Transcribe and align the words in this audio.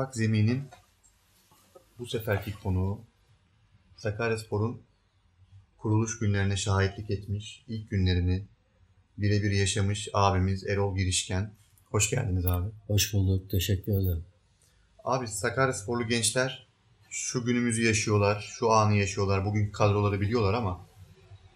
Toprak 0.00 0.16
Zemin'in 0.16 0.62
bu 1.98 2.06
seferki 2.06 2.52
konuğu 2.52 3.00
Sakaryaspor'un 3.96 4.82
kuruluş 5.78 6.18
günlerine 6.18 6.56
şahitlik 6.56 7.10
etmiş, 7.10 7.64
ilk 7.68 7.90
günlerini 7.90 8.44
birebir 9.18 9.50
yaşamış 9.50 10.08
abimiz 10.12 10.66
Erol 10.66 10.96
Girişken. 10.96 11.52
Hoş 11.90 12.10
geldiniz 12.10 12.46
abi. 12.46 12.68
Hoş 12.86 13.14
bulduk. 13.14 13.50
Teşekkür 13.50 13.92
ederim. 13.92 14.24
Abi 15.04 15.28
Sakaryasporlu 15.28 16.08
gençler 16.08 16.66
şu 17.10 17.44
günümüzü 17.44 17.86
yaşıyorlar, 17.86 18.54
şu 18.58 18.70
anı 18.70 18.94
yaşıyorlar, 18.94 19.44
bugün 19.44 19.70
kadroları 19.70 20.20
biliyorlar 20.20 20.54
ama 20.54 20.86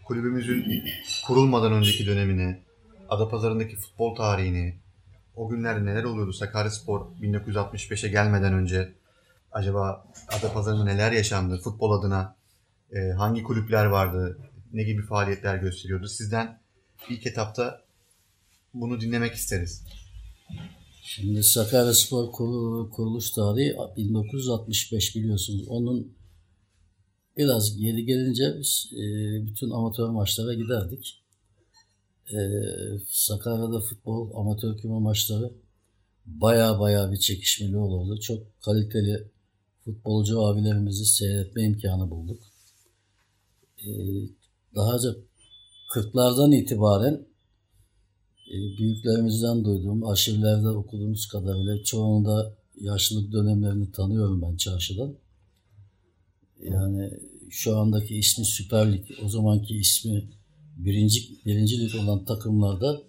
kulübümüzün 0.05 0.85
kurulmadan 1.27 1.73
önceki 1.73 2.07
dönemini, 2.07 2.61
Adapazarı'ndaki 3.09 3.77
futbol 3.77 4.17
tarihini, 4.17 4.84
o 5.37 5.49
günlerde 5.49 5.85
neler 5.85 6.05
oluyordu 6.05 6.33
Sakaryaspor 6.33 7.07
1965'e 7.21 8.09
gelmeden 8.09 8.53
önce 8.55 8.95
acaba 9.53 10.07
Adapazarı'nda 10.39 10.85
neler 10.85 11.13
yaşandı 11.13 11.59
futbol 11.59 11.91
adına 11.91 12.37
e, 12.93 13.11
hangi 13.11 13.43
kulüpler 13.43 13.85
vardı 13.87 14.39
ne 14.73 14.83
gibi 14.83 15.03
faaliyetler 15.03 15.57
gösteriyordu 15.57 16.09
sizden 16.09 16.61
ilk 17.11 17.27
etapta 17.27 17.85
bunu 18.75 19.01
dinlemek 19.01 19.35
isteriz. 19.35 19.85
Şimdi 21.03 21.43
Sakaryaspor 21.43 22.33
kuruluş 22.91 23.31
tarihi 23.31 23.77
1965 23.97 25.17
biliyorsunuz. 25.17 25.69
Onun 25.69 26.15
biraz 27.37 27.79
geri 27.79 28.05
gelince 28.05 28.55
biz 28.59 28.93
e, 28.93 29.03
bütün 29.47 29.71
amatör 29.71 30.09
maçlara 30.09 30.55
giderdik. 30.55 31.24
E, 32.33 32.39
Sakarya'da 33.09 33.81
futbol, 33.81 34.31
amatör 34.35 34.79
küme 34.79 34.99
maçları 34.99 35.53
baya 36.27 36.81
baya 36.81 37.13
bir 37.13 37.17
çekişmeli 37.17 37.77
olurdu. 37.77 38.21
Çok 38.21 38.63
kaliteli 38.63 39.29
futbolcu 39.85 40.41
abilerimizi 40.41 41.05
seyretme 41.05 41.63
imkanı 41.63 42.11
bulduk. 42.11 42.41
E, 43.79 43.89
daha 44.75 44.95
önce 44.95 45.09
40'lardan 45.95 46.57
itibaren 46.57 47.27
e, 48.51 48.57
büyüklerimizden 48.79 49.65
duyduğum, 49.65 50.07
arşivlerde 50.07 50.69
okuduğumuz 50.69 51.27
kadarıyla 51.27 51.83
çoğunda 51.83 52.57
yaşlılık 52.81 53.33
dönemlerini 53.33 53.93
tanıyorum 53.93 54.43
ben 54.43 54.57
çarşıdan. 54.57 55.15
Yani 56.63 57.11
şu 57.51 57.77
andaki 57.77 58.17
ismi 58.17 58.45
Süper 58.45 58.93
Lig, 58.93 59.07
o 59.25 59.29
zamanki 59.29 59.75
ismi 59.75 60.25
birinci, 60.77 61.45
birinci 61.47 61.81
lig 61.81 61.95
olan 61.95 62.25
takımlarda 62.25 63.03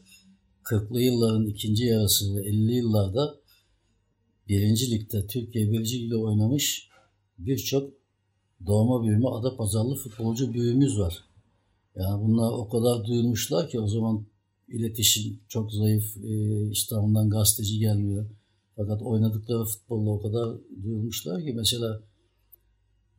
40'lı 0.64 1.02
yılların 1.02 1.46
ikinci 1.46 1.86
yarısı 1.86 2.36
ve 2.36 2.40
50'li 2.40 2.74
yıllarda 2.74 3.36
birinci 4.48 4.92
ligde 4.92 5.28
Türkiye 5.28 5.72
birinci 5.72 6.04
ligde 6.04 6.18
oynamış 6.18 6.90
birçok 7.38 7.94
doğma 8.66 9.04
büyüme 9.04 9.28
ada 9.28 9.58
pazarlı 9.58 9.96
futbolcu 9.96 10.54
büyüğümüz 10.54 11.00
var. 11.00 11.24
Yani 11.96 12.24
bunlar 12.24 12.52
o 12.52 12.70
kadar 12.70 13.06
duyulmuşlar 13.06 13.70
ki 13.70 13.80
o 13.80 13.88
zaman 13.88 14.26
iletişim 14.68 15.40
çok 15.48 15.72
zayıf. 15.72 16.18
E, 16.18 16.70
İstanbul'dan 16.72 17.30
gazeteci 17.30 17.80
gelmiyor. 17.80 18.30
Fakat 18.76 19.02
oynadıkları 19.02 19.66
futbolla 19.66 20.10
o 20.10 20.22
kadar 20.22 20.58
duyulmuşlar 20.84 21.44
ki 21.44 21.54
mesela 21.54 22.02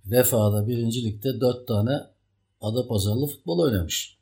Vefa'da 0.06 0.68
birinci 0.68 1.04
ligde 1.04 1.40
dört 1.40 1.68
tane 1.68 1.90
ada 2.60 2.88
pazarlı 2.88 3.26
futbol 3.26 3.58
oynamış. 3.58 4.15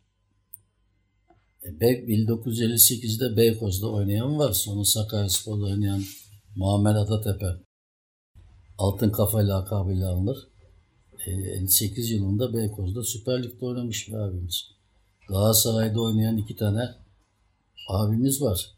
E, 1.64 1.68
1958'de 1.68 3.36
Beykoz'da 3.36 3.90
oynayan 3.90 4.38
var. 4.38 4.52
Sonra 4.52 4.84
Sakaryaspor'da 4.84 5.64
oynayan 5.64 6.02
Muhammed 6.56 6.96
Atatepe. 6.96 7.46
Altın 8.78 9.10
Kafa 9.10 9.38
lakabıyla 9.38 10.10
alınır. 10.10 10.38
58 11.26 12.10
e, 12.10 12.14
yılında 12.14 12.54
Beykoz'da 12.54 13.02
Süper 13.02 13.42
Lig'de 13.42 13.64
oynamış 13.64 14.08
bir 14.08 14.14
abimiz. 14.14 14.70
Galatasaray'da 15.28 16.00
oynayan 16.00 16.36
iki 16.36 16.56
tane 16.56 16.88
abimiz 17.88 18.42
var. 18.42 18.74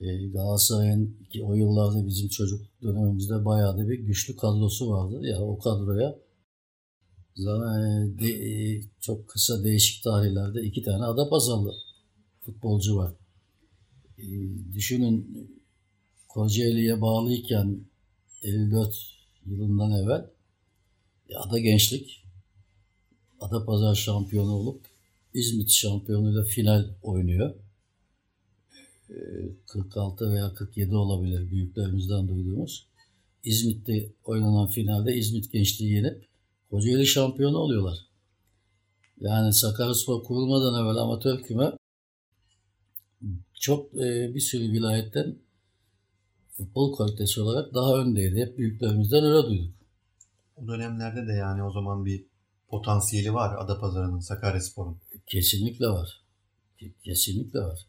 E, 0.00 0.26
Galatasaray'ın 0.26 1.16
o 1.42 1.54
yıllarda 1.54 2.06
bizim 2.06 2.28
çocuk 2.28 2.60
dönemimizde 2.82 3.44
bayağı 3.44 3.78
da 3.78 3.88
bir 3.88 3.98
güçlü 3.98 4.36
kadrosu 4.36 4.90
vardı. 4.90 5.20
Ya 5.22 5.30
yani 5.30 5.44
o 5.44 5.58
kadroya 5.58 6.18
de, 7.36 8.28
e, 8.28 8.82
çok 9.00 9.28
kısa 9.28 9.64
değişik 9.64 10.04
tarihlerde 10.04 10.62
iki 10.62 10.82
tane 10.82 11.04
ada 11.04 11.28
pazarlı 11.28 11.74
futbolcu 12.40 12.96
var. 12.96 13.12
E, 14.18 14.24
düşünün 14.74 15.48
Kocaeli'ye 16.28 17.00
bağlıyken 17.00 17.80
54 18.42 18.94
yılından 19.46 19.90
evvel 19.90 20.26
Ada 21.34 21.58
Gençlik 21.58 22.24
Ada 23.40 23.64
Pazar 23.64 23.94
şampiyonu 23.94 24.52
olup 24.52 24.80
İzmit 25.34 25.70
şampiyonuyla 25.70 26.44
final 26.44 26.88
oynuyor. 27.02 27.54
46 29.66 30.24
ee, 30.24 30.28
veya 30.28 30.54
47 30.54 30.96
olabilir 30.96 31.50
büyüklerimizden 31.50 32.28
duyduğumuz. 32.28 32.86
İzmit'te 33.44 34.12
oynanan 34.24 34.68
finalde 34.68 35.16
İzmit 35.16 35.52
gençliği 35.52 35.92
yenip 35.92 36.29
Kocaeli 36.70 37.06
şampiyonu 37.06 37.58
oluyorlar. 37.58 37.98
Yani 39.20 39.52
Sakaryaspor 39.52 40.24
kurulmadan 40.24 40.84
evvel 40.84 40.96
amatör 40.96 41.42
küme 41.42 41.72
çok 43.60 43.94
e, 43.94 44.34
bir 44.34 44.40
sürü 44.40 44.72
vilayetten 44.72 45.36
futbol 46.56 46.96
kalitesi 46.96 47.40
olarak 47.40 47.74
daha 47.74 47.96
öndeydi. 47.96 48.40
Hep 48.40 48.58
büyüklerimizden 48.58 49.24
öyle 49.24 49.48
duyduk. 49.48 49.74
O 50.56 50.68
dönemlerde 50.68 51.26
de 51.26 51.32
yani 51.32 51.62
o 51.62 51.72
zaman 51.72 52.04
bir 52.04 52.24
potansiyeli 52.68 53.34
var 53.34 53.64
Adapazarı'nın, 53.64 54.20
Sakaryaspor'un. 54.20 54.96
Kesinlikle 55.26 55.86
var. 55.86 56.20
Kesinlikle 57.04 57.58
var. 57.58 57.86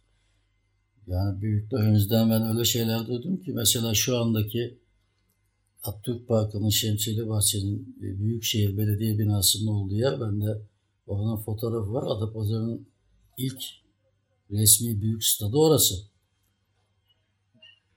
Yani 1.08 1.42
büyüklerimizden 1.42 2.30
ben 2.30 2.48
öyle 2.48 2.66
şeyler 2.66 3.08
duydum 3.08 3.38
ki 3.38 3.52
mesela 3.54 3.94
şu 3.94 4.18
andaki 4.18 4.81
Atatürk 5.84 6.28
Parkı'nın 6.28 6.70
Şemsiyeli 6.70 7.30
Bahçe'nin 7.30 7.96
e, 8.00 8.20
Büyükşehir 8.20 8.78
Belediye 8.78 9.20
binasının 9.20 9.68
olduğu 9.68 9.96
yer. 9.96 10.22
Bende 10.22 10.62
oranın 11.08 11.38
fotoğrafı 11.38 11.94
var. 11.94 12.18
Adapazarı'nın 12.18 12.88
ilk 13.38 13.64
resmi 14.52 15.02
büyük 15.02 15.24
stadı 15.24 15.58
orası. 15.58 15.96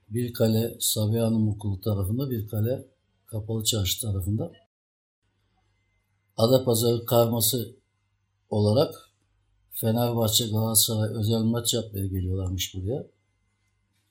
Bir 0.08 0.32
kale 0.32 0.76
Sabiha 0.80 1.26
Hanım 1.26 1.48
Okulu 1.48 1.80
tarafında, 1.80 2.30
bir 2.30 2.48
kale 2.48 2.86
Kapalı 3.26 3.64
Çarşı 3.64 4.00
tarafında. 4.00 4.52
Adapazarı 6.36 7.06
karması 7.06 7.76
olarak 8.50 8.94
Fenerbahçe, 9.72 10.46
Galatasaray 10.46 11.10
özel 11.18 11.40
maç 11.40 11.74
yapmaya 11.74 12.06
geliyorlarmış 12.06 12.74
buraya. 12.74 13.13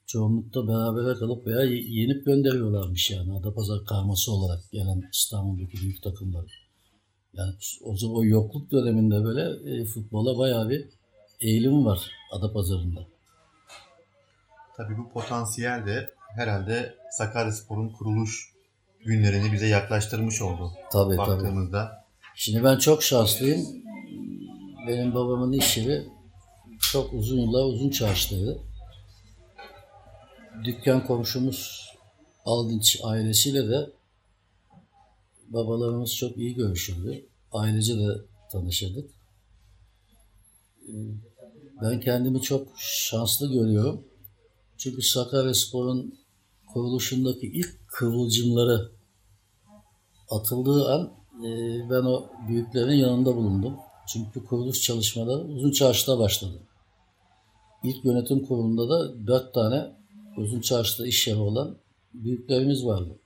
Çoğunlukta 0.06 0.68
beraber 0.68 1.20
kalıp 1.20 1.48
veya 1.48 1.64
yenip 1.88 2.26
gönderiyorlarmış 2.26 3.12
yani 3.12 3.40
Adapazarı 3.40 3.86
karması 3.86 4.32
olarak 4.32 4.72
gelen 4.72 5.10
İstanbul'daki 5.14 5.78
büyük 5.82 6.04
takımları. 6.04 6.48
Yani 7.34 7.54
o 7.84 7.98
zaman 7.98 8.16
o 8.16 8.26
yokluk 8.26 8.72
döneminde 8.72 9.24
böyle 9.24 9.72
e, 9.76 9.86
futbola 9.86 10.38
bayağı 10.38 10.70
bir 10.70 10.86
eğilim 11.42 11.86
var 11.86 12.12
Adapazarı'nda. 12.32 13.08
Tabii 14.78 14.98
bu 14.98 15.10
potansiyel 15.14 15.86
de 15.86 16.10
herhalde 16.36 16.96
Sakaryaspor'un 17.12 17.90
kuruluş 17.90 18.54
günlerini 19.06 19.54
bize 19.54 19.68
yaklaştırmış 19.68 20.42
oldu. 20.42 20.72
Tabii 20.92 21.18
baktığımızda. 21.18 21.86
Tabii. 21.86 22.04
Şimdi 22.36 22.64
ben 22.64 22.78
çok 22.78 23.04
şanslıyım 23.04 23.84
benim 24.88 25.16
babamın 25.16 25.52
iş 25.52 25.78
yeri 25.78 26.04
çok 26.92 27.14
uzun 27.14 27.38
yıllar 27.38 27.66
uzun 27.66 27.90
çarşıdaydı. 27.90 28.60
Dükkan 30.64 31.08
komşumuz 31.08 31.90
Aldinç 32.46 33.00
ailesiyle 33.04 33.70
de 33.70 33.90
babalarımız 35.48 36.16
çok 36.16 36.38
iyi 36.38 36.56
görüşürdü. 36.56 37.26
Ailece 37.52 37.98
de 37.98 38.22
tanışırdık. 38.52 39.10
Ben 41.82 42.00
kendimi 42.00 42.42
çok 42.42 42.68
şanslı 42.78 43.54
görüyorum. 43.54 44.04
Çünkü 44.78 45.02
Sakaryaspor'un 45.02 46.20
kuruluşundaki 46.74 47.48
ilk 47.48 47.88
kıvılcımları 47.88 48.92
atıldığı 50.30 50.94
an 50.94 51.14
e, 51.46 51.50
ben 51.90 52.04
o 52.04 52.30
büyüklerin 52.48 52.96
yanında 52.96 53.36
bulundum. 53.36 53.76
Çünkü 54.08 54.46
kuruluş 54.46 54.82
çalışmaları 54.82 55.44
Uzun 55.44 55.72
Çarşı'da 55.72 56.20
başladı. 56.20 56.60
İlk 57.84 58.06
yönetim 58.06 58.46
kurulunda 58.46 58.90
da 58.90 59.28
dört 59.28 59.54
tane 59.54 60.03
Uzun 60.38 60.62
Çarşı'da 60.62 61.08
iş 61.08 61.28
yeri 61.28 61.38
olan 61.38 61.78
büyüklerimiz 62.14 62.86
vardı. 62.86 63.20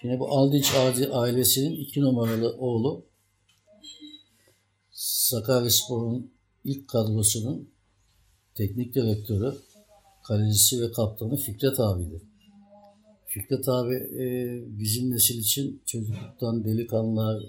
Şimdi 0.00 0.18
bu 0.18 0.28
Aldinç 0.28 0.74
ailesinin 1.12 1.76
iki 1.76 2.00
numaralı 2.00 2.56
oğlu 2.58 3.06
Sakaryaspor'un 4.90 6.32
ilk 6.64 6.88
kadrosunun 6.88 7.70
teknik 8.54 8.94
direktörü, 8.94 9.54
kalecisi 10.24 10.82
ve 10.82 10.92
kaptanı 10.92 11.36
Fikret 11.36 11.80
abiydi. 11.80 12.22
Fikret 13.26 13.68
abi 13.68 13.94
e, 13.94 14.24
bizim 14.78 15.10
nesil 15.10 15.38
için 15.38 15.82
çocukluktan 15.86 16.64
delikanlılar 16.64 17.42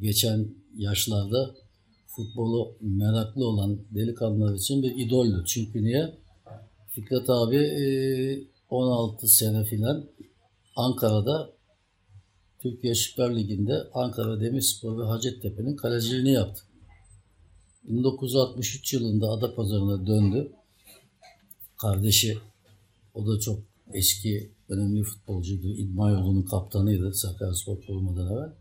geçen 0.00 0.54
yaşlarda 0.76 1.54
futbolu 2.06 2.76
meraklı 2.80 3.46
olan 3.46 3.78
delikanlılar 3.94 4.54
için 4.54 4.82
bir 4.82 5.06
idoldü. 5.06 5.44
Çünkü 5.46 5.84
niye? 5.84 6.25
Fikret 6.96 7.30
abi 7.30 7.56
e, 7.56 7.84
16 8.70 9.28
sene 9.28 9.64
filan 9.64 10.06
Ankara'da 10.76 11.52
Türkiye 12.58 12.94
Süper 12.94 13.36
Ligi'nde 13.36 13.90
Ankara 13.94 14.40
Demirspor 14.40 14.98
ve 14.98 15.04
Hacettepe'nin 15.04 15.76
kaleciliğini 15.76 16.32
yaptı. 16.32 16.62
1963 17.84 18.94
yılında 18.94 19.26
Adapazarı'na 19.30 20.06
döndü. 20.06 20.52
Kardeşi 21.78 22.38
o 23.14 23.26
da 23.26 23.40
çok 23.40 23.58
eski 23.92 24.50
önemli 24.68 25.02
futbolcuydu. 25.02 25.68
İdman 25.68 26.10
yolunun 26.10 26.42
kaptanıydı 26.42 27.14
Sakaryaspor 27.14 27.80
kurulmadan 27.82 28.32
evvel. 28.32 28.52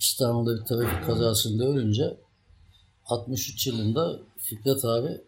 İstanbul'da 0.00 0.60
bir 0.60 0.64
trafik 0.64 1.06
kazasında 1.06 1.64
ölünce 1.64 2.16
63 3.06 3.66
yılında 3.66 4.20
Fikret 4.38 4.84
abi 4.84 5.20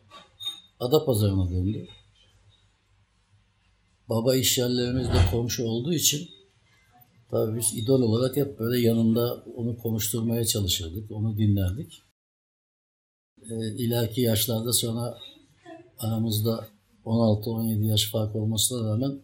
Adapazarı'na 0.81 1.51
döndü. 1.51 1.87
Baba 4.09 4.37
iş 4.37 4.59
yerlerimizde 4.59 5.19
komşu 5.31 5.65
olduğu 5.65 5.93
için 5.93 6.29
tabii 7.31 7.59
biz 7.59 7.75
idol 7.75 8.03
olarak 8.03 8.37
hep 8.37 8.59
böyle 8.59 8.81
yanında 8.81 9.45
onu 9.57 9.79
konuşturmaya 9.79 10.45
çalışırdık, 10.45 11.11
onu 11.11 11.39
dinlerdik. 11.39 12.03
E, 13.51 13.75
ileriki 13.77 14.21
yaşlarda 14.21 14.73
sonra 14.73 15.19
aramızda 15.99 16.69
16-17 17.05 17.85
yaş 17.87 18.11
fark 18.11 18.37
olmasına 18.37 18.91
rağmen 18.91 19.21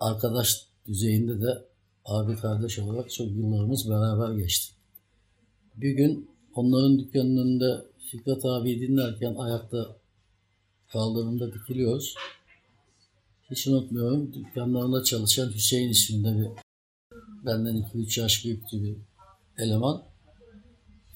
arkadaş 0.00 0.66
düzeyinde 0.86 1.40
de 1.40 1.64
abi 2.04 2.36
kardeş 2.36 2.78
olarak 2.78 3.10
çok 3.10 3.26
yıllarımız 3.26 3.90
beraber 3.90 4.34
geçti. 4.34 4.74
Bir 5.76 5.90
gün 5.90 6.30
onların 6.54 6.98
dükkanının 6.98 7.42
önünde 7.42 7.90
Fikret 8.10 8.44
abi 8.44 8.80
dinlerken 8.80 9.34
ayakta 9.34 9.96
kaldırımda 10.92 11.54
dikiliyoruz. 11.54 12.14
Hiç 13.50 13.66
unutmuyorum 13.66 14.32
dükkanlarında 14.32 15.04
çalışan 15.04 15.52
Hüseyin 15.52 15.90
isminde 15.90 16.38
bir 16.38 16.48
benden 17.46 17.76
2-3 17.76 18.20
yaş 18.20 18.44
büyüktü 18.44 18.82
bir 18.82 18.96
eleman. 19.58 20.02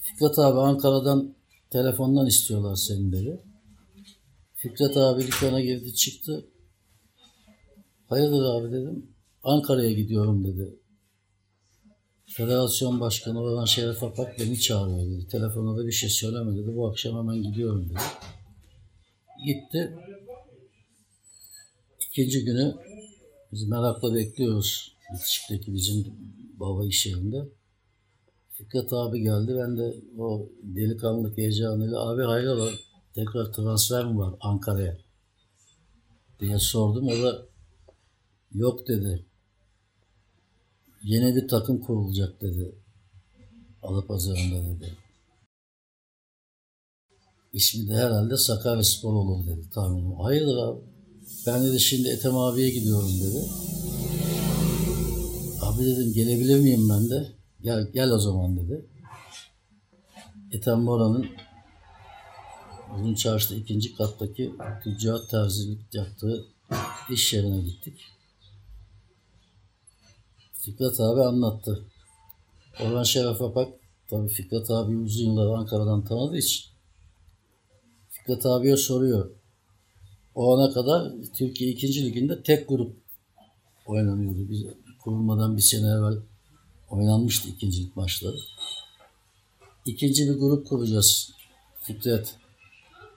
Fikret 0.01 0.39
abi 0.39 0.61
Ankara'dan 0.61 1.35
telefondan 1.71 2.27
istiyorlar 2.27 2.77
senin 2.77 3.13
dedi. 3.13 3.41
Fikret 4.55 4.97
abi 4.97 5.27
dükkana 5.27 5.61
girdi 5.61 5.95
çıktı. 5.95 6.47
Hayırdır 8.09 8.45
abi 8.45 8.73
dedim. 8.73 9.07
Ankara'ya 9.43 9.93
gidiyorum 9.93 10.45
dedi. 10.45 10.77
Federasyon 12.27 13.01
Başkanı 13.01 13.41
olan 13.41 13.65
Şeref 13.65 14.03
Apak 14.03 14.39
beni 14.39 14.61
çağırıyor 14.61 15.07
dedi. 15.07 15.29
Telefona 15.29 15.77
da 15.77 15.87
bir 15.87 15.93
şey 15.93 16.11
söyleme 16.11 16.57
dedi. 16.57 16.77
Bu 16.77 16.89
akşam 16.89 17.19
hemen 17.19 17.43
gidiyorum 17.43 17.89
dedi. 17.89 17.99
Gitti. 19.47 19.95
İkinci 22.15 22.45
günü 22.45 22.75
biz 23.53 23.69
merakla 23.69 24.15
bekliyoruz. 24.15 24.97
Bitişik'teki 25.15 25.75
bizim 25.75 26.05
baba 26.61 26.85
iş 26.85 27.07
yerinde. 27.07 27.49
Fikret 28.51 28.93
abi 28.93 29.21
geldi. 29.21 29.55
Ben 29.59 29.77
de 29.77 29.95
o 30.19 30.49
delikanlılık 30.63 31.39
heyecanıyla 31.39 32.09
abi 32.09 32.23
hayrola 32.23 32.71
tekrar 33.15 33.53
transfer 33.53 34.05
mi 34.05 34.19
var 34.19 34.35
Ankara'ya 34.41 34.99
diye 36.41 36.59
sordum. 36.59 37.09
O 37.09 37.23
da 37.23 37.47
yok 38.53 38.89
dedi. 38.89 39.27
Yeni 41.03 41.37
bir 41.37 41.49
takım 41.49 41.81
kurulacak 41.81 42.41
dedi. 42.41 42.75
Alapazarı'nda 43.83 44.65
dedi. 44.65 44.95
İsmi 47.53 47.89
de 47.89 47.95
herhalde 47.95 48.37
Sakaryaspor 48.37 49.13
olur 49.13 49.47
dedi 49.47 49.71
tahminim. 49.71 50.15
Hayırdır 50.15 50.57
abi? 50.57 50.94
Ben 51.47 51.65
dedi 51.65 51.81
şimdi 51.81 52.09
Ethem 52.09 52.37
abiye 52.37 52.71
gidiyorum 52.71 53.21
dedi. 53.21 53.45
Abi 55.63 55.85
dedim 55.85 56.13
gelebilir 56.13 56.61
miyim 56.61 56.89
ben 56.89 57.11
de? 57.11 57.29
Gel, 57.63 57.91
gel 57.95 58.11
o 58.11 58.19
zaman 58.19 58.57
dedi. 58.57 58.87
Ethem 60.53 60.87
Bora'nın 60.87 61.27
Uzun 62.95 63.15
Çarşı'da 63.15 63.55
ikinci 63.55 63.95
kattaki 63.95 64.55
tüccar 64.85 65.19
terzilik 65.31 65.95
yaptığı 65.95 66.45
iş 67.11 67.33
yerine 67.33 67.61
gittik. 67.61 68.01
Fikret 70.53 71.01
abi 71.01 71.21
anlattı. 71.21 71.85
Orhan 72.81 73.03
Şeref 73.03 73.43
Apak 73.43 73.73
tabii 74.11 74.29
Fikret 74.29 74.71
abi 74.71 74.97
uzun 74.97 75.25
yıllar 75.25 75.59
Ankara'dan 75.59 76.05
tanıdığı 76.05 76.39
için 76.39 76.65
Fikret 78.11 78.47
abiye 78.47 78.77
soruyor. 78.77 79.31
O 80.35 80.57
ana 80.59 80.73
kadar 80.73 81.13
Türkiye 81.37 81.71
2. 81.71 82.05
Ligi'nde 82.05 82.43
tek 82.43 82.69
grup 82.69 82.97
oynanıyordu. 83.87 84.49
Biz 84.51 84.65
kurulmadan 85.05 85.57
bir 85.57 85.63
sene 85.63 85.87
evvel 85.87 86.19
oynanmıştı 86.91 87.49
ikincilik 87.49 87.97
maçları. 87.97 88.37
İkinci 89.87 90.29
bir 90.29 90.39
grup 90.39 90.67
kuracağız. 90.67 91.33
Fikret 91.83 92.35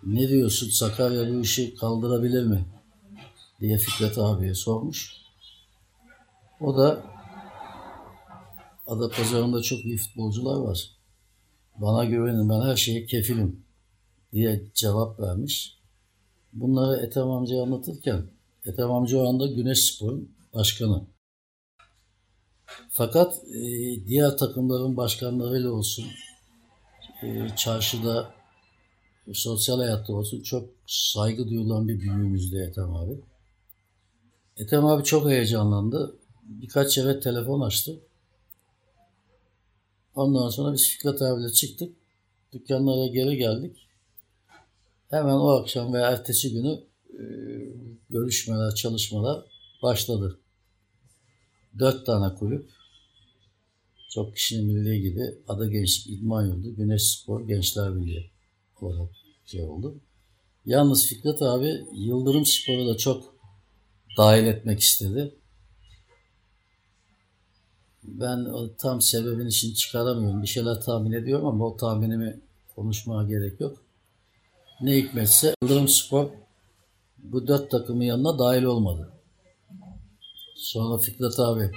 ne 0.03 0.29
diyorsun 0.29 0.69
Sakarya 0.69 1.33
bu 1.33 1.41
işi 1.41 1.75
kaldırabilir 1.75 2.43
mi? 2.43 2.65
diye 3.61 3.77
Fikret 3.77 4.17
abiye 4.17 4.53
sormuş. 4.53 5.11
O 6.61 6.77
da 6.77 7.03
Adapazarı'nda 8.87 9.61
çok 9.61 9.85
iyi 9.85 9.97
futbolcular 9.97 10.55
var. 10.59 10.91
Bana 11.77 12.05
güvenin 12.05 12.49
ben 12.49 12.61
her 12.61 12.75
şeye 12.75 13.05
kefilim 13.05 13.63
diye 14.33 14.63
cevap 14.73 15.19
vermiş. 15.19 15.76
Bunları 16.53 17.05
Ethem 17.05 17.29
amcaya 17.29 17.63
anlatırken 17.63 18.23
Ethem 18.65 18.91
amca 18.91 19.17
o 19.17 19.29
anda 19.29 19.47
Güneş 19.47 19.83
Spor'un 19.83 20.31
başkanı. 20.53 21.07
Fakat 22.89 23.44
e, 23.47 23.61
diğer 24.07 24.38
takımların 24.38 24.97
başkanlarıyla 24.97 25.71
olsun, 25.71 26.05
e, 27.23 27.47
çarşıda, 27.55 28.33
sosyal 29.33 29.79
hayatta 29.79 30.13
olsun 30.13 30.41
çok 30.41 30.69
saygı 30.88 31.50
duyulan 31.50 31.88
bir 31.88 32.00
büyüğümüzdü 32.00 32.57
Ethem 32.62 32.95
abi. 32.95 33.22
Ethem 34.57 34.86
abi 34.86 35.03
çok 35.03 35.29
heyecanlandı. 35.29 36.19
Birkaç 36.43 36.98
yere 36.98 37.19
telefon 37.19 37.62
açtı. 37.62 38.00
Ondan 40.15 40.50
sonra 40.50 40.74
biz 40.74 40.89
Fikret 40.89 41.22
abiyle 41.22 41.51
çıktık. 41.51 41.95
Dükkanlara 42.53 43.07
geri 43.07 43.38
geldik. 43.38 43.87
Hemen 45.09 45.33
o 45.33 45.47
akşam 45.49 45.93
veya 45.93 46.11
ertesi 46.11 46.53
günü 46.53 46.83
e, 47.13 47.23
görüşmeler, 48.09 48.75
çalışmalar 48.75 49.45
başladı. 49.83 50.39
Dört 51.79 52.05
tane 52.05 52.35
kulüp, 52.35 52.69
çok 54.09 54.35
kişinin 54.35 54.75
bildiği 54.75 55.01
gibi 55.01 55.35
Ada 55.47 55.67
Gençlik 55.67 56.19
İdman 56.19 56.45
Yurdu, 56.45 56.75
Güneş 56.75 57.03
Spor 57.03 57.47
Gençler 57.47 57.95
Birliği 57.95 58.31
olarak 58.81 59.09
şey 59.45 59.63
oldu. 59.63 59.95
Yalnız 60.65 61.05
Fikret 61.07 61.41
abi 61.41 61.85
Yıldırım 61.93 62.45
Spor'u 62.45 62.87
da 62.87 62.97
çok 62.97 63.35
dahil 64.17 64.45
etmek 64.45 64.79
istedi. 64.79 65.35
Ben 68.03 68.37
o 68.37 68.75
tam 68.75 69.01
sebebini 69.01 69.51
şimdi 69.53 69.75
çıkaramıyorum. 69.75 70.41
Bir 70.41 70.47
şeyler 70.47 70.81
tahmin 70.81 71.11
ediyorum 71.11 71.45
ama 71.45 71.65
o 71.65 71.77
tahminimi 71.77 72.39
konuşmaya 72.75 73.27
gerek 73.27 73.61
yok. 73.61 73.87
Ne 74.81 74.98
hikmetse 74.98 75.53
Yıldırım 75.62 75.88
Spor 75.88 76.29
bu 77.17 77.48
dört 77.48 77.72
takımın 77.72 78.03
yanına 78.03 78.39
dahil 78.39 78.63
olmadı. 78.63 79.12
Sonra 80.55 80.98
Fikret 80.98 81.39
abi 81.39 81.72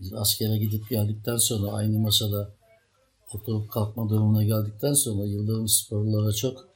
biz 0.00 0.12
askere 0.12 0.58
gidip 0.58 0.90
geldikten 0.90 1.36
sonra 1.36 1.72
aynı 1.72 1.98
masada 1.98 2.54
oturup 3.34 3.70
kalkma 3.70 4.08
durumuna 4.08 4.44
geldikten 4.44 4.92
sonra 4.92 5.24
Yıldırım 5.24 5.68
Sporlulara 5.68 6.32
çok 6.32 6.68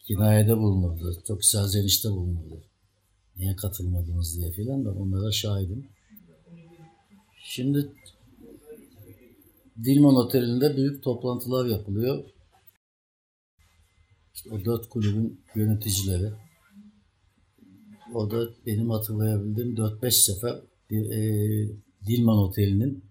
kinayede 0.00 0.56
bulunurdu. 0.56 1.22
Çok 1.26 1.44
serzenişte 1.44 2.10
bulunurdu. 2.10 2.62
Niye 3.36 3.56
katılmadınız 3.56 4.38
diye 4.38 4.52
filan 4.52 4.84
da 4.84 4.92
onlara 4.92 5.32
şahidim. 5.32 5.88
Şimdi 7.44 7.92
Dilman 9.84 10.16
Oteli'nde 10.16 10.76
büyük 10.76 11.02
toplantılar 11.02 11.66
yapılıyor. 11.66 12.24
İşte 14.34 14.50
o 14.54 14.64
dört 14.64 14.88
kulübün 14.88 15.40
yöneticileri. 15.54 16.32
O 18.14 18.30
da 18.30 18.48
benim 18.66 18.90
hatırlayabildiğim 18.90 19.74
4-5 19.76 20.10
sefer 20.10 20.60
e, 20.90 21.18
Dilman 22.06 22.38
Oteli'nin 22.38 23.04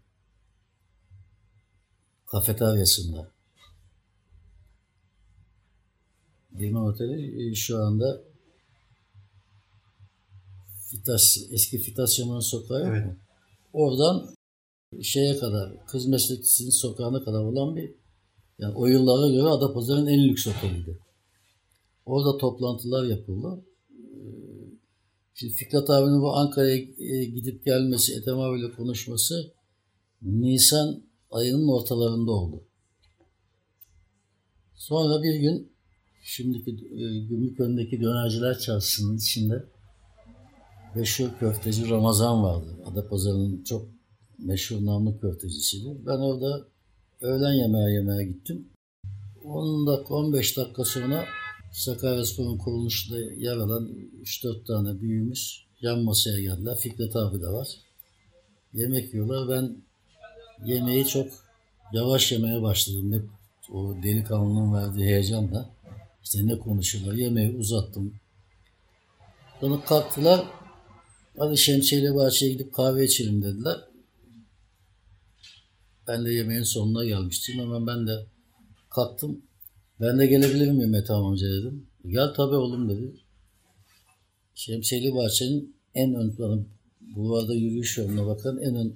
kafeteryasında. 2.25 3.32
Dilman 6.58 6.86
Oteli 6.86 7.50
e, 7.51 7.56
şu 7.56 7.77
anda 7.77 8.22
Fitas, 10.89 11.38
eski 11.51 11.77
Fitasyaman'ın 11.77 12.39
sokağı 12.39 12.80
yok 12.80 12.89
Evet. 12.89 13.18
Oradan 13.74 14.36
şeye 15.01 15.38
kadar, 15.38 15.86
Kız 15.86 16.06
Meslekçisi'nin 16.06 16.70
sokağına 16.70 17.24
kadar 17.24 17.44
olan 17.44 17.75
bir 17.75 17.96
yani 18.60 18.75
o 18.75 18.86
yıllara 18.86 19.32
göre 19.32 19.48
Adapazarı'nın 19.48 20.08
en 20.08 20.27
lüks 20.27 20.48
oteliydi. 20.48 21.00
Orada 22.05 22.38
toplantılar 22.38 23.03
yapıldı. 23.05 23.65
Ee, 23.91 24.53
Şimdi 25.33 25.53
Fikret 25.53 25.89
abinin 25.89 26.22
bu 26.22 26.36
Ankara'ya 26.36 26.75
e, 27.00 27.25
gidip 27.25 27.65
gelmesi, 27.65 28.13
Ethem 28.13 28.39
abiyle 28.39 28.72
konuşması 28.72 29.53
Nisan 30.22 31.03
ayının 31.31 31.67
ortalarında 31.67 32.31
oldu. 32.31 32.63
Sonra 34.75 35.24
bir 35.24 35.36
gün 35.36 35.72
şimdiki 36.24 36.72
e, 36.72 37.19
Gümrükönü'ndeki 37.19 38.01
dönerciler 38.01 38.60
çarşısının 38.60 39.17
içinde 39.17 39.65
meşhur 40.95 41.29
köfteci 41.39 41.89
Ramazan 41.89 42.43
vardı. 42.43 42.77
Adapazarı'nın 42.91 43.63
çok 43.63 43.88
meşhur 44.38 44.86
namlı 44.86 45.19
köftecisiydi. 45.19 45.98
Ben 46.05 46.17
orada 46.17 46.67
öğlen 47.22 47.53
yemeği 47.53 47.95
yemeye 47.95 48.24
gittim. 48.27 48.67
10 49.43 49.88
dakika 49.88 50.13
15 50.13 50.57
dakika 50.57 50.86
sonra 50.86 51.25
Sakaryaspor'un 51.74 52.58
kuruluşunda 52.58 53.20
yer 53.20 53.58
alan 53.58 53.89
3-4 54.24 54.65
tane 54.65 55.01
büyüğümüz 55.01 55.65
yan 55.82 56.00
masaya 56.00 56.42
geldiler. 56.42 56.77
Fikret 56.77 57.15
abi 57.15 57.42
de 57.42 57.48
var. 57.48 57.68
Yemek 58.74 59.13
yiyorlar. 59.13 59.50
Ben 59.50 59.77
yemeği 60.65 61.06
çok 61.06 61.27
yavaş 61.94 62.32
yemeye 62.32 62.62
başladım. 62.62 63.13
Hep 63.13 63.30
o 63.75 63.96
delikanlının 64.03 64.74
verdiği 64.74 65.06
heyecanla. 65.06 65.70
İşte 66.24 66.48
ne 66.48 66.60
konuşuyorlar. 66.60 67.13
Yemeği 67.13 67.58
uzattım. 67.58 68.13
Sonra 69.60 69.86
kalktılar. 69.86 70.46
Hadi 71.38 71.58
şemsiyeyle 71.58 72.15
bahçeye 72.15 72.51
gidip 72.51 72.74
kahve 72.74 73.06
içelim 73.06 73.44
dediler. 73.44 73.77
Ben 76.08 76.25
de 76.25 76.34
yemeğin 76.34 76.63
sonuna 76.63 77.06
gelmiştim. 77.06 77.60
Hemen 77.60 77.88
ben 77.88 78.08
de 78.08 78.25
kalktım. 78.89 79.42
Ben 80.03 80.19
de 80.19 80.25
gelebilir 80.27 80.72
miyim 80.72 80.89
Mete 80.89 81.13
amca 81.13 81.48
dedim. 81.48 81.88
Gel 82.07 82.33
tabii 82.33 82.55
oğlum 82.55 82.89
dedi. 82.89 83.13
Şemsiyeli 84.55 85.15
Bahçe'nin 85.15 85.75
en 85.95 86.13
ön 86.13 86.36
planı, 86.36 86.65
bulvarda 87.01 87.53
yürüyüş 87.53 87.98
yoluna 87.98 88.27
bakan 88.27 88.57
en 88.57 88.75
ön 88.75 88.95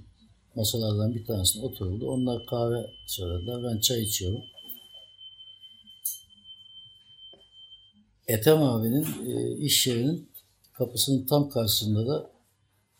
masalardan 0.55 1.15
bir 1.15 1.25
tanesine 1.25 1.63
oturuldu. 1.63 2.07
Onlar 2.09 2.45
kahve 2.45 2.85
söylediler. 3.07 3.63
Ben 3.63 3.79
çay 3.79 4.03
içiyorum. 4.03 4.41
Ethem 8.27 8.63
abinin 8.63 9.07
e, 9.27 9.57
iş 9.57 9.87
yerinin 9.87 10.29
kapısının 10.73 11.25
tam 11.25 11.49
karşısında 11.49 12.07
da 12.07 12.31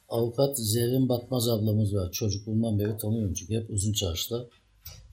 avukat 0.09 0.57
Zerrin 0.57 1.09
Batmaz 1.09 1.49
ablamız 1.49 1.95
var. 1.95 2.11
Çocukluğumdan 2.11 2.79
beri 2.79 2.97
tanıyorum 2.97 3.33
çünkü 3.33 3.55
hep 3.55 3.69
uzun 3.69 3.93
çarşıda 3.93 4.47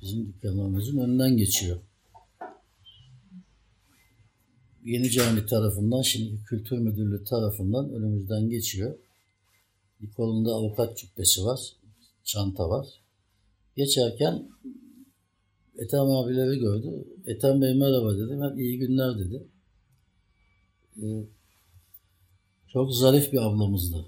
bizim 0.03 0.27
dükkanlarımızın 0.27 0.99
önünden 0.99 1.37
geçiyor. 1.37 1.81
Yeni 4.85 5.11
Cami 5.11 5.47
tarafından, 5.47 6.03
şimdi 6.03 6.45
Kültür 6.45 6.79
Müdürlüğü 6.79 7.25
tarafından 7.25 7.91
önümüzden 7.95 8.49
geçiyor. 8.49 8.99
Bir 10.01 10.13
kolunda 10.13 10.51
avukat 10.51 10.99
cübbesi 10.99 11.45
var, 11.45 11.61
çanta 12.25 12.69
var. 12.69 12.87
Geçerken 13.77 14.49
Ethem 15.79 16.01
abileri 16.01 16.59
gördü. 16.59 17.05
Ethem 17.27 17.63
Bey 17.63 17.75
merhaba 17.75 18.17
dedi. 18.17 18.41
Ben 18.41 18.59
iyi 18.59 18.79
günler 18.79 19.19
dedi. 19.19 19.47
Ee, 21.03 21.25
çok 22.73 22.95
zarif 22.95 23.33
bir 23.33 23.39
ablamızdı. 23.39 24.07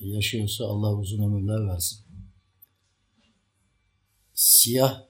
Yaşıyorsa 0.00 0.64
Allah 0.64 0.94
uzun 0.94 1.22
ömürler 1.22 1.68
versin. 1.68 2.06
Siyah 4.34 5.02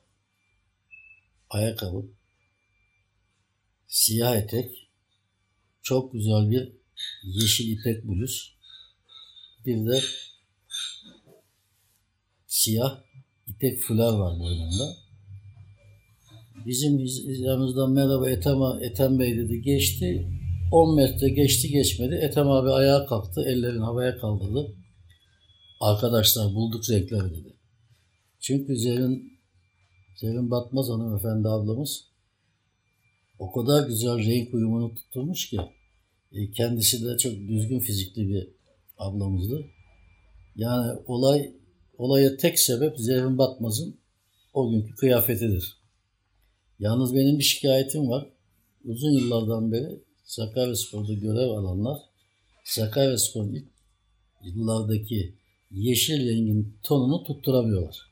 ayakkabı, 1.50 2.06
siyah 3.88 4.36
etek, 4.36 4.90
çok 5.82 6.12
güzel 6.12 6.50
bir 6.50 6.72
yeşil 7.24 7.72
ipek 7.72 8.04
bluz, 8.04 8.56
bir 9.66 9.86
de 9.86 10.00
siyah 12.46 13.02
ipek 13.46 13.80
fular 13.80 14.18
var 14.18 14.38
boynunda. 14.38 14.96
Bizim 16.66 17.06
yanımızdan 17.44 17.92
merhaba 17.92 18.30
Ethem, 18.30 18.58
Ethem 18.82 19.18
Bey 19.18 19.36
dedi 19.36 19.62
geçti. 19.62 20.28
10 20.72 20.96
metre 20.96 21.28
geçti 21.28 21.68
geçmedi. 21.68 22.14
Ethem 22.14 22.50
abi 22.50 22.70
ayağa 22.70 23.06
kalktı. 23.06 23.44
Ellerini 23.48 23.84
havaya 23.84 24.18
kaldırdı. 24.18 24.76
Arkadaşlar 25.80 26.54
bulduk 26.54 26.84
zevkleri 26.84 27.30
dedi. 27.30 27.56
Çünkü 28.40 28.76
Zerrin, 28.76 29.38
Zerrin 30.16 30.50
Batmaz 30.50 30.88
hanımefendi 30.88 31.48
ablamız 31.48 32.04
o 33.38 33.52
kadar 33.52 33.88
güzel 33.88 34.18
renk 34.18 34.54
uyumunu 34.54 34.94
tutturmuş 34.94 35.50
ki 35.50 35.58
e, 36.32 36.50
kendisi 36.50 37.04
de 37.04 37.16
çok 37.18 37.32
düzgün 37.32 37.80
fizikli 37.80 38.28
bir 38.28 38.48
ablamızdı. 38.98 39.66
Yani 40.56 40.98
olay 41.06 41.52
olaya 41.98 42.36
tek 42.36 42.58
sebep 42.58 42.98
Zerrin 42.98 43.38
Batmaz'ın 43.38 43.96
o 44.54 44.70
günkü 44.70 44.94
kıyafetidir. 44.94 45.76
Yalnız 46.78 47.14
benim 47.14 47.38
bir 47.38 47.44
şikayetim 47.44 48.10
var. 48.10 48.26
Uzun 48.84 49.10
yıllardan 49.10 49.72
beri 49.72 50.00
Sakaryaspor'da 50.24 51.12
görev 51.12 51.50
alanlar 51.50 51.98
Sakaryaspor'un 52.64 53.54
ilk 53.54 53.66
yıllardaki 54.42 55.34
yeşil 55.70 56.28
rengin 56.28 56.76
tonunu 56.82 57.24
tutturamıyorlar. 57.24 58.10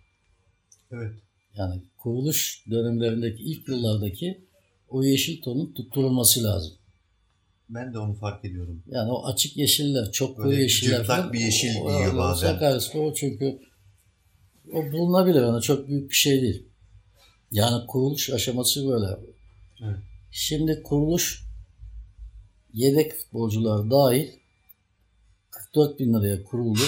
Evet. 0.93 1.13
Yani 1.57 1.83
kuruluş 1.97 2.65
dönemlerindeki 2.71 3.43
ilk 3.43 3.69
yıllardaki 3.69 4.45
o 4.89 5.03
yeşil 5.05 5.43
tonun 5.43 5.73
tutturulması 5.73 6.45
lazım. 6.45 6.73
Ben 7.69 7.95
de 7.95 7.99
onu 7.99 8.15
fark 8.15 8.45
ediyorum. 8.45 8.83
Yani 8.91 9.11
o 9.13 9.27
açık 9.27 9.57
yeşiller, 9.57 10.13
çok 10.13 10.37
koyu 10.37 10.49
Böyle 10.51 10.63
yeşiller 10.63 10.99
cırtlak 10.99 11.33
bir 11.33 11.41
yeşil 11.41 11.69
o- 11.83 11.89
giyiyor 11.89 12.15
o- 12.15 12.17
bazen. 12.19 12.53
Sakaryaspor 12.53 13.05
o 13.05 13.15
çünkü 13.15 13.59
o 14.73 14.93
bulunabilir 14.93 15.43
yani 15.43 15.63
çok 15.63 15.89
büyük 15.89 16.11
bir 16.11 16.15
şey 16.17 16.43
değil. 16.43 16.67
Yani 17.53 17.87
kuruluş 17.87 18.31
aşaması 18.31 18.89
böyle. 18.89 19.07
Evet. 19.85 19.97
Şimdi 20.31 20.83
kuruluş 20.83 21.45
yedek 22.73 23.13
futbolcular 23.13 23.91
dahil 23.91 24.29
44 25.51 25.99
bin 25.99 26.15
liraya 26.15 26.45
kuruldu. 26.45 26.81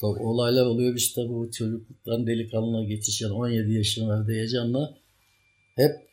Tabii 0.00 0.18
olaylar 0.22 0.66
oluyor 0.66 0.94
biz 0.94 1.14
tabii 1.14 1.28
bu 1.28 1.50
çocukluktan 1.50 2.26
delikanlılığa 2.26 2.84
geçiş 2.84 3.20
yani 3.20 3.32
17 3.32 3.72
yaşın 3.72 4.08
verdiği 4.10 4.32
heyecanla 4.32 4.94
hep 5.76 6.07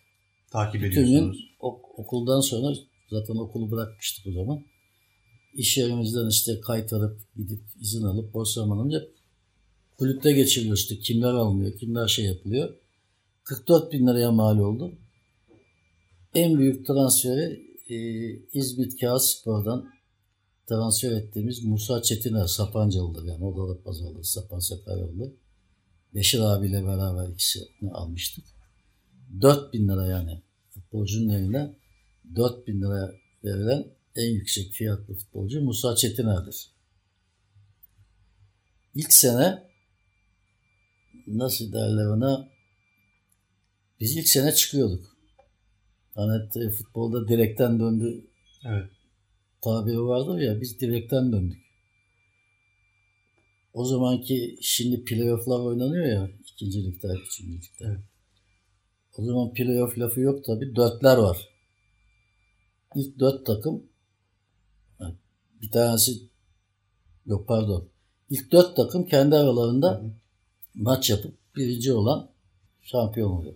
Takip 0.55 0.81
bütün 0.81 1.01
gün 1.01 1.07
ediyorsunuz. 1.07 1.37
ok- 1.59 1.99
okuldan 1.99 2.41
sonra 2.41 2.75
zaten 3.09 3.35
okulu 3.35 3.71
bırakmıştık 3.71 4.27
o 4.27 4.31
zaman. 4.31 4.63
İş 5.53 5.77
yerimizden 5.77 6.29
işte 6.29 6.59
kaytarıp 6.61 7.19
gidip 7.35 7.61
izin 7.81 8.03
alıp 8.03 8.33
boş 8.33 8.49
zamanımızda 8.49 8.99
hep 8.99 9.11
kulüpte 9.97 10.33
geçiriyoruz 10.33 10.79
işte 10.79 10.99
kimler 10.99 11.33
alınıyor, 11.33 11.77
kimler 11.77 12.07
şey 12.07 12.25
yapılıyor. 12.25 12.75
44 13.43 13.91
bin 13.91 14.07
liraya 14.07 14.31
mal 14.31 14.59
oldu. 14.59 14.91
En 16.33 16.59
büyük 16.59 16.87
transferi 16.87 17.61
e, 17.89 17.97
İzmit 18.53 18.99
Kağıtspor'dan 18.99 19.89
transfer 20.69 21.11
ettiğimiz 21.11 21.63
Musa 21.63 22.01
Çetiner 22.01 22.47
Sapancalı'dır. 22.47 23.23
Yani 23.23 23.45
o 23.45 23.69
da 23.69 23.83
pazarlı 23.83 24.23
Sapan 24.23 24.59
Sakaryalı. 24.59 25.33
Beşir 26.15 26.39
abiyle 26.39 26.85
beraber 26.85 27.29
ikisini 27.29 27.91
almıştık. 27.91 28.45
4 29.41 29.73
bin 29.73 29.87
lira 29.87 30.05
yani 30.05 30.41
futbolcunun 30.95 31.29
eline 31.29 31.75
4 32.35 32.67
bin 32.67 32.81
lira 32.81 33.15
verilen 33.43 33.85
en 34.15 34.29
yüksek 34.29 34.71
fiyatlı 34.71 35.13
futbolcu 35.13 35.61
Musa 35.61 35.95
Çetiner'dir. 35.95 36.67
İlk 38.95 39.13
sene 39.13 39.63
nasıl 41.27 41.73
derler 41.73 42.05
ona 42.05 42.49
biz 43.99 44.17
ilk 44.17 44.27
sene 44.27 44.51
çıkıyorduk. 44.51 45.17
Hani 46.15 46.71
futbolda 46.71 47.27
direkten 47.27 47.79
döndü 47.79 48.27
Evet. 48.65 48.89
tabiri 49.61 50.01
vardır 50.01 50.39
ya 50.39 50.61
biz 50.61 50.79
direkten 50.79 51.31
döndük. 51.31 51.65
O 53.73 53.85
zamanki 53.85 54.57
şimdi 54.61 55.03
playoff'lar 55.03 55.59
oynanıyor 55.59 56.05
ya 56.05 56.29
ikinci 56.51 56.83
ligde, 56.83 57.07
üçüncü 57.07 57.53
ligde. 57.53 57.85
Evet. 57.85 58.14
O 59.17 59.23
zaman 59.23 59.53
playoff 59.53 59.99
lafı 59.99 60.19
yok 60.19 60.45
tabi. 60.45 60.75
Dörtler 60.75 61.17
var. 61.17 61.49
İlk 62.95 63.19
dört 63.19 63.45
takım 63.45 63.83
bir 65.61 65.71
tanesi 65.71 66.11
yok 67.25 67.47
pardon. 67.47 67.89
İlk 68.29 68.51
dört 68.51 68.75
takım 68.75 69.05
kendi 69.05 69.35
aralarında 69.35 70.03
maç 70.73 71.09
yapıp 71.09 71.37
birinci 71.55 71.93
olan 71.93 72.29
şampiyon 72.81 73.31
oluyor. 73.31 73.55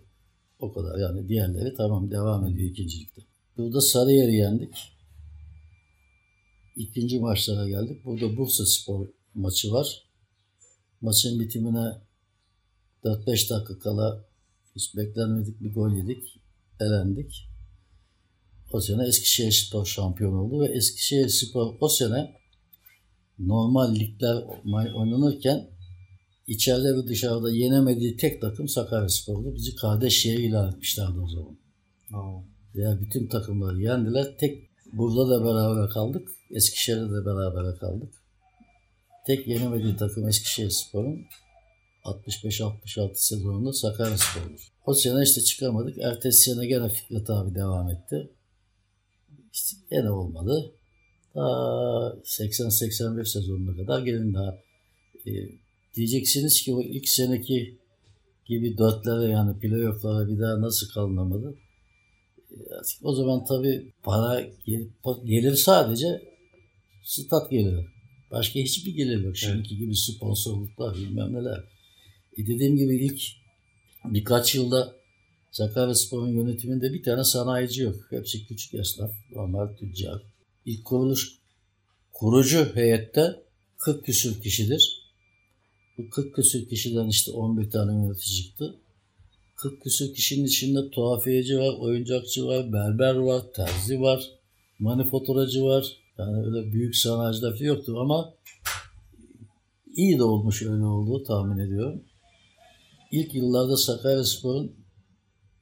O 0.59 0.73
kadar 0.73 0.99
yani 0.99 1.27
diğerleri 1.27 1.75
tamam 1.75 2.11
devam 2.11 2.47
ediyor 2.47 2.69
ikinci 2.69 2.99
ligde. 2.99 3.21
Burada 3.57 3.81
Sarıyer'i 3.81 4.35
yendik. 4.35 4.75
ikinci 6.75 7.19
maçlara 7.19 7.69
geldik. 7.69 8.05
Burada 8.05 8.37
Bursa 8.37 8.65
Spor 8.65 9.07
maçı 9.33 9.71
var. 9.71 10.03
Maçın 11.01 11.39
bitimine 11.39 12.01
4-5 13.03 13.49
dakika 13.49 13.79
kala 13.79 14.28
hiç 14.79 14.95
beklenmedik 14.95 15.61
bir 15.61 15.73
gol 15.73 15.91
yedik. 15.91 16.41
Elendik. 16.79 17.49
O 18.73 18.81
sene 18.81 19.07
Eskişehir 19.07 19.51
Spor 19.51 19.85
şampiyon 19.85 20.33
oldu 20.33 20.61
ve 20.61 20.67
Eskişehir 20.77 21.27
Spor 21.27 21.75
o 21.79 21.89
sene 21.89 22.35
normal 23.39 23.95
ligler 23.95 24.35
oynanırken 24.95 25.69
içeride 26.47 26.97
ve 26.97 27.07
dışarıda 27.07 27.51
yenemediği 27.51 28.17
tek 28.17 28.41
takım 28.41 28.67
Sakaryaspor'du. 28.67 29.55
Bizi 29.55 29.75
kardeş 29.75 30.21
şehir 30.21 30.39
ilan 30.39 30.71
etmişlerdi 30.71 31.19
o 31.19 31.27
zaman. 31.27 31.57
Oo. 32.13 32.43
Diğer 32.73 33.01
bütün 33.01 33.27
takımları 33.27 33.81
yendiler. 33.81 34.37
Tek 34.37 34.69
burada 34.93 35.29
da 35.29 35.45
beraber 35.45 35.89
kaldık. 35.89 36.29
Eskişehir'de 36.51 37.09
de 37.09 37.25
beraber 37.25 37.79
kaldık. 37.79 38.13
Tek 39.27 39.47
yenemediği 39.47 39.95
takım 39.95 40.27
Eskişehir 40.27 40.69
Spor'un 40.69 41.25
65-66 42.03 43.15
sezonunda 43.15 43.73
Sakaryaspor'dur. 43.73 44.67
O 44.85 44.93
sene 44.93 45.23
işte 45.23 45.41
çıkamadık. 45.41 45.97
Ertesi 45.97 46.51
sene 46.51 46.67
gene 46.67 46.89
Fikret 46.89 47.29
abi 47.29 47.55
devam 47.55 47.89
etti. 47.89 48.29
İşte 49.53 49.77
gene 49.91 50.11
olmadı. 50.11 50.71
Ta 51.33 51.39
80-81 52.23 53.25
sezonuna 53.25 53.75
kadar 53.75 54.01
gelin 54.01 54.33
daha. 54.33 54.57
E, 55.27 55.31
diyeceksiniz 55.95 56.61
ki 56.61 56.73
o 56.73 56.81
ilk 56.81 57.09
seneki 57.09 57.77
gibi 58.45 58.77
dörtlere 58.77 59.31
yani 59.31 59.59
playoff'lara 59.59 60.27
bir 60.27 60.39
daha 60.39 60.61
nasıl 60.61 60.89
kalınamadı? 60.89 61.57
E, 62.51 62.55
o 63.03 63.15
zaman 63.15 63.45
tabii 63.45 63.93
para 64.03 64.41
gel- 64.65 64.89
gelir 65.25 65.55
sadece 65.55 66.21
stat 67.03 67.51
geliri. 67.51 67.85
Başka 68.31 68.59
hiçbir 68.59 68.91
gelir 68.95 69.23
yok. 69.23 69.37
Şimdiki 69.37 69.77
gibi 69.77 69.95
sponsorluklar 69.95 70.95
bilmem 70.95 71.33
neler. 71.33 71.63
E 72.39 72.47
dediğim 72.47 72.77
gibi 72.77 73.05
ilk 73.05 73.21
birkaç 74.05 74.55
yılda 74.55 74.95
Sakaryaspor'un 75.51 76.27
yönetiminde 76.27 76.93
bir 76.93 77.03
tane 77.03 77.23
sanayici 77.23 77.81
yok. 77.81 77.95
Hepsi 78.09 78.47
küçük 78.47 78.73
esnaf, 78.73 79.11
normal 79.31 79.67
tüccar. 79.67 80.21
İlk 80.65 80.85
kuruluş 80.85 81.39
kurucu 82.13 82.75
heyette 82.75 83.43
40 83.77 84.05
küsür 84.05 84.41
kişidir. 84.41 85.11
Bu 85.97 86.09
40 86.09 86.35
küsür 86.35 86.69
kişiden 86.69 87.07
işte 87.07 87.31
11 87.31 87.69
tane 87.69 87.93
yönetici 87.93 88.43
çıktı. 88.43 88.75
40 89.55 89.81
küsür 89.81 90.13
kişinin 90.13 90.45
içinde 90.45 90.89
tuhafiyeci 90.89 91.57
var, 91.57 91.79
oyuncakçı 91.79 92.45
var, 92.45 92.73
berber 92.73 93.15
var, 93.15 93.43
terzi 93.55 94.01
var, 94.01 94.29
manifaturacı 94.79 95.63
var. 95.63 95.97
Yani 96.17 96.45
öyle 96.45 96.73
büyük 96.73 96.95
sanayiciler 96.95 97.51
falan 97.51 97.65
yoktu 97.65 97.99
ama 97.99 98.33
iyi 99.95 100.17
de 100.17 100.23
olmuş 100.23 100.61
öyle 100.61 100.85
olduğu 100.85 101.23
tahmin 101.23 101.57
ediyorum. 101.57 102.03
İlk 103.11 103.35
yıllarda 103.35 103.77
Sakaryaspor'un 103.77 104.75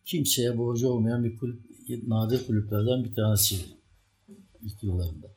kimseye 0.05 0.57
borcu 0.57 0.89
olmayan 0.89 1.23
bir 1.23 1.37
kulüp, 1.37 1.61
nadir 2.07 2.47
kulüplerden 2.47 3.03
bir 3.03 3.15
tanesiydi. 3.15 3.63
İlk 4.61 4.83
yıllarında. 4.83 5.27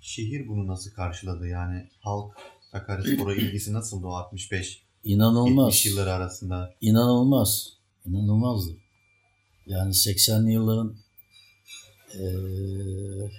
Şehir 0.00 0.48
bunu 0.48 0.66
nasıl 0.66 0.90
karşıladı? 0.90 1.48
Yani 1.48 1.88
halk 2.00 2.36
Sakaryaspor'a 2.72 3.34
ilgisi 3.34 3.72
nasıldı 3.72 4.06
o 4.06 4.10
65 4.10 4.82
İnanılmaz. 5.04 5.74
70 5.74 5.86
yılları 5.86 6.12
arasında? 6.12 6.74
İnanılmaz. 6.80 7.72
İnanılmazdı. 8.06 8.76
Yani 9.66 9.90
80'li 9.92 10.52
yılların 10.52 10.96
eee 12.14 13.30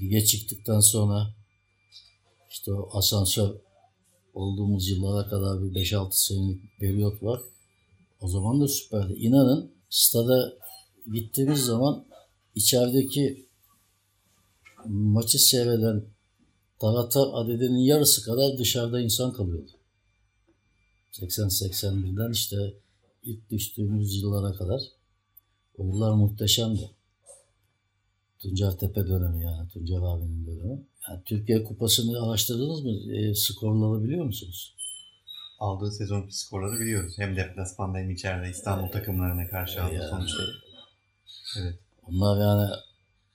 lige 0.00 0.24
çıktıktan 0.24 0.80
sonra 0.80 1.34
işte 2.50 2.72
o 2.72 2.98
asansör 2.98 3.54
olduğumuz 4.40 4.88
yıllara 4.88 5.28
kadar 5.28 5.62
bir 5.62 5.80
5-6 5.80 6.08
senelik 6.10 6.78
periyot 6.78 7.22
var. 7.22 7.40
O 8.20 8.28
zaman 8.28 8.60
da 8.60 8.68
süperdi. 8.68 9.12
İnanın 9.12 9.70
stada 9.90 10.52
gittiğimiz 11.12 11.60
zaman 11.64 12.06
içerideki 12.54 13.46
maçı 14.86 15.38
seyreden 15.38 16.04
taraftar 16.80 17.28
adedinin 17.32 17.78
yarısı 17.78 18.24
kadar 18.24 18.58
dışarıda 18.58 19.00
insan 19.00 19.32
kalıyordu. 19.32 19.70
80-81'den 21.12 22.32
işte 22.32 22.74
ilk 23.22 23.50
düştüğümüz 23.50 24.22
yıllara 24.22 24.56
kadar. 24.56 24.80
O 25.78 25.84
yıllar 25.84 26.12
muhteşemdi. 26.12 26.90
Tuncer 28.38 28.78
Tepe 28.78 29.06
dönemi 29.06 29.44
yani 29.44 29.68
Tuncer 29.68 29.98
abinin 30.02 30.46
dönemi. 30.46 30.86
Yani 31.08 31.20
Türkiye 31.24 31.64
Kupası'nı 31.64 32.28
araştırdınız 32.28 32.80
mı? 32.84 33.14
E, 33.16 33.34
skorları 33.34 34.04
biliyor 34.04 34.24
musunuz? 34.24 34.74
Aldığı 35.58 35.92
sezonki 35.92 36.38
skorları 36.38 36.80
biliyoruz. 36.80 37.14
Hem 37.18 37.36
deplasmanda 37.36 37.98
hem 37.98 38.10
içeride 38.10 38.50
İstanbul 38.50 38.88
takımlarına 38.88 39.48
karşı 39.48 39.82
aldığı 39.82 39.94
Yani. 39.94 40.10
sonuçları. 40.10 40.52
Evet. 41.58 41.74
Onlar 42.06 42.40
yani 42.40 42.70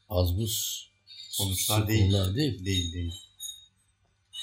az 0.10 0.38
buz 0.38 0.86
Sonuçlar 1.30 1.88
değil. 1.88 2.14
değil. 2.36 2.66
Değil 2.66 2.94
değil. 2.94 3.14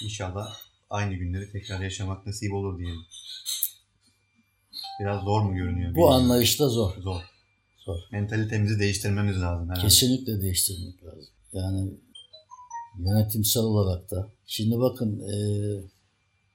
İnşallah 0.03 0.57
aynı 0.91 1.15
günleri 1.15 1.53
tekrar 1.53 1.81
yaşamak 1.81 2.27
nasip 2.27 2.53
olur 2.53 2.79
diyelim. 2.79 3.01
Biraz 5.01 5.25
zor 5.25 5.43
mu 5.43 5.55
görünüyor? 5.55 5.91
Bu 5.91 5.95
bilmiyorum. 5.95 6.15
anlayışta 6.15 6.69
zor. 6.69 6.97
Zor. 7.03 7.23
Zor. 7.85 7.99
Mentalitemizi 8.13 8.79
değiştirmemiz 8.79 9.41
lazım 9.41 9.69
herhalde. 9.71 9.87
Kesinlikle 9.89 10.43
değiştirmek 10.43 11.05
lazım. 11.05 11.27
Yani 11.53 11.91
yönetimsel 12.99 13.63
olarak 13.63 14.11
da. 14.11 14.29
Şimdi 14.47 14.79
bakın 14.81 15.21
e, 15.21 15.35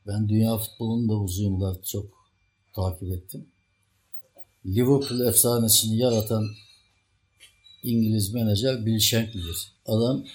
ben 0.07 0.29
dünya 0.29 0.57
futbolunu 0.57 1.09
da 1.09 1.13
uzun 1.13 1.43
yıllar 1.43 1.81
çok 1.81 2.05
takip 2.75 3.11
ettim. 3.11 3.47
Liverpool 4.65 5.19
efsanesini 5.19 5.97
yaratan 5.97 6.49
İngiliz 7.83 8.33
menajer 8.33 8.85
Bill 8.85 8.99
Shankly'dir. 8.99 9.71
Adam 9.85 10.25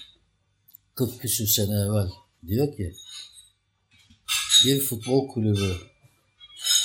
40 0.95 1.19
küsür 1.21 1.47
sene 1.47 1.73
evvel 1.73 2.09
diyor 2.47 2.75
ki 2.75 2.93
bir 4.65 4.79
futbol 4.79 5.27
kulübü 5.27 5.75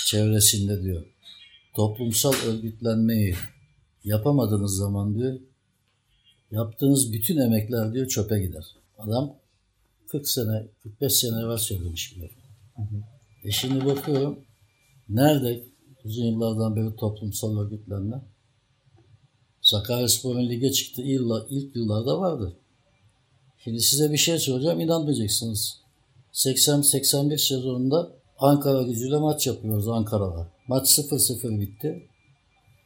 çevresinde 0.07 0.83
diyor 0.83 1.07
toplumsal 1.75 2.35
örgütlenmeyi 2.47 3.35
yapamadığınız 4.05 4.77
zaman 4.77 5.15
diyor 5.15 5.41
yaptığınız 6.51 7.13
bütün 7.13 7.37
emekler 7.37 7.93
diyor 7.93 8.09
çöpe 8.09 8.41
gider. 8.41 8.78
Adam 8.99 9.37
40 10.09 10.29
sene, 10.29 10.67
45 10.83 11.13
sene 11.13 11.41
evvel 11.41 11.57
söylemiş 11.57 12.17
bunu. 12.17 12.29
E 13.45 13.51
şimdi 13.51 13.87
bakıyorum 13.87 14.39
nerede 15.09 15.65
uzun 16.05 16.25
yıllardan 16.25 16.77
beri 16.77 16.97
toplumsal 16.97 17.59
örgütlenme? 17.59 18.23
Sakaryaspor'un 19.61 20.49
lige 20.49 20.73
çıktığı 20.73 21.03
yıllar, 21.03 21.43
ilk 21.51 21.77
yıllarda 21.77 22.21
vardı. 22.21 22.57
Şimdi 23.65 23.81
size 23.81 24.13
bir 24.13 24.17
şey 24.17 24.39
soracağım 24.39 24.81
inanmayacaksınız. 24.81 25.81
80-81 26.33 27.39
sezonunda 27.39 28.13
Ankara 28.39 28.83
gücüyle 28.83 29.17
maç 29.17 29.47
yapıyoruz 29.47 29.89
Ankara'da. 29.89 30.49
Maç 30.69 30.99
0-0 30.99 31.61
bitti. 31.61 32.09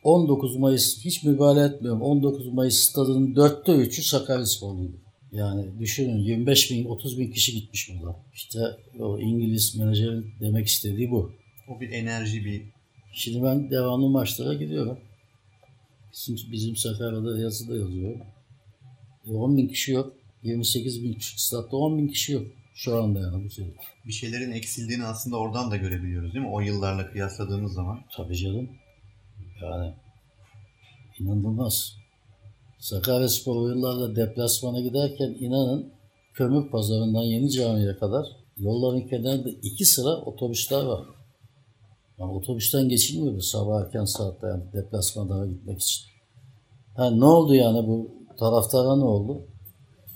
19 0.04 0.56
Mayıs 0.56 1.04
hiç 1.04 1.24
mübalağa 1.24 1.66
etmiyorum. 1.66 2.02
19 2.02 2.52
Mayıs 2.52 2.74
stadının 2.74 3.36
dörtte 3.36 3.72
üçü 3.72 4.02
Sakaryasporluydu. 4.02 4.96
Yani 5.32 5.80
düşünün 5.80 6.18
25 6.18 6.70
bin 6.70 6.84
30 6.84 7.18
bin 7.18 7.32
kişi 7.32 7.52
gitmiş 7.52 7.90
burada. 7.90 8.16
İşte 8.34 8.58
o 8.98 9.18
İngiliz 9.18 9.76
menajerin 9.76 10.26
demek 10.40 10.66
istediği 10.66 11.10
bu. 11.10 11.32
O 11.68 11.80
bir 11.80 11.90
enerji, 11.90 12.44
bir 12.44 12.62
Şimdi 13.12 13.42
ben 13.42 13.70
devamlı 13.70 14.08
maçlara 14.08 14.54
gidiyorum. 14.54 14.98
Bizim, 16.12 16.52
bizim 16.52 16.76
Sakarya'da 16.76 17.38
yazıda 17.38 17.76
yazıyor. 17.76 18.16
E 19.26 19.30
10 19.30 19.56
bin 19.56 19.68
kişi 19.68 19.92
yok. 19.92 20.12
28 20.42 21.04
bin 21.04 21.14
kişi. 21.14 21.42
Statta 21.42 21.76
10 21.76 21.98
bin 21.98 22.08
kişi 22.08 22.32
yok. 22.32 22.46
Şu 22.74 23.02
anda 23.02 23.20
yani 23.20 23.44
bu 23.44 23.50
sene. 23.50 23.66
bir 24.06 24.12
şeylerin 24.12 24.52
eksildiğini 24.52 25.04
aslında 25.04 25.36
oradan 25.36 25.70
da 25.70 25.76
görebiliyoruz 25.76 26.34
değil 26.34 26.44
mi? 26.44 26.50
O 26.50 26.60
yıllarla 26.60 27.10
kıyasladığımız 27.10 27.72
zaman. 27.72 28.04
Tabii 28.16 28.36
canım. 28.36 28.70
Yani 29.62 29.94
inanılmaz. 31.18 32.01
Sakaryaspor 32.82 33.56
o 33.56 33.68
yıllarda 33.68 34.16
deplasmana 34.16 34.80
giderken 34.80 35.36
inanın 35.40 35.92
kömür 36.34 36.70
pazarından 36.70 37.22
yeni 37.22 37.50
camiye 37.50 37.96
kadar 37.96 38.26
yolların 38.56 39.08
kenarında 39.08 39.48
iki 39.62 39.84
sıra 39.84 40.16
otobüsler 40.16 40.84
var. 40.84 41.04
Yani 42.18 42.32
otobüsten 42.32 42.88
geçilmiyordu 42.88 43.40
sabah 43.40 43.80
erken 43.84 44.04
saatte 44.04 44.46
yani 44.46 44.62
deplasmana 44.72 45.46
gitmek 45.46 45.80
için. 45.80 46.02
Ha, 46.96 47.10
ne 47.10 47.24
oldu 47.24 47.54
yani 47.54 47.88
bu 47.88 48.10
taraftara 48.38 48.96
ne 48.96 49.04
oldu? 49.04 49.42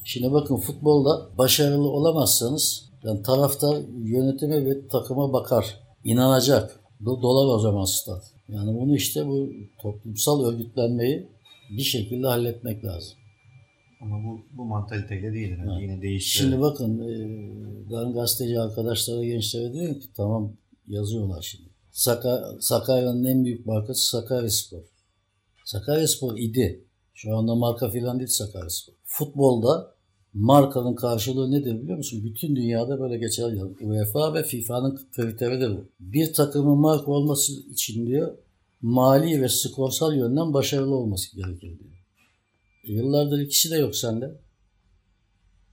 Şimdi 0.04 0.32
bakın 0.32 0.56
futbolda 0.56 1.38
başarılı 1.38 1.90
olamazsanız 1.90 2.84
yani 3.02 3.22
taraftar 3.22 3.82
yönetime 4.04 4.64
ve 4.64 4.88
takıma 4.88 5.32
bakar. 5.32 5.80
inanacak. 6.04 6.80
Do- 7.04 7.22
Dolar 7.22 7.54
o 7.54 7.58
zaman 7.58 7.84
stat. 7.84 8.24
Yani 8.48 8.80
bunu 8.80 8.94
işte 8.96 9.26
bu 9.26 9.48
toplumsal 9.82 10.44
örgütlenmeyi 10.44 11.35
bir 11.70 11.82
şekilde 11.82 12.26
halletmek 12.26 12.84
lazım. 12.84 13.18
Ama 14.00 14.24
bu, 14.24 14.40
bu 14.56 14.64
mantaliteyle 14.64 15.32
değil. 15.32 15.56
Ha. 15.58 15.78
Yine 15.80 16.02
değişti. 16.02 16.38
Şimdi 16.38 16.60
bakın 16.60 16.98
e, 16.98 18.12
gazeteci 18.12 18.60
arkadaşlara 18.60 19.24
gençlere 19.24 19.72
diyorum 19.72 20.00
ki 20.00 20.06
tamam 20.16 20.52
yazıyorlar 20.86 21.42
şimdi. 21.42 21.68
Saka, 21.90 22.56
Sakarya'nın 22.60 23.24
en 23.24 23.44
büyük 23.44 23.66
markası 23.66 24.08
Sakaryaspor. 24.10 24.82
Sakaryaspor 25.64 26.38
idi. 26.38 26.84
Şu 27.14 27.36
anda 27.36 27.54
marka 27.54 27.90
filan 27.90 28.18
değil 28.18 28.28
Sakaryaspor. 28.28 28.94
Futbolda 29.04 29.94
markanın 30.34 30.94
karşılığı 30.94 31.50
nedir 31.50 31.82
biliyor 31.82 31.96
musun? 31.96 32.24
Bütün 32.24 32.56
dünyada 32.56 33.00
böyle 33.00 33.18
geçer. 33.18 33.52
ya. 33.52 33.64
UEFA 33.80 34.34
ve 34.34 34.42
FIFA'nın 34.42 35.00
kriteridir 35.12 35.70
bu. 35.70 35.84
Bir 36.00 36.32
takımın 36.32 36.78
marka 36.78 37.10
olması 37.10 37.52
için 37.70 38.06
diyor 38.06 38.38
mali 38.82 39.42
ve 39.42 39.48
skorsal 39.48 40.16
yönden 40.16 40.52
başarılı 40.54 40.94
olması 40.94 41.36
gerekir 41.36 41.78
diyor. 41.78 42.04
E, 42.84 42.92
yıllardır 42.92 43.38
ikisi 43.38 43.70
de 43.70 43.76
yok 43.76 43.96
sende. 43.96 44.40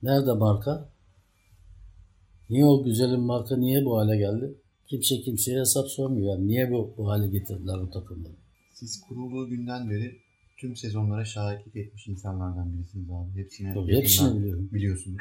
Nerede 0.03 0.33
marka? 0.33 0.89
Niye 2.49 2.65
o 2.65 2.83
güzelim 2.83 3.19
marka 3.19 3.57
niye 3.57 3.85
bu 3.85 3.97
hale 3.97 4.17
geldi? 4.17 4.55
Kimse 4.87 5.21
kimseye 5.21 5.59
hesap 5.59 5.87
sormuyor. 5.87 6.35
Yani 6.35 6.47
niye 6.47 6.71
bu, 6.71 6.93
bu 6.97 7.09
hale 7.09 7.27
getirdiler 7.27 7.81
bu 7.81 7.89
takımları? 7.89 8.33
Siz 8.73 9.01
kurulduğu 9.01 9.49
günden 9.49 9.89
beri 9.89 10.19
tüm 10.57 10.75
sezonlara 10.75 11.25
şahitlik 11.25 11.75
etmiş 11.75 12.07
insanlardan 12.07 12.73
birisiniz 12.77 13.09
abi. 13.09 13.43
Hepsine 13.43 13.73
Tabii 13.73 13.95
hepsini 13.95 14.39
biliyorum. 14.39 14.69
biliyorsunuz. 14.73 15.17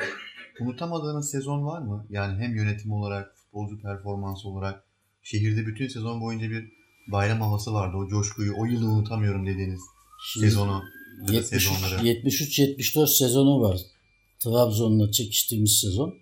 Unutamadığınız 0.60 1.30
sezon 1.30 1.64
var 1.64 1.82
mı? 1.82 2.06
Yani 2.10 2.38
hem 2.38 2.56
yönetim 2.56 2.92
olarak, 2.92 3.36
futbolcu 3.36 3.80
performansı 3.82 4.48
olarak 4.48 4.84
şehirde 5.22 5.66
bütün 5.66 5.88
sezon 5.88 6.20
boyunca 6.20 6.50
bir 6.50 6.72
bayram 7.06 7.40
havası 7.40 7.72
vardı. 7.72 7.96
O 7.96 8.08
coşkuyu, 8.08 8.54
o 8.58 8.64
yılı 8.64 8.86
unutamıyorum 8.86 9.46
dediğiniz 9.46 9.80
Şimdi 10.32 10.46
sezonu. 10.46 10.82
ya 11.20 11.28
da 11.28 11.32
73 11.32 11.62
sezonları. 11.62 12.08
73-74 12.08 13.18
sezonu 13.18 13.60
var. 13.60 13.80
Trabzon'la 14.38 15.12
çekiştiğimiz 15.12 15.78
sezon. 15.80 16.14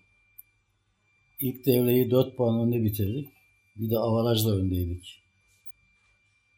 İlk 1.41 1.67
devreyi 1.67 2.11
4 2.11 2.37
puan 2.37 2.61
önde 2.61 2.85
bitirdik. 2.85 3.29
Bir 3.77 3.91
de 3.91 3.99
avarajla 3.99 4.57
öndeydik. 4.57 5.23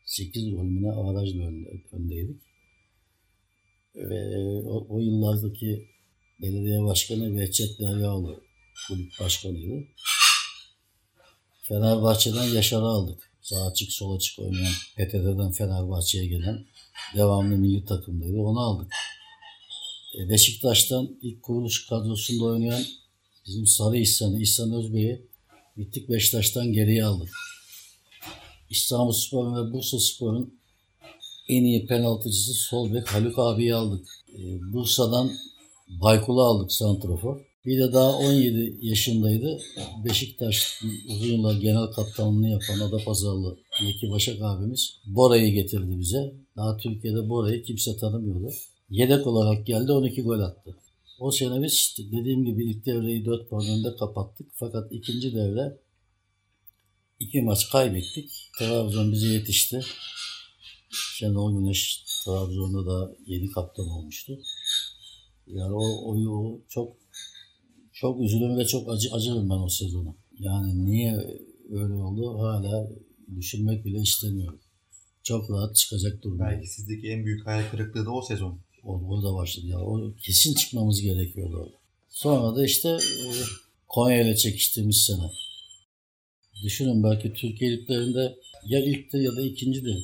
8 0.05 0.51
gol 0.51 0.63
mü 0.63 0.83
ne 0.83 0.93
avarajla 0.93 1.43
önde, 1.43 1.69
öndeydik. 1.93 2.43
Ve 3.95 4.39
o, 4.65 4.87
o 4.89 4.99
yıllardaki 5.01 5.89
belediye 6.43 6.83
başkanı 6.83 7.37
Behçet 7.39 7.79
Deryaoğlu 7.79 8.41
kulüp 8.89 9.13
başkanıydı. 9.21 9.85
Fenerbahçe'den 11.63 12.45
Yaşar'ı 12.45 12.85
aldık. 12.85 13.32
Sağ 13.43 13.67
açık 13.67 13.93
sol 13.93 14.17
açık 14.17 14.39
oynayan 14.39 14.73
PTT'den 14.97 15.53
Fenerbahçe'ye 15.53 16.27
gelen 16.27 16.65
devamlı 17.17 17.57
milli 17.57 17.85
takımdaydı. 17.85 18.37
Onu 18.39 18.61
aldık. 18.61 18.93
E, 20.19 20.29
Beşiktaş'tan 20.29 21.19
ilk 21.23 21.43
kuruluş 21.43 21.87
kadrosunda 21.87 22.45
oynayan 22.45 22.85
bizim 23.47 23.67
Sarı 23.67 23.99
İhsan'ı, 23.99 24.43
İhsan 24.43 24.73
Özbey'i 24.73 25.27
gittik 25.77 26.09
Beşiktaş'tan 26.09 26.73
geriye 26.73 27.05
aldık. 27.05 27.31
İstanbul 28.71 29.13
Spor'un 29.13 29.57
ve 29.57 29.73
Bursa 29.73 29.99
Spor'un 29.99 30.61
en 31.49 31.65
iyi 31.65 31.87
penaltıcısı 31.87 32.53
sol 32.53 32.95
bek 32.95 33.09
Haluk 33.09 33.39
abiyi 33.39 33.75
aldık. 33.75 34.09
E, 34.39 34.73
Bursa'dan 34.73 35.33
Baykul'u 35.89 36.43
aldık 36.43 36.73
santrofor. 36.73 37.52
Bir 37.67 37.79
de 37.79 37.93
daha 37.93 38.19
17 38.19 38.79
yaşındaydı. 38.81 39.61
Beşiktaş 40.05 40.83
uzun 41.09 41.27
yıllar 41.27 41.61
genel 41.61 41.87
kaptanlığını 41.87 42.49
yapan 42.49 42.81
Adapazarlı 42.81 43.59
Meki 43.83 44.11
Başak 44.11 44.43
abimiz 44.43 45.01
Bora'yı 45.07 45.53
getirdi 45.53 46.01
bize. 46.01 46.35
Daha 46.57 46.77
Türkiye'de 46.77 47.29
Bora'yı 47.29 47.63
kimse 47.63 47.97
tanımıyordu. 47.97 48.53
Yedek 48.91 49.27
olarak 49.27 49.67
geldi 49.67 49.93
12 49.93 50.23
gol 50.23 50.41
attı. 50.41 50.77
O 51.21 51.31
sene 51.31 51.63
biz 51.63 51.97
dediğim 51.99 52.45
gibi 52.45 52.71
ilk 52.71 52.87
devreyi 52.87 53.25
4 53.25 53.51
puan 53.51 53.67
önde 53.67 53.97
kapattık. 53.97 54.47
Fakat 54.55 54.93
ikinci 54.93 55.35
devre 55.35 55.79
iki 57.21 57.43
maç 57.43 57.71
kaybettik. 57.71 58.31
Trabzon 58.59 59.13
bize 59.13 59.27
yetişti. 59.27 59.81
Şenol 60.91 61.59
Güneş 61.59 62.05
Trabzon'da 62.25 62.87
da 62.87 63.17
yeni 63.27 63.51
kaptan 63.51 63.89
olmuştu. 63.89 64.39
Yani 65.47 65.75
o, 65.75 65.85
o, 65.85 66.17
o 66.29 66.61
çok 66.69 67.02
çok 68.03 68.21
üzülürüm 68.21 68.59
ve 68.59 68.67
çok 68.67 68.93
acı 68.93 69.09
acırım 69.13 69.51
ben 69.51 69.55
o 69.55 69.69
sezonu. 69.69 70.15
Yani 70.39 70.85
niye 70.87 71.13
öyle 71.71 71.95
oldu 71.95 72.39
hala 72.39 72.89
düşünmek 73.37 73.85
bile 73.85 73.99
istemiyorum. 73.99 74.61
Çok 75.23 75.51
rahat 75.51 75.77
çıkacak 75.77 76.23
durumdayım. 76.23 76.53
Belki 76.53 76.71
sizdeki 76.75 77.09
en 77.09 77.25
büyük 77.25 77.47
hayal 77.47 77.71
kırıklığı 77.71 78.07
da 78.07 78.11
o 78.11 78.23
sezon. 78.23 78.59
O, 78.85 79.01
orada 79.09 79.35
başladı 79.35 79.67
ya. 79.67 79.81
O 79.81 80.13
kesin 80.23 80.55
çıkmamız 80.55 81.01
gerekiyordu 81.01 81.57
orada. 81.57 81.77
Sonra 82.11 82.57
da 82.57 82.65
işte 82.65 82.89
e, 82.89 83.25
Konya 83.89 84.21
ile 84.21 84.37
çekiştiğimiz 84.37 84.97
sene. 84.97 85.31
Düşünün 86.65 87.03
belki 87.03 87.33
Türkiye 87.35 87.73
liglerinde 87.73 88.37
ya 88.67 88.85
ilkti 88.85 89.17
ya 89.17 89.37
da 89.37 89.43
ikincidi. 89.43 89.97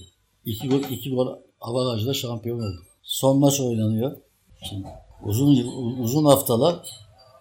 İki 0.44 0.68
gol, 0.68 0.82
iki 0.90 1.10
gol 1.10 1.36
avarajla 1.60 2.14
şampiyon 2.14 2.58
olduk. 2.58 2.86
Son 3.02 3.38
maç 3.38 3.60
oynanıyor. 3.60 4.16
Şimdi 4.68 4.86
uzun 5.24 5.54
yıl- 5.54 5.98
uzun 5.98 6.24
haftalar 6.24 6.86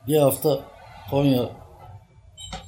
bir 0.08 0.18
hafta 0.18 0.62
Konya 1.10 1.50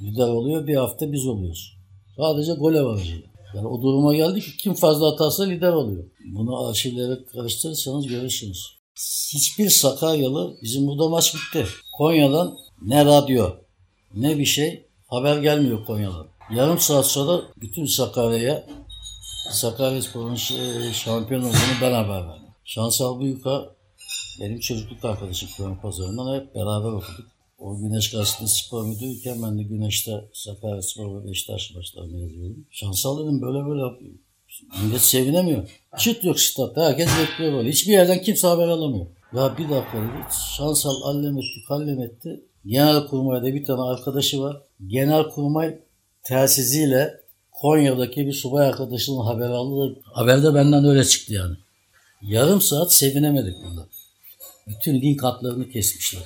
lider 0.02 0.28
oluyor, 0.28 0.68
bir 0.68 0.76
hafta 0.76 1.12
biz 1.12 1.28
oluyoruz. 1.28 1.78
Sadece 2.18 2.54
gol 2.54 2.76
avarajı. 2.76 3.24
Yani 3.56 3.68
o 3.68 3.82
duruma 3.82 4.16
geldi 4.16 4.42
ki 4.42 4.58
kim 4.58 4.74
fazla 4.74 5.14
atarsa 5.14 5.44
lider 5.44 5.74
oluyor. 5.74 6.04
Bunu 6.36 6.68
arşivlere 6.68 7.26
karıştırırsanız 7.34 8.08
görürsünüz. 8.08 8.80
Hiçbir 9.34 9.70
Sakaryalı 9.70 10.58
bizim 10.62 10.88
burada 10.88 11.10
maç 11.10 11.36
bitti. 11.36 11.66
Konya'dan 11.98 12.58
ne 12.82 13.06
radyo 13.06 13.50
ne 14.16 14.38
bir 14.38 14.46
şey 14.46 14.86
haber 15.08 15.38
gelmiyor 15.38 15.86
Konya'dan. 15.86 16.28
Yarım 16.56 16.80
saat 16.80 17.06
sonra 17.06 17.42
bütün 17.62 17.86
Sakarya'ya 17.86 18.68
Sakaryaspor'un 19.52 20.36
ş- 20.36 20.94
şampiyon 20.94 21.42
olduğunu 21.42 21.54
ben 21.82 21.92
haber 21.94 22.28
verdim. 22.28 22.44
Şansal 22.66 23.20
Büyük'a 23.20 23.76
benim 24.40 24.60
çocukluk 24.60 25.06
arkadaşım 25.06 25.50
Köyün 25.58 25.76
Pazarı'ndan 25.76 26.40
hep 26.40 26.56
beraber 26.56 26.90
okuduk. 26.90 27.28
O 27.60 27.78
Güneş 27.78 28.12
Gazetesi 28.12 28.66
spor 28.66 28.86
müdürüyken 28.86 29.44
ben 29.44 29.60
de 29.60 29.64
Güneş'te 29.64 30.12
Sakaryaspor 30.34 31.22
ve 31.22 31.30
Beşiktaş 31.30 31.76
maçlarını 31.76 32.20
yazıyordum. 32.20 32.66
Şansal 32.72 33.24
dedim 33.24 33.42
böyle 33.42 33.66
böyle 33.66 33.82
millet 34.84 35.02
sevinemiyor. 35.02 35.70
Çıt 35.98 36.24
yok 36.24 36.40
statta 36.40 36.86
herkes 36.86 37.10
bekliyor 37.22 37.54
böyle. 37.54 37.70
Hiçbir 37.70 37.92
yerden 37.92 38.22
kimse 38.22 38.48
haber 38.48 38.68
alamıyor. 38.68 39.06
Ya 39.34 39.58
bir 39.58 39.70
dakika 39.70 39.98
dedi. 39.98 40.34
Şansal 40.58 41.02
allem 41.04 41.38
etti 41.38 41.64
kallem 41.68 42.02
etti. 42.02 42.44
Genel 42.66 43.08
kurmayda 43.08 43.46
bir 43.46 43.66
tane 43.66 43.82
arkadaşı 43.82 44.42
var. 44.42 44.62
Genel 44.88 45.24
kurmay 45.24 45.80
telsiziyle 46.24 47.22
Konya'daki 47.52 48.28
bir 48.28 48.34
subay 48.34 48.68
arkadaşının 48.68 49.22
haber 49.22 49.50
aldı 49.50 49.96
da 49.96 50.00
haberde 50.04 50.54
benden 50.54 50.86
öyle 50.86 51.04
çıktı 51.04 51.34
yani. 51.34 51.56
Yarım 52.22 52.62
saat 52.62 52.94
sevinemedik 52.94 53.56
burada. 53.64 53.88
Bütün 54.70 55.02
link 55.02 55.24
hatlarını 55.24 55.70
kesmişler. 55.70 56.24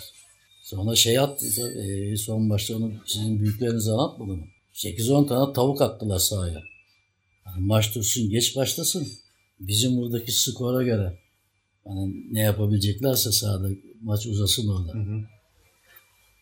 Sonra 0.64 0.96
şey 0.96 1.20
attı, 1.20 1.46
e, 1.82 2.18
son 2.18 2.50
başta 2.50 2.78
onu 2.78 2.94
sizin 3.06 3.40
büyükleriniz 3.40 3.88
anlatmadı 3.88 4.32
mı? 4.32 4.48
8-10 4.74 5.28
tane 5.28 5.54
tavuk 5.54 5.82
attılar 5.82 6.20
sahaya. 6.20 6.64
Yani 7.46 7.66
maç 7.66 7.96
dursun, 7.96 8.30
geç 8.30 8.56
başlasın. 8.56 9.08
Bizim 9.60 9.98
buradaki 9.98 10.32
skora 10.32 10.84
göre 10.84 11.20
yani 11.86 12.16
ne 12.32 12.40
yapabileceklerse 12.40 13.32
sahada 13.32 13.70
maç 14.02 14.26
uzasın 14.26 14.68
orada. 14.68 14.94
Hı 14.94 14.98
hı. 14.98 15.22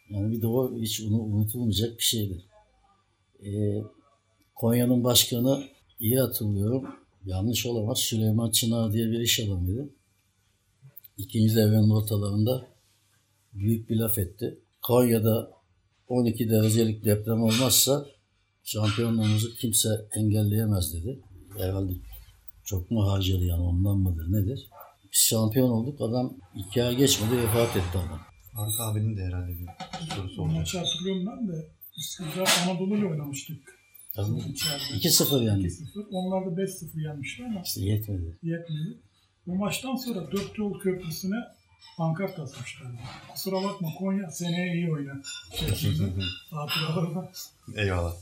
Yani 0.09 0.31
bir 0.31 0.41
de 0.41 0.47
o 0.47 0.79
hiç 0.79 0.99
unu- 0.99 1.21
unutulmayacak 1.23 1.97
bir 1.97 2.03
şeydi. 2.03 2.43
Ee, 3.45 3.81
Konya'nın 4.55 5.03
başkanı 5.03 5.63
iyi 5.99 6.19
hatırlıyorum. 6.19 6.95
Yanlış 7.25 7.65
olamaz. 7.65 7.99
Süleyman 7.99 8.51
Çınar 8.51 8.93
diye 8.93 9.11
bir 9.11 9.19
iş 9.19 9.39
adamıydı. 9.39 9.89
İkinci 11.23 11.55
devrenin 11.55 11.89
ortalarında 11.89 12.67
büyük 13.53 13.89
bir 13.89 13.95
laf 13.95 14.17
etti. 14.17 14.59
Konya'da 14.81 15.51
12 16.07 16.49
derecelik 16.49 17.05
deprem 17.05 17.43
olmazsa 17.43 18.05
şampiyonluğumuzu 18.63 19.55
kimse 19.55 19.89
engelleyemez 20.15 20.93
dedi. 20.93 21.19
Herhalde 21.57 21.91
çok 22.63 22.91
mu 22.91 23.07
harcadı 23.11 23.43
yani 23.45 23.61
ondan 23.61 23.97
mıdır 23.97 24.31
nedir? 24.31 24.69
Biz 25.13 25.19
şampiyon 25.19 25.69
olduk. 25.69 26.01
Adam 26.01 26.33
iki 26.55 26.83
ay 26.83 26.95
geçmedi 26.95 27.37
vefat 27.37 27.75
etti 27.75 27.97
adam. 27.97 28.19
Faruk 28.55 28.79
abinin 28.79 29.17
de 29.17 29.21
herhalde 29.25 29.51
bir 29.51 29.67
sorusu 30.15 30.41
olacak. 30.41 30.57
maçı 30.57 30.77
hatırlıyorum 30.77 31.25
ben 31.27 31.47
de. 31.47 31.67
Üsküdar 31.97 32.49
Anadolu'yla 32.67 33.07
oynamıştık. 33.07 33.57
Tabii. 34.15 34.39
İçeride. 34.51 34.83
2-0 35.07 35.43
yani. 35.43 35.63
2-0. 35.63 36.07
Onlar 36.11 36.45
da 36.45 36.61
5-0 36.61 37.01
yenmişti 37.07 37.43
ama 37.45 37.61
İşte 37.65 37.81
yetmedi. 37.81 38.37
yetmedi. 38.43 38.97
Bu 39.47 39.55
maçtan 39.55 39.95
sonra 39.95 40.31
Dört 40.31 40.57
Yol 40.57 40.79
Köprüsü'ne 40.79 41.35
pankart 41.97 42.39
asmışlardı. 42.39 42.97
Kusura 43.33 43.63
bakma 43.63 43.89
Konya 43.99 44.31
seneye 44.31 44.73
iyi 44.73 44.91
oynar. 44.91 45.17
Şeklinde. 45.55 46.23
Hatıralardan. 46.49 47.29
Eyvallah. 47.75 48.15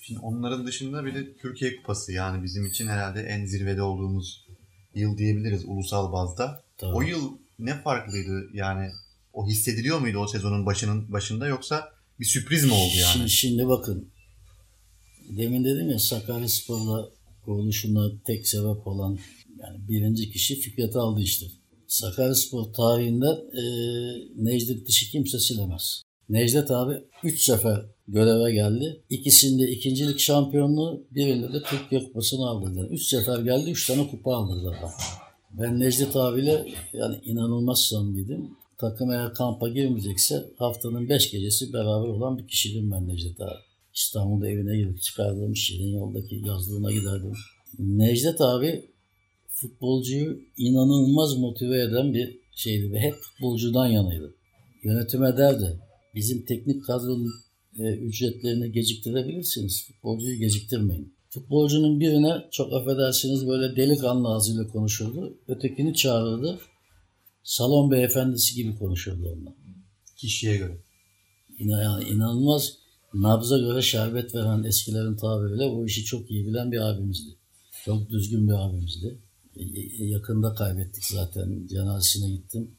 Şimdi 0.00 0.20
onların 0.20 0.66
dışında 0.66 1.04
bir 1.04 1.14
de 1.14 1.36
Türkiye 1.36 1.76
Kupası 1.76 2.12
yani 2.12 2.42
bizim 2.42 2.66
için 2.66 2.86
herhalde 2.86 3.22
en 3.22 3.44
zirvede 3.44 3.82
olduğumuz 3.82 4.46
yıl 4.94 5.18
diyebiliriz 5.18 5.64
ulusal 5.66 6.12
bazda. 6.12 6.62
Tabii. 6.78 6.94
O 6.94 7.02
yıl 7.02 7.38
ne 7.58 7.82
farklıydı 7.82 8.50
yani 8.52 8.90
o 9.32 9.46
hissediliyor 9.46 9.98
muydu 9.98 10.18
o 10.18 10.26
sezonun 10.26 10.66
başının 10.66 11.12
başında 11.12 11.46
yoksa 11.46 11.92
bir 12.20 12.24
sürpriz 12.24 12.64
mi 12.64 12.72
oldu 12.72 12.94
yani? 12.96 13.12
Şimdi, 13.12 13.30
şimdi 13.30 13.68
bakın. 13.68 14.08
Demin 15.28 15.64
dedim 15.64 15.90
ya 15.90 15.98
Sakaryaspor'la 15.98 17.08
kuruluşuna 17.50 18.10
tek 18.24 18.48
sebep 18.48 18.86
olan 18.86 19.18
yani 19.60 19.88
birinci 19.88 20.30
kişi 20.30 20.60
Fikret 20.60 20.96
aldı 20.96 21.20
işte. 21.20 21.46
Sakaryaspor 21.86 22.72
tarihinden 22.72 23.36
e, 23.36 23.62
Necdet 24.36 24.86
Dişi 24.86 25.10
kimse 25.10 25.38
silemez. 25.38 26.02
Necdet 26.28 26.70
abi 26.70 26.94
3 27.24 27.42
sefer 27.42 27.86
göreve 28.08 28.52
geldi. 28.52 29.02
İkisinde 29.10 29.70
ikincilik 29.70 30.18
şampiyonluğu, 30.18 31.06
birinde 31.10 31.52
de 31.52 31.62
Türkiye 31.62 32.04
Kupası'nı 32.04 32.48
aldı. 32.48 32.88
3 32.90 33.02
sefer 33.02 33.38
geldi, 33.38 33.70
3 33.70 33.86
tane 33.86 34.10
kupa 34.10 34.34
aldı 34.34 34.60
zaten. 34.62 34.90
Ben 35.52 35.80
Necdet 35.80 36.16
abiyle 36.16 36.66
yani 36.92 37.16
inanılmaz 37.24 37.80
samimiydim. 37.80 38.50
Takım 38.78 39.10
eğer 39.10 39.34
kampa 39.34 39.68
girmeyecekse 39.68 40.44
haftanın 40.58 41.08
5 41.08 41.30
gecesi 41.30 41.72
beraber 41.72 42.08
olan 42.08 42.38
bir 42.38 42.48
kişiydim 42.48 42.90
ben 42.90 43.08
Necdet 43.08 43.40
abi. 43.40 43.69
İstanbul'da 43.94 44.48
evine 44.48 44.76
gidip 44.76 45.02
çıkardım. 45.02 45.56
Şirin 45.56 45.92
yoldaki 45.94 46.42
yazlığına 46.46 46.92
giderdim. 46.92 47.32
Necdet 47.78 48.40
abi 48.40 48.90
futbolcuyu 49.48 50.40
inanılmaz 50.56 51.36
motive 51.36 51.80
eden 51.82 52.14
bir 52.14 52.38
şeydi 52.54 52.92
ve 52.92 53.00
hep 53.00 53.14
futbolcudan 53.14 53.86
yanaydı. 53.86 54.34
Yönetime 54.84 55.36
derdi. 55.36 55.80
Bizim 56.14 56.44
teknik 56.44 56.84
kadronun 56.84 57.32
e, 57.78 57.82
ücretlerini 57.94 58.72
geciktirebilirsiniz. 58.72 59.86
Futbolcuyu 59.86 60.38
geciktirmeyin. 60.38 61.14
Futbolcunun 61.30 62.00
birine 62.00 62.44
çok 62.50 62.72
affedersiniz 62.72 63.48
böyle 63.48 63.76
delikanlı 63.76 64.28
ağzıyla 64.28 64.68
konuşurdu. 64.68 65.38
Ötekini 65.48 65.94
çağırırdı. 65.94 66.58
Salon 67.42 67.90
beyefendisi 67.90 68.54
gibi 68.54 68.78
konuşurdu 68.78 69.28
onunla. 69.32 69.54
Kişiye 70.16 70.56
göre. 70.56 70.76
İna- 71.58 71.82
yani 71.82 72.04
inanılmaz 72.04 72.72
nabza 73.14 73.58
göre 73.58 73.82
şerbet 73.82 74.34
veren 74.34 74.62
eskilerin 74.62 75.16
tabiriyle 75.16 75.70
bu 75.70 75.86
işi 75.86 76.04
çok 76.04 76.30
iyi 76.30 76.46
bilen 76.46 76.72
bir 76.72 76.80
abimizdi. 76.80 77.36
Çok 77.84 78.10
düzgün 78.10 78.48
bir 78.48 78.52
abimizdi. 78.52 79.18
E, 79.56 79.62
e, 79.62 80.06
Yakında 80.06 80.54
kaybettik 80.54 81.04
zaten. 81.04 81.66
Cenazesine 81.66 82.30
gittim. 82.30 82.70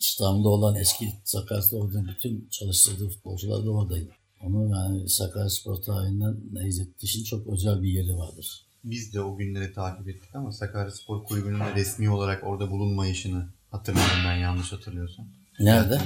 İstanbul'da 0.00 0.48
olan 0.48 0.74
eski 0.74 1.12
Sakaryaspor'da 1.24 2.04
bütün 2.08 2.48
çalıştırdığı 2.50 3.08
futbolcular 3.08 3.66
da 3.66 3.70
oradaydı. 3.70 4.10
Onun 4.42 4.68
yani 4.68 5.08
Sakaryaspor 5.08 5.76
tarihinden 5.76 6.36
Necdet 6.52 7.00
Diş'in 7.02 7.24
çok 7.24 7.46
özel 7.46 7.82
bir 7.82 7.88
yeri 7.88 8.16
vardır. 8.16 8.66
Biz 8.84 9.14
de 9.14 9.20
o 9.20 9.36
günleri 9.36 9.72
takip 9.72 10.08
ettik 10.08 10.34
ama 10.34 10.52
Sakaryaspor 10.52 11.24
Kulübü'nün 11.24 11.74
resmi 11.74 12.10
olarak 12.10 12.44
orada 12.44 12.70
bulunmayışını 12.70 13.48
hatırlıyorum 13.70 14.18
ben 14.26 14.36
yanlış 14.36 14.72
hatırlıyorsam. 14.72 15.26
Nerede? 15.60 16.00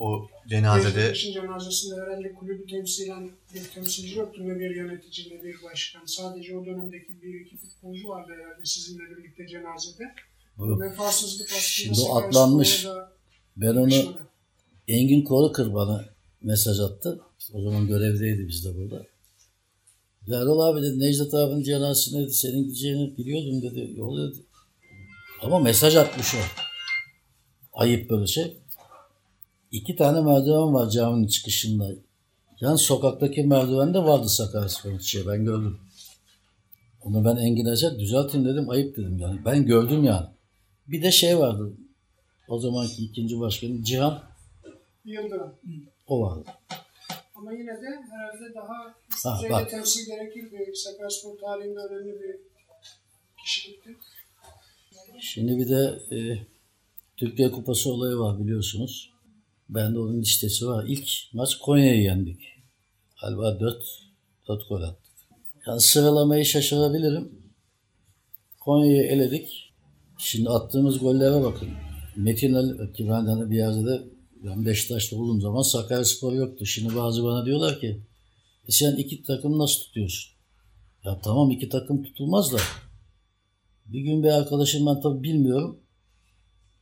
O 0.00 0.28
cenazede 0.48 0.96
Beşiktaş'ın 0.96 1.32
cenazesinde 1.32 1.94
herhalde 2.00 2.34
kulübü 2.34 2.66
temsilen 2.66 3.30
bir 3.54 3.64
temsilci 3.74 4.18
yoktu. 4.18 4.40
Ne 4.48 4.60
bir 4.60 4.76
yönetici 4.76 5.28
ne 5.38 5.42
bir 5.44 5.62
başkan. 5.62 6.06
Sadece 6.06 6.56
o 6.56 6.66
dönemdeki 6.66 7.22
bir 7.22 7.40
iki 7.40 7.56
futbolcu 7.56 8.08
vardı 8.08 8.32
herhalde 8.38 8.64
sizinle 8.64 9.02
birlikte 9.16 9.46
cenazede. 9.48 10.04
Bu- 10.58 10.80
Vefasızlık 10.80 11.46
aslında 11.46 11.60
Şimdi 11.60 12.00
o 12.00 12.16
atlanmış. 12.16 12.86
Ben 13.56 13.66
onu 13.76 13.90
yakışmadı. 13.94 14.26
Engin 14.88 15.24
Korukır 15.24 15.74
bana 15.74 16.04
mesaj 16.42 16.80
attı. 16.80 17.20
O 17.52 17.62
zaman 17.62 17.86
görevdeydi 17.86 18.48
bizde 18.48 18.74
burada. 18.76 19.06
Erdal 20.28 20.60
abi 20.60 20.82
dedi 20.82 21.00
Necdet 21.00 21.34
abinin 21.34 21.62
cenazesine 21.62 22.22
dedi 22.22 22.32
senin 22.34 22.64
gideceğini 22.64 23.16
biliyordum 23.18 23.62
dedi. 23.62 23.92
Yol 23.96 24.30
dedi. 24.30 24.42
Ama 25.42 25.58
mesaj 25.58 25.96
atmış 25.96 26.34
o. 26.34 26.38
Ayıp 27.72 28.10
böyle 28.10 28.26
şey. 28.26 28.56
İki 29.70 29.96
tane 29.96 30.20
merdiven 30.20 30.74
var 30.74 30.90
caminin 30.90 31.26
çıkışında. 31.26 31.90
Yan 32.60 32.76
sokaktaki 32.76 33.42
merdivende 33.42 33.98
vardı 33.98 34.28
Sakaryaspor'un 34.28 34.98
çiçeği. 34.98 35.26
Ben 35.26 35.44
gördüm. 35.44 35.80
Onu 37.02 37.24
ben 37.24 37.36
Engin'e 37.36 37.76
şey 37.76 37.98
düzeltin 37.98 38.44
dedim. 38.44 38.70
Ayıp 38.70 38.96
dedim 38.96 39.18
yani. 39.18 39.44
Ben 39.44 39.66
gördüm 39.66 40.04
yani. 40.04 40.26
Bir 40.86 41.02
de 41.02 41.10
şey 41.10 41.38
vardı. 41.38 41.72
O 42.48 42.58
zamanki 42.58 43.04
ikinci 43.04 43.40
başkanı 43.40 43.82
Cihan 43.82 44.22
Yıldırım. 45.04 45.54
o 46.06 46.20
vardı. 46.20 46.44
Ama 47.34 47.52
yine 47.52 47.82
de 47.82 47.86
herhalde 48.10 48.54
daha 48.54 48.94
üst 49.10 49.26
Ha, 49.52 49.66
temsil 49.66 50.06
gerekir 50.06 50.52
bir 50.52 50.74
Sakaryaspor 50.74 51.38
tarihinde 51.38 51.78
önemli 51.80 52.20
bir 52.20 52.36
kişilikti. 53.44 53.96
Şimdi 55.20 55.58
bir 55.58 55.68
de 55.68 55.98
e, 56.16 56.46
Türkiye 57.16 57.50
Kupası 57.50 57.92
olayı 57.92 58.16
var 58.16 58.38
biliyorsunuz. 58.38 59.09
Bende 59.74 59.98
onun 59.98 60.20
listesi 60.20 60.66
var. 60.66 60.84
İlk 60.88 61.08
maç 61.32 61.58
Konya'yı 61.58 62.02
yendik. 62.02 62.40
Galiba 63.20 63.60
4, 63.60 63.84
4 64.48 64.68
gol 64.68 64.82
attık. 64.82 65.12
Yani 65.66 65.80
sıralamayı 65.80 66.44
şaşırabilirim. 66.44 67.32
Konya'yı 68.60 69.02
eledik. 69.02 69.72
Şimdi 70.18 70.48
attığımız 70.48 70.98
gollere 70.98 71.42
bakın. 71.42 71.68
Metin 72.16 72.54
Ali, 72.54 72.92
ki 72.92 73.08
ben 73.10 73.26
de 73.26 73.30
hani 73.30 73.50
bir 73.50 73.56
yerde 73.56 73.86
de 73.86 74.02
ben 74.44 74.66
Beşiktaş'ta 74.66 75.16
olduğum 75.16 75.40
zaman 75.40 75.62
Sakaryaspor 75.62 76.32
yoktu. 76.32 76.66
Şimdi 76.66 76.96
bazı 76.96 77.24
bana 77.24 77.46
diyorlar 77.46 77.80
ki 77.80 78.02
e 78.68 78.72
sen 78.72 78.96
iki 78.96 79.22
takım 79.22 79.58
nasıl 79.58 79.82
tutuyorsun? 79.82 80.32
Ya 81.04 81.20
tamam 81.24 81.50
iki 81.50 81.68
takım 81.68 82.02
tutulmaz 82.02 82.52
da 82.52 82.58
bir 83.86 84.00
gün 84.00 84.22
bir 84.22 84.28
arkadaşım 84.28 84.86
ben 84.86 85.00
tabii 85.00 85.22
bilmiyorum. 85.22 85.80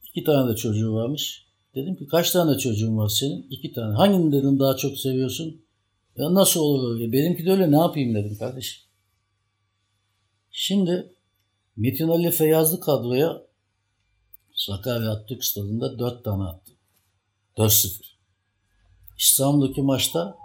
İki 0.04 0.24
tane 0.24 0.52
de 0.52 0.56
çocuğu 0.56 0.92
varmış. 0.92 1.47
Dedim 1.82 1.96
ki 1.96 2.06
kaç 2.06 2.30
tane 2.30 2.58
çocuğun 2.58 2.98
var 2.98 3.08
senin? 3.08 3.46
İki 3.50 3.72
tane. 3.72 3.94
Hangini 3.94 4.32
dedim 4.32 4.58
daha 4.58 4.76
çok 4.76 4.98
seviyorsun? 4.98 5.62
Ya 6.16 6.34
nasıl 6.34 6.60
olur 6.60 6.94
öyle? 6.94 7.12
Benimki 7.12 7.46
de 7.46 7.50
öyle 7.50 7.70
ne 7.70 7.76
yapayım 7.78 8.14
dedim 8.14 8.36
kardeşim. 8.38 8.82
Şimdi 10.50 11.12
Metin 11.76 12.08
Ali 12.08 12.30
Feyyazlı 12.30 12.80
kadroya 12.80 13.42
Sakarya 14.54 15.10
Atatürk 15.10 15.44
Stadı'nda 15.44 15.98
dört 15.98 16.24
tane 16.24 16.44
attı. 16.44 16.72
4-0. 17.56 18.00
İstanbul'daki 19.18 19.82
maçta 19.82 20.36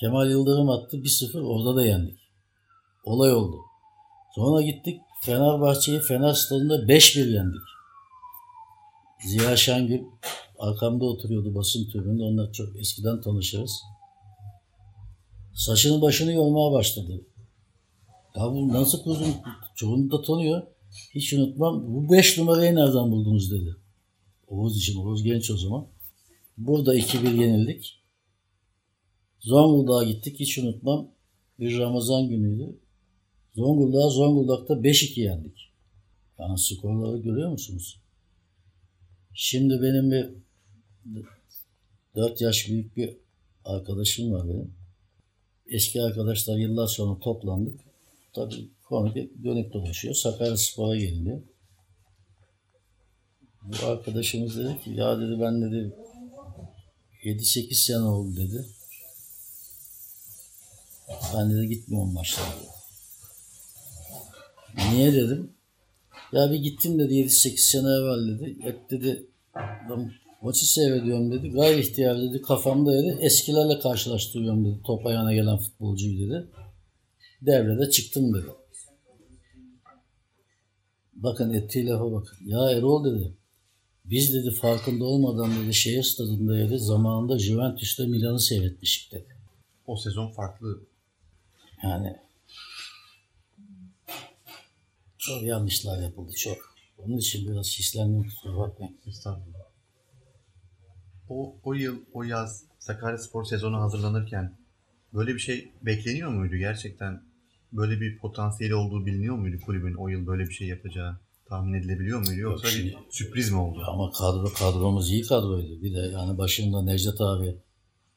Kemal 0.00 0.30
Yıldırım 0.30 0.70
attı 0.70 0.96
1-0 0.96 1.40
orada 1.40 1.76
da 1.76 1.86
yendik. 1.86 2.18
Olay 3.04 3.32
oldu. 3.32 3.56
Sonra 4.34 4.62
gittik 4.62 5.00
Fenerbahçe'yi 5.22 6.00
Fener 6.00 6.32
Stadı'nda 6.32 6.76
5-1 6.76 7.34
yendik. 7.34 7.73
Ziya 9.24 9.56
Şengül 9.56 10.00
arkamda 10.58 11.04
oturuyordu 11.04 11.54
basın 11.54 11.90
tribünde. 11.90 12.22
Onlar 12.22 12.52
çok 12.52 12.80
eskiden 12.80 13.20
tanışırız. 13.20 13.82
Saçını 15.54 16.02
başını 16.02 16.32
yolmaya 16.32 16.72
başladı. 16.72 17.20
Ya 18.36 18.42
bu 18.42 18.68
nasıl 18.68 19.02
kuzum? 19.02 19.34
Çoğunu 19.74 20.10
da 20.10 20.22
tanıyor. 20.22 20.62
Hiç 21.14 21.32
unutmam. 21.32 21.94
Bu 21.94 22.12
5 22.12 22.38
numarayı 22.38 22.74
nereden 22.74 23.10
buldunuz 23.10 23.50
dedi. 23.50 23.76
Oğuz 24.48 24.76
için. 24.76 24.98
Oğuz 24.98 25.22
genç 25.22 25.50
o 25.50 25.56
zaman. 25.56 25.86
Burada 26.58 26.96
2-1 26.96 27.40
yenildik. 27.40 28.00
Zonguldak'a 29.40 30.04
gittik. 30.04 30.40
Hiç 30.40 30.58
unutmam. 30.58 31.08
Bir 31.60 31.78
Ramazan 31.78 32.28
günüydü. 32.28 32.78
Zonguldak'a 33.54 34.08
Zonguldak'ta 34.08 34.74
5-2 34.74 35.20
yendik. 35.20 35.72
Yani 36.38 36.58
skorları 36.58 37.18
görüyor 37.18 37.50
musunuz? 37.50 38.03
Şimdi 39.34 39.82
benim 39.82 40.10
bir 40.10 40.30
4 42.16 42.40
yaş 42.40 42.68
büyük 42.68 42.96
bir 42.96 43.16
arkadaşım 43.64 44.32
var 44.32 44.48
benim. 44.48 44.74
Eski 45.66 46.02
arkadaşlar 46.02 46.56
yıllar 46.56 46.86
sonra 46.86 47.20
toplandık. 47.20 47.80
Tabii 48.32 48.68
konu 48.84 49.14
dönüp 49.14 49.72
dolaşıyor. 49.72 50.14
Sakaryaspor'a 50.14 50.96
geliniyor. 50.96 51.42
Bu 53.62 53.86
arkadaşımız 53.86 54.56
dedi 54.58 54.80
ki 54.84 54.90
ya 54.90 55.20
dedi 55.20 55.40
ben 55.40 55.62
dedi 55.62 55.92
7-8 57.24 57.74
sene 57.74 57.98
oldu 58.02 58.36
dedi. 58.36 58.66
Ben 61.34 61.50
dedi 61.50 61.68
gitmiyorum 61.68 62.12
maçlara. 62.12 62.48
Niye 64.76 65.12
dedim. 65.12 65.53
Ya 66.32 66.50
bir 66.50 66.58
gittim 66.58 66.98
dedi 66.98 67.14
7-8 67.14 67.56
sene 67.56 67.88
evvel 67.88 68.28
dedi. 68.28 68.56
Hep 68.62 68.90
dedi 68.90 69.26
maçı 70.42 70.72
seyrediyorum 70.72 71.32
dedi. 71.32 71.50
Gayri 71.50 71.80
ihtiyar 71.80 72.22
dedi 72.22 72.42
kafamda 72.42 72.92
dedi. 72.92 73.18
Eskilerle 73.20 73.78
karşılaştırıyorum 73.78 74.64
dedi. 74.64 74.82
Top 74.84 75.06
ayağına 75.06 75.34
gelen 75.34 75.58
futbolcuyu 75.58 76.30
dedi. 76.30 76.46
Devrede 77.42 77.90
çıktım 77.90 78.34
dedi. 78.34 78.46
Bakın 81.14 81.52
ettiği 81.52 81.86
lafa 81.86 82.12
bakın. 82.12 82.38
Ya 82.46 82.70
Erol 82.70 83.04
dedi. 83.04 83.34
Biz 84.04 84.34
dedi 84.34 84.50
farkında 84.50 85.04
olmadan 85.04 85.50
dedi 85.62 85.74
şehir 85.74 86.02
stadında 86.02 86.58
dedi 86.58 86.78
zamanında 86.78 87.38
Juventus'ta 87.38 88.06
Milan'ı 88.06 88.40
seyretmiştik 88.40 89.12
dedi. 89.12 89.36
o 89.86 89.96
sezon 89.96 90.30
farklı. 90.30 90.80
Yani 91.82 92.16
çok 95.26 95.42
yanlışlar 95.42 96.02
yapıldı 96.02 96.32
çok. 96.36 96.74
Onun 96.98 97.16
için 97.18 97.48
biraz 97.48 97.78
hislendim 97.78 98.22
kusura 98.22 98.58
bakmayın. 98.58 98.96
Estağfurullah. 99.06 99.64
O, 101.28 101.56
o 101.64 101.74
yıl, 101.74 101.96
o 102.12 102.22
yaz 102.22 102.64
Sakaryaspor 102.78 103.44
sezonu 103.44 103.80
hazırlanırken 103.80 104.58
böyle 105.14 105.34
bir 105.34 105.38
şey 105.38 105.72
bekleniyor 105.82 106.30
muydu 106.30 106.56
gerçekten? 106.56 107.22
Böyle 107.72 108.00
bir 108.00 108.18
potansiyeli 108.18 108.74
olduğu 108.74 109.06
biliniyor 109.06 109.36
muydu 109.36 109.60
kulübün 109.66 109.94
o 109.94 110.08
yıl 110.08 110.26
böyle 110.26 110.44
bir 110.48 110.54
şey 110.54 110.68
yapacağı? 110.68 111.16
Tahmin 111.48 111.74
edilebiliyor 111.78 112.18
muydu 112.18 112.40
yoksa 112.40 112.68
şimdi- 112.68 112.86
bir 112.86 112.96
sürpriz 113.10 113.50
mi 113.50 113.58
oldu? 113.58 113.82
Ama 113.88 114.12
kadro 114.12 114.52
kadromuz 114.52 115.10
iyi 115.12 115.22
kadroydu. 115.22 115.82
Bir 115.82 115.94
de 115.94 115.98
yani 115.98 116.38
başında 116.38 116.82
Necdet 116.82 117.20
abi 117.20 117.56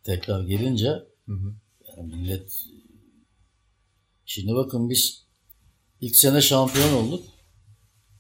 tekrar 0.04 0.44
gelince 0.44 0.90
Hı 1.26 1.34
hı. 1.34 1.54
yani 1.98 2.16
millet 2.16 2.66
şimdi 4.26 4.56
bakın 4.56 4.90
biz 4.90 5.27
ilk 6.02 6.16
sene 6.16 6.42
şampiyon 6.42 6.94
olduk. 6.94 7.24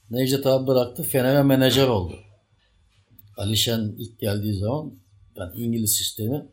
Necdet 0.09 0.45
abi 0.45 0.67
bıraktı. 0.67 1.03
Fener'e 1.03 1.43
menajer 1.43 1.87
oldu. 1.87 2.19
Alişen 3.37 3.95
ilk 3.97 4.19
geldiği 4.19 4.59
zaman 4.59 4.93
yani 5.35 5.57
İngiliz 5.57 5.91
sistemi 5.95 6.45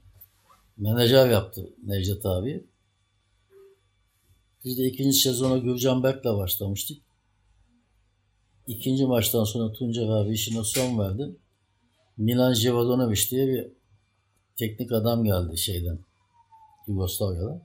menajer 0.76 1.30
yaptı 1.30 1.70
Necdet 1.84 2.26
abi. 2.26 2.66
Biz 4.64 4.78
de 4.78 4.84
ikinci 4.84 5.18
sezona 5.18 5.58
Gürcan 5.58 6.02
Berk'le 6.02 6.24
başlamıştık. 6.24 7.02
İkinci 8.66 9.06
maçtan 9.06 9.44
sonra 9.44 9.72
Tuncer 9.72 10.08
abi 10.08 10.34
işine 10.34 10.64
son 10.64 10.98
verdi. 10.98 11.36
Milan 12.16 12.54
Jivadanovic 12.54 13.30
diye 13.30 13.48
bir 13.48 13.66
teknik 14.56 14.92
adam 14.92 15.24
geldi 15.24 15.58
şeyden. 15.58 15.98
Yugoslavya'dan. 16.88 17.62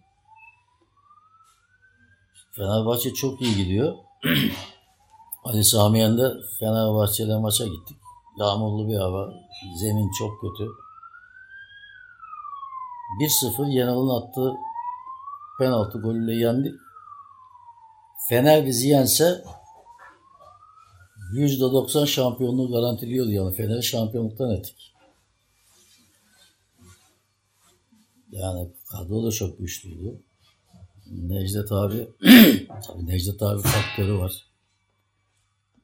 Fenerbahçe 2.60 3.13
çok 3.13 3.41
iyi 3.41 3.56
gidiyor. 3.56 3.95
Ali 5.43 5.63
Samiyen'de 5.63 6.22
de 6.22 6.34
Fenerbahçe'yle 6.60 7.38
maça 7.38 7.65
gittik. 7.65 7.98
Yağmurlu 8.39 8.88
bir 8.88 8.98
hava. 8.98 9.34
Zemin 9.80 10.12
çok 10.19 10.41
kötü. 10.41 10.72
1-0 13.22 13.72
Yanal'ın 13.72 14.10
attığı 14.10 14.54
penaltı 15.60 15.98
golüyle 15.98 16.36
yendik. 16.36 16.76
Fener 18.30 18.65
bizi 18.65 18.88
yense 18.88 19.43
%90 21.34 22.08
şampiyonluğu 22.08 22.72
garantiliyordu 22.72 23.32
yani. 23.32 23.56
Fener'i 23.56 23.84
şampiyonluktan 23.84 24.52
ettik. 24.52 24.93
Yani 28.32 28.69
kadro 28.91 29.24
da 29.24 29.32
çok 29.32 29.58
güçlüydü. 29.58 30.29
Necdet 31.12 31.72
abi 31.72 32.08
tabii 32.88 33.06
Necdet 33.08 33.41
abi 33.43 33.62
faktörü 33.62 34.13
var. 34.17 34.45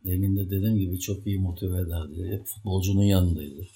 Demin 0.06 0.38
de 0.38 0.46
dediğim 0.50 0.80
gibi 0.80 1.00
çok 1.00 1.28
iyi 1.28 1.40
motive 1.40 1.78
ederdi. 1.82 2.32
Hep 2.32 2.46
futbolcunun 2.46 3.04
yanındaydı. 3.04 3.68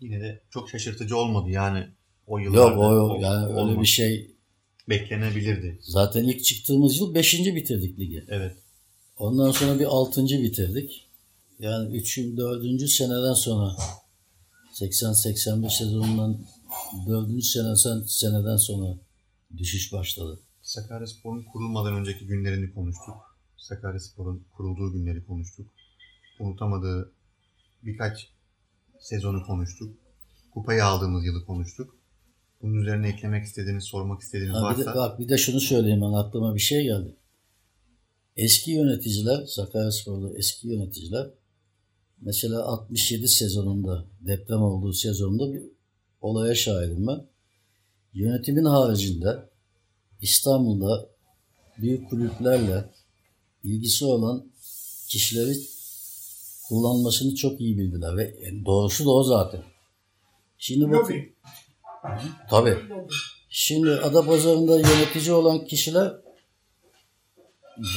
Yine 0.00 0.20
de 0.20 0.40
çok 0.50 0.70
şaşırtıcı 0.70 1.16
olmadı 1.16 1.50
yani 1.50 1.86
o 2.26 2.40
Yok 2.40 2.54
yıllarda. 2.54 2.78
o 2.78 3.20
yani 3.20 3.46
öyle 3.46 3.58
olmadı. 3.60 3.80
bir 3.80 3.86
şey. 3.86 4.30
Beklenebilirdi. 4.88 5.78
Zaten 5.82 6.24
ilk 6.24 6.44
çıktığımız 6.44 6.96
yıl 6.96 7.14
5. 7.14 7.34
bitirdik 7.54 7.98
ligi. 7.98 8.24
Evet. 8.28 8.56
Ondan 9.18 9.50
sonra 9.50 9.78
bir 9.80 9.84
6. 9.84 10.22
bitirdik. 10.24 11.08
Yani 11.58 11.96
3. 11.96 12.18
4. 12.18 12.90
seneden 12.90 13.34
sonra 13.34 13.76
80-85 14.74 15.70
sezonundan 15.78 16.38
4. 17.08 17.44
seneden, 17.44 18.02
seneden 18.06 18.56
sonra 18.56 18.94
düşüş 19.56 19.92
başladı. 19.92 20.40
Sakaryaspor'un 20.62 21.42
kurulmadan 21.42 21.94
önceki 21.94 22.26
günlerini 22.26 22.74
konuştuk. 22.74 23.14
Sakaryaspor'un 23.56 24.44
kurulduğu 24.56 24.92
günleri 24.92 25.26
konuştuk. 25.26 25.66
Unutamadığı 26.40 27.12
birkaç 27.82 28.28
sezonu 28.98 29.46
konuştuk. 29.46 29.96
Kupayı 30.54 30.84
aldığımız 30.84 31.24
yılı 31.24 31.44
konuştuk. 31.44 31.96
Bunun 32.62 32.82
üzerine 32.82 33.08
eklemek 33.08 33.44
istediğiniz, 33.44 33.84
sormak 33.84 34.22
istediğiniz 34.22 34.56
Ha, 34.56 34.70
bir 34.70 34.82
de, 34.82 34.86
varsa 34.86 34.94
bak 34.94 35.18
bir 35.18 35.28
de 35.28 35.38
şunu 35.38 35.60
söyleyeyim 35.60 36.00
ben 36.00 36.12
aklıma 36.12 36.54
bir 36.54 36.60
şey 36.60 36.82
geldi. 36.82 37.16
Eski 38.36 38.70
yöneticiler, 38.70 39.46
Sakaryaspor'da 39.46 40.38
eski 40.38 40.68
yöneticiler 40.68 41.30
mesela 42.20 42.62
67 42.62 43.28
sezonunda 43.28 44.04
deprem 44.20 44.62
olduğu 44.62 44.92
sezonda 44.92 45.52
bir 45.52 45.62
olaya 46.20 46.54
şahidim 46.54 47.06
ben. 47.06 47.26
Yönetimin 48.14 48.64
haricinde 48.64 49.48
İstanbul'da 50.20 51.08
büyük 51.78 52.10
kulüplerle 52.10 52.84
ilgisi 53.64 54.04
olan 54.04 54.44
kişileri 55.08 55.56
kullanmasını 56.68 57.34
çok 57.34 57.60
iyi 57.60 57.78
bildiler 57.78 58.16
ve 58.16 58.34
doğrusu 58.66 59.04
da 59.04 59.10
o 59.10 59.22
zaten. 59.22 59.62
Şimdi 60.58 60.90
bakın 60.90 61.16
tabii. 62.50 62.78
Şimdi 63.50 63.90
Adapazarı'nda 63.90 64.80
yönetici 64.80 65.32
olan 65.32 65.64
kişiler 65.64 66.12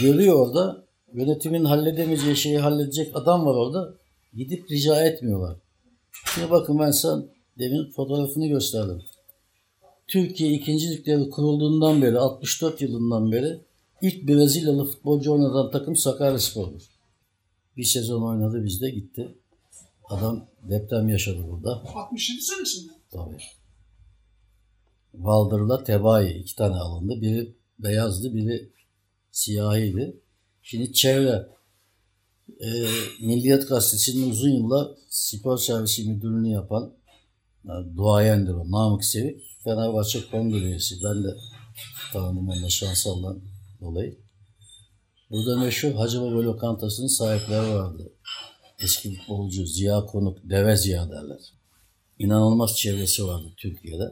görüyor 0.01 0.35
orada 0.35 0.85
yönetimin 1.13 1.65
halledemeyeceği 1.65 2.35
şeyi 2.35 2.59
halledecek 2.59 3.15
adam 3.15 3.45
var 3.45 3.53
orada. 3.55 3.93
Gidip 4.33 4.71
rica 4.71 5.03
etmiyorlar. 5.05 5.57
Şimdi 6.33 6.51
bakın 6.51 6.79
ben 6.79 6.91
sana 6.91 7.23
demin 7.59 7.91
fotoğrafını 7.91 8.47
gösterdim. 8.47 9.01
Türkiye 10.11 10.51
2. 10.51 10.91
Ligleri 10.91 11.29
kurulduğundan 11.29 12.01
beri 12.01 12.19
64 12.19 12.81
yılından 12.81 13.31
beri 13.31 13.59
ilk 14.01 14.27
Brezilyalı 14.27 14.85
futbolcu 14.85 15.33
oynadan 15.33 15.71
takım 15.71 15.95
Sakaryaspor'dur. 15.95 16.81
Bir 17.77 17.83
sezon 17.83 18.21
oynadı 18.21 18.65
bizde 18.65 18.89
gitti. 18.89 19.35
Adam 20.09 20.47
deprem 20.69 21.09
yaşadı 21.09 21.47
burada. 21.49 21.83
67 21.95 22.41
senesinde. 22.41 22.91
Tabii. 23.11 23.37
Valdır'la 25.13 25.83
Tebai 25.83 26.31
iki 26.31 26.55
tane 26.55 26.75
alındı. 26.75 27.21
Biri 27.21 27.55
beyazdı, 27.79 28.35
biri 28.35 28.69
siyahiydi. 29.31 30.17
Şimdi 30.61 30.93
çevre 30.93 31.49
e, 32.59 32.67
Milliyet 33.21 33.69
Gazetesi'nin 33.69 34.29
uzun 34.29 34.49
yıllar 34.49 34.87
spor 35.09 35.57
servisi 35.57 36.09
müdürlüğünü 36.09 36.49
yapan 36.49 36.93
yani 37.65 37.97
duayendir 37.97 38.53
o. 38.53 38.71
Namık 38.71 39.05
Sevik. 39.05 39.50
Fenerbahçe 39.63 40.29
kongre. 40.31 40.77
Ben 41.03 41.23
de 41.23 41.35
onunla 42.17 42.69
şansaldan 42.69 43.41
dolayı. 43.81 44.19
Burada 45.29 45.57
meşhur 45.57 45.93
Hacı 45.93 46.21
Baba 46.21 46.43
lokantasının 46.43 47.07
sahipleri 47.07 47.73
vardı. 47.73 48.13
Eski 48.79 49.15
futbolcu 49.15 49.65
Ziya 49.65 50.05
Konuk, 50.05 50.37
Deve 50.49 50.77
Ziya 50.77 51.09
derler 51.09 51.61
inanılmaz 52.21 52.75
çevresi 52.77 53.27
vardı 53.27 53.53
Türkiye'de. 53.57 54.03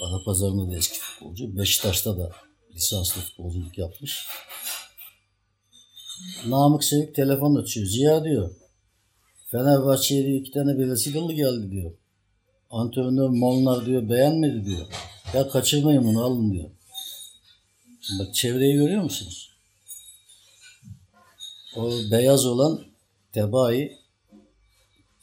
Adapazarı'nda 0.00 0.72
da 0.72 0.76
eski 0.76 0.98
futbolcu. 0.98 1.56
Beşiktaş'ta 1.56 2.18
da 2.18 2.32
lisanslı 2.74 3.22
futbolculuk 3.22 3.78
yapmış. 3.78 4.26
Namık 6.46 6.84
Sevik 6.84 7.14
telefon 7.14 7.54
açıyor. 7.54 7.86
Ziya 7.86 8.24
diyor. 8.24 8.50
Fenerbahçe'ye 9.50 10.36
iki 10.36 10.50
tane 10.50 10.78
Brezilyalı 10.78 11.32
geldi 11.32 11.70
diyor. 11.70 11.92
Antrenör 12.72 13.28
Molnar 13.28 13.86
diyor 13.86 14.08
beğenmedi 14.08 14.66
diyor. 14.66 14.86
Ya 15.34 15.48
kaçırmayın 15.48 16.04
bunu 16.04 16.24
alın 16.24 16.52
diyor. 16.52 16.70
Bak 18.18 18.34
çevreyi 18.34 18.74
görüyor 18.74 19.02
musunuz? 19.02 19.52
O 21.76 21.90
beyaz 22.10 22.46
olan 22.46 22.84
Tebai 23.32 24.02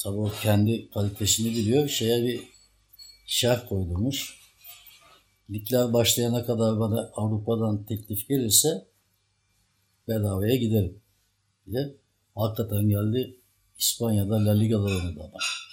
Tabii 0.03 0.17
o 0.17 0.31
kendi 0.41 0.89
kalitesini 0.89 1.51
biliyor. 1.51 1.87
Şeye 1.87 2.23
bir 2.23 2.41
şart 3.25 3.69
koydurmuş. 3.69 4.39
Ligler 5.51 5.93
başlayana 5.93 6.45
kadar 6.45 6.79
bana 6.79 7.11
Avrupa'dan 7.15 7.85
teklif 7.85 8.27
gelirse 8.27 8.87
bedavaya 10.07 10.55
giderim. 10.55 11.01
diye. 11.67 11.95
Hakikaten 12.35 12.89
geldi. 12.89 13.35
İspanya'da 13.77 14.45
La 14.45 14.51
Liga'da 14.51 14.83
oynadı 14.83 15.19
adam. 15.19 15.68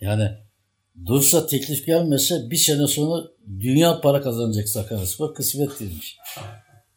Yani 0.00 0.30
Dursa 1.06 1.46
teklif 1.46 1.86
gelmese 1.86 2.50
bir 2.50 2.56
sene 2.56 2.86
sonra 2.86 3.28
dünya 3.60 4.00
para 4.00 4.22
kazanacak 4.22 4.68
Sakaryaspor 4.68 5.34
kısmet 5.34 5.80
değilmiş. 5.80 6.16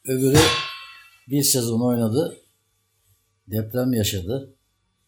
Öbürü 0.06 0.38
bir 1.30 1.44
sezon 1.44 1.82
oynadı. 1.82 2.38
Deprem 3.48 3.94
yaşadı. 3.94 4.56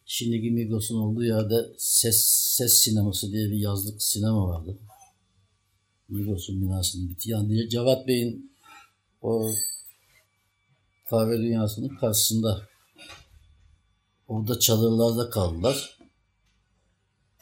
Şimdiki 0.06 0.52
Migros'un 0.52 1.00
olduğu 1.00 1.24
yerde 1.24 1.56
ses, 1.78 2.18
ses 2.58 2.74
sineması 2.74 3.32
diye 3.32 3.52
bir 3.52 3.58
yazlık 3.58 4.02
sinema 4.02 4.48
vardı. 4.48 4.78
Migros'un 6.10 6.62
binasının 6.62 7.10
biti. 7.10 7.30
Yani 7.30 7.70
Cevat 7.70 8.08
Bey'in 8.08 8.52
o 9.22 9.52
kahve 11.10 11.38
dünyasının 11.38 11.96
karşısında 11.96 12.62
orada 14.28 14.60
çadırlarda 14.60 15.30
kaldılar. 15.30 16.03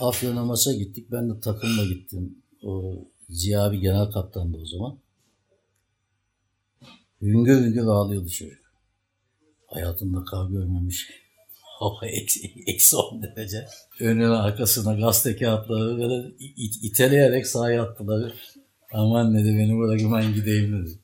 Afyon'a 0.02 0.46
maça 0.46 0.74
gittik. 0.74 1.12
Ben 1.12 1.30
de 1.30 1.40
takımla 1.40 1.86
gittim. 1.86 2.36
O 2.64 2.96
Ziya 3.30 3.64
abi 3.64 3.80
genel 3.80 4.12
kaptandı 4.12 4.58
o 4.62 4.66
zaman. 4.66 4.98
Hüngür 7.22 7.62
hüngür 7.62 7.86
ağlıyordu 7.86 8.30
çocuk. 8.30 8.62
Hayatında 9.68 10.24
kar 10.24 10.50
görmemiş. 10.50 11.10
Hava 11.80 12.08
eksi, 12.08 12.54
eksi 12.68 12.96
10 12.98 13.24
derece. 13.24 13.66
Önüne 14.00 14.28
arkasına 14.28 14.94
gazete 14.94 15.40
kağıtları 15.40 15.98
böyle 15.98 16.36
it, 16.40 16.84
iteleyerek 16.84 17.48
sahaya 17.48 17.84
attılar. 17.84 18.34
Aman 18.94 19.36
dedi 19.36 19.58
beni 19.58 19.80
bırakın 19.80 20.14
ben 20.14 20.34
gideyim 20.34 20.86
dedi. 20.86 21.00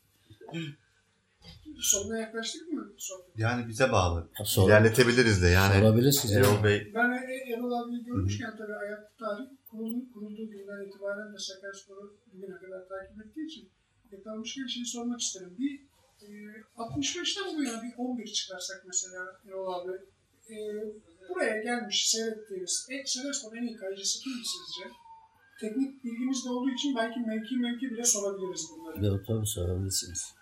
Sonuna 1.88 2.17
yaklaştık 2.19 2.71
mı? 2.73 2.93
Sohbet? 2.97 3.39
Yani 3.39 3.67
bize 3.67 3.91
bağlı. 3.91 4.29
Sor- 4.45 4.67
İlerletebiliriz 4.67 5.43
de 5.43 5.47
yani. 5.47 5.73
Sorabilirsiniz. 5.79 6.35
Erol 6.35 6.63
Bey 6.63 6.91
Ben 6.95 7.11
e- 7.11 7.53
Erol 7.53 7.71
abiyi 7.71 8.03
görmüşken 8.05 8.57
tabii 8.57 8.75
ayakta 8.75 9.09
tarih 9.19 9.45
kuruldu, 9.71 9.99
kurulduğu 10.13 10.49
günden 10.51 10.88
itibaren 10.88 11.33
de 11.33 11.38
Sakaryaspor'u 11.38 12.17
bugüne 12.33 12.55
kadar 12.55 12.81
takip 12.89 13.25
ettiği 13.25 13.45
için 13.47 13.69
yakalamışken 14.11 14.67
şeyi 14.67 14.85
sormak 14.85 15.19
isterim. 15.21 15.55
Bir 15.59 15.73
e, 16.21 16.27
65'ten 16.77 17.57
bu 17.57 17.63
yana 17.63 17.83
bir 17.83 17.93
11 17.97 18.25
çıkarsak 18.25 18.83
mesela 18.88 19.21
Erol 19.47 19.67
abi. 19.73 19.91
E, 20.49 20.55
buraya 21.29 21.63
gelmiş 21.63 22.09
seyrettiğiniz 22.09 22.88
e, 22.91 23.05
Sakaryaspor'un 23.05 23.55
en 23.57 23.67
iyi 23.67 23.77
kalecisi 23.77 24.19
kimdi 24.23 24.43
sizce? 24.55 24.83
Teknik 25.61 26.03
bilgimiz 26.03 26.45
de 26.45 26.49
olduğu 26.49 26.69
için 26.69 26.95
belki 26.95 27.19
mevki 27.19 27.55
mevki 27.57 27.91
bile 27.91 28.03
sorabiliriz 28.05 28.63
bunları. 28.71 29.05
Evet 29.07 29.27
tabii 29.27 29.45
sorabilirsiniz. 29.45 30.33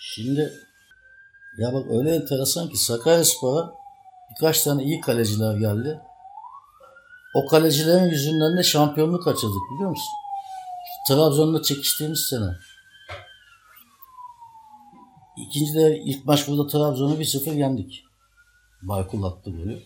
Şimdi 0.00 0.52
ya 1.58 1.72
bak 1.72 1.86
öyle 1.90 2.14
enteresan 2.14 2.68
ki 2.68 2.76
Sakaryaspor'a 2.76 3.74
birkaç 4.30 4.62
tane 4.62 4.82
iyi 4.82 5.00
kaleciler 5.00 5.56
geldi. 5.56 6.00
O 7.34 7.46
kalecilerin 7.46 8.10
yüzünden 8.10 8.56
de 8.56 8.62
şampiyonluk 8.62 9.24
kaçırdık 9.24 9.62
biliyor 9.74 9.90
musun? 9.90 10.12
Trabzon'da 11.08 11.62
çekiştiğimiz 11.62 12.20
sene. 12.20 12.56
İkinci 15.36 15.74
de 15.74 15.98
ilk 16.04 16.24
maç 16.24 16.48
burada 16.48 16.66
Trabzon'u 16.66 17.14
1-0 17.14 17.54
yendik. 17.54 18.04
Baykul 18.82 19.22
attı 19.22 19.50
golü. 19.50 19.82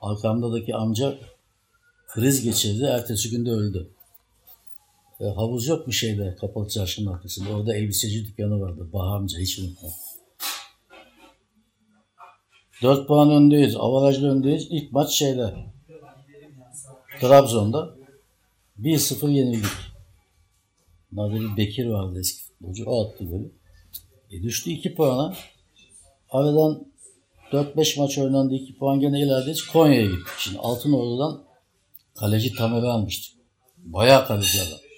Arkamdaki 0.00 0.74
amca 0.76 1.14
kriz 2.08 2.44
geçirdi. 2.44 2.84
Ertesi 2.84 3.30
günde 3.30 3.50
öldü. 3.50 3.90
E, 5.20 5.24
havuz 5.24 5.68
yok 5.68 5.86
mu 5.86 5.92
şeyde 5.92 6.36
kapalı 6.40 6.68
çarşının 6.68 7.12
arkasında? 7.12 7.56
Orada 7.56 7.76
elbiseci 7.76 8.26
dükkanı 8.26 8.60
vardı. 8.60 8.88
Baha 8.92 9.14
amca 9.14 9.38
hiç 9.38 9.58
unutmam. 9.58 9.92
4 12.82 13.08
puan 13.08 13.30
öndeyiz. 13.30 13.76
Avarajlı 13.76 14.30
öndeyiz. 14.30 14.66
İlk 14.70 14.92
maç 14.92 15.10
şeyde. 15.10 15.54
Trabzon'da. 17.20 17.94
1-0 18.80 19.30
yenildik. 19.30 19.70
Bir 21.12 21.56
Bekir 21.56 21.86
vardı 21.86 22.20
eski 22.20 22.42
futbolcu. 22.42 22.84
O 22.86 23.04
attı 23.04 23.24
golü. 23.24 23.52
E 24.30 24.42
düştü 24.42 24.70
2 24.70 24.94
puana. 24.94 25.34
Aradan 26.30 26.86
4-5 27.52 28.00
maç 28.00 28.18
oynandı. 28.18 28.54
2 28.54 28.78
puan 28.78 29.00
gene 29.00 29.20
ilerideyiz. 29.20 29.66
Konya'ya 29.66 30.06
gittik. 30.06 30.26
Şimdi 30.38 30.58
Altınordu'dan 30.58 31.42
kaleci 32.14 32.54
Tamer'i 32.54 32.86
almıştık. 32.86 33.40
Bayağı 33.76 34.26
kaleci 34.26 34.60
adam. 34.60 34.89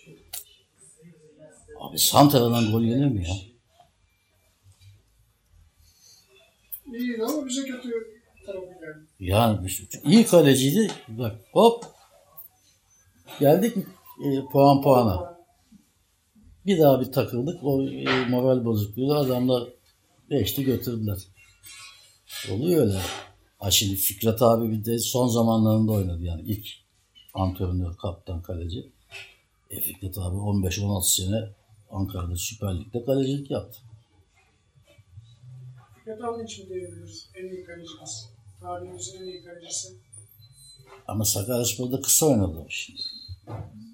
Abi 1.83 1.99
Santra'dan 1.99 2.73
gol 2.73 2.83
yenir 2.83 3.07
mi 3.07 3.25
ya? 3.29 3.35
İyi 6.99 7.23
ama 7.23 7.47
bize 7.47 7.63
kötü 7.63 7.91
tarafı 8.47 8.67
geldi. 8.67 9.07
Yani 9.21 9.69
iyi 10.05 10.27
kaleciydi. 10.27 10.91
Bak 11.09 11.37
hop. 11.53 11.85
Geldik 13.41 13.77
e, 14.25 14.45
puan 14.53 14.83
puana. 14.83 15.39
Bir 16.67 16.79
daha 16.79 17.01
bir 17.01 17.13
takıldık. 17.13 17.65
O 17.65 17.83
e, 17.83 18.25
moral 18.29 18.65
bozukluğu 18.65 19.15
adamlar 19.15 19.69
geçti 20.31 20.65
götürdüler. 20.65 21.19
Oluyor 22.53 22.87
öyle. 22.87 23.01
Ha 23.59 23.71
şimdi 23.71 23.97
Fikret 23.97 24.43
abi 24.43 24.71
bir 24.71 24.85
de 24.85 24.99
son 24.99 25.29
zamanlarında 25.29 25.93
oynadı 25.93 26.25
yani 26.25 26.43
ilk 26.43 26.67
antrenör, 27.35 27.97
kaptan, 27.97 28.43
kaleci. 28.43 28.93
E 29.71 29.81
Fikret 29.81 30.19
abi 30.19 30.37
15-16 30.37 31.15
sene 31.15 31.62
Ankara'da 31.93 32.37
Süper 32.37 32.81
Lig'de 32.81 33.05
kalecilik 33.05 33.51
yaptı. 33.51 33.79
Abi 36.07 36.45
için 36.45 36.69
diyebiliriz. 36.69 37.31
En 37.35 37.49
iyi 37.49 37.65
kalecimiz. 37.65 38.29
Tarihimizin 38.61 39.23
en 39.23 39.27
iyi 39.27 39.45
kalecisi. 39.45 39.89
Ama 41.09 41.25
Sakaryaspor'da 41.25 42.01
kısa 42.01 42.27
oynadı 42.27 42.67
şimdi. 42.69 43.01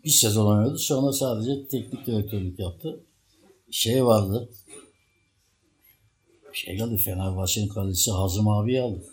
Bir 0.05 0.11
sezon 0.11 0.57
oynadı 0.57 0.79
sonra 0.79 1.13
sadece 1.13 1.69
teknik 1.69 2.07
direktörlük 2.07 2.59
yaptı. 2.59 3.05
Şey 3.71 4.05
vardı. 4.05 4.49
Şey 6.53 6.77
geldi 6.77 6.97
Fenerbahçe'nin 6.97 7.69
kalecisi 7.69 8.11
Hazım 8.11 8.49
abi 8.49 8.81
aldı. 8.81 9.05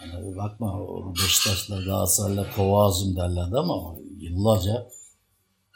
Yani 0.00 0.36
bakma 0.36 0.80
o 0.80 1.14
Beşiktaş'la 1.14 1.82
Galatasaray'la 1.82 2.54
kova 2.56 2.84
Hazım 2.84 3.16
derlerdi 3.16 3.56
ama 3.56 3.96
yıllarca 4.18 4.88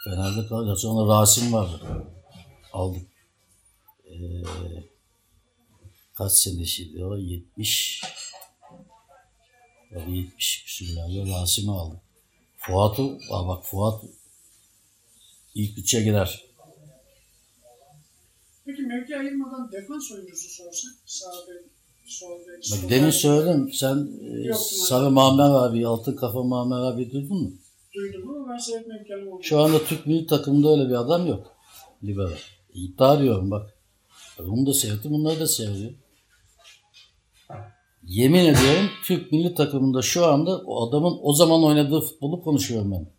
Fener'de 0.08 0.46
kaldı. 0.46 0.76
Sonra 0.76 1.20
Rasim 1.20 1.52
vardı. 1.52 1.80
Aldık. 2.72 3.06
Ee, 4.06 4.14
kaç 6.14 6.32
sene 6.32 6.64
şimdi 6.64 7.04
o? 7.04 7.16
70 7.16 8.02
Tabii 9.94 10.16
70 10.16 10.64
küsürlerde 10.64 11.32
Rasim'i 11.32 11.70
aldı. 11.70 12.00
Fuat'ı, 12.56 13.18
aa 13.30 13.48
bak 13.48 13.64
Fuat 13.64 14.04
ilk 15.54 15.78
üçe 15.78 16.00
girer. 16.02 16.44
Peki 18.64 18.82
mevki 18.82 19.16
ayırmadan 19.16 19.72
defans 19.72 20.12
oyuncusu 20.12 20.48
sorsak 20.48 20.92
sağ 21.06 21.30
bek, 21.48 21.70
sol 22.06 22.38
bek, 22.38 22.70
Bak 22.72 22.90
demin 22.90 23.10
söyledim 23.10 23.72
sen 23.72 24.08
e, 24.50 24.54
Sarı 24.88 25.10
Muammer 25.10 25.50
abi, 25.50 25.86
Altın 25.86 26.16
Kafa 26.16 26.42
Muammer 26.42 26.76
abi 26.76 27.10
duydun 27.10 27.42
mu? 27.42 27.52
Duydum 27.98 28.30
ama 28.30 28.52
ben 28.52 28.58
seyretme 28.58 28.98
imkanım 28.98 29.28
olmadı. 29.28 29.42
Şu 29.44 29.60
anda 29.60 29.84
Türk 29.84 30.06
milli 30.06 30.26
takımında 30.26 30.70
öyle 30.70 30.88
bir 30.88 30.94
adam 30.94 31.26
yok. 31.26 31.56
Libero. 32.04 32.34
İddia 32.74 33.20
diyorum 33.20 33.50
bak. 33.50 33.74
Bunu 34.38 34.66
da 34.66 34.74
seyrettim, 34.74 35.12
bunları 35.12 35.40
da 35.40 35.46
seyrediyor. 35.46 35.92
Yemin 38.02 38.44
ediyorum 38.44 38.90
Türk 39.04 39.32
milli 39.32 39.54
takımında 39.54 40.02
şu 40.02 40.26
anda 40.26 40.58
o 40.58 40.88
adamın 40.88 41.18
o 41.22 41.32
zaman 41.32 41.64
oynadığı 41.64 42.00
futbolu 42.00 42.42
konuşuyorum 42.42 42.92
ben. 42.92 43.10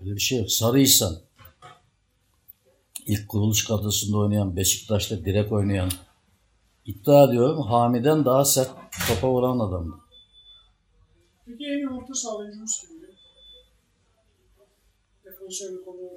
Öyle 0.00 0.14
bir 0.14 0.20
şey 0.20 0.38
yok. 0.38 0.50
Sarı 0.50 0.80
İhsan. 0.80 1.16
İlk 3.06 3.28
kuruluş 3.28 3.64
kadrosunda 3.64 4.18
oynayan, 4.18 4.56
Beşiktaş'ta 4.56 5.24
direkt 5.24 5.52
oynayan. 5.52 5.90
İddia 6.86 7.24
ediyorum 7.24 7.62
Hami'den 7.62 8.24
daha 8.24 8.44
sert 8.44 8.70
topa 9.08 9.30
vuran 9.30 9.58
adamdı. 9.58 9.96
Peki 11.46 11.64
en 11.64 11.86
orta 11.86 12.14
saha 12.14 12.36
oyuncumuz 12.36 12.80
kimdi? 12.80 12.97
Defansör 15.48 15.84
konu. 15.84 16.10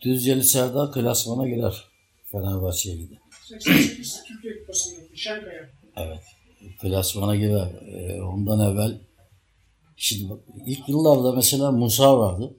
Düzceli 0.00 0.44
Serdar 0.44 0.92
klasmana 0.92 1.48
girer. 1.48 1.84
Fenerbahçe'ye 2.30 2.96
gider. 2.96 3.18
88 3.48 4.24
Türkiye 4.28 4.60
Kupası'ndaki 4.60 5.20
Şenkaya. 5.20 5.70
Evet. 5.96 6.22
Klasmana 6.80 7.36
girer. 7.36 7.68
Ee, 7.86 8.22
ondan 8.22 8.72
evvel 8.72 9.00
şimdi 9.96 10.30
bak, 10.30 10.40
ilk 10.66 10.88
yıllarda 10.88 11.32
mesela 11.32 11.72
Musa 11.72 12.18
vardı. 12.18 12.56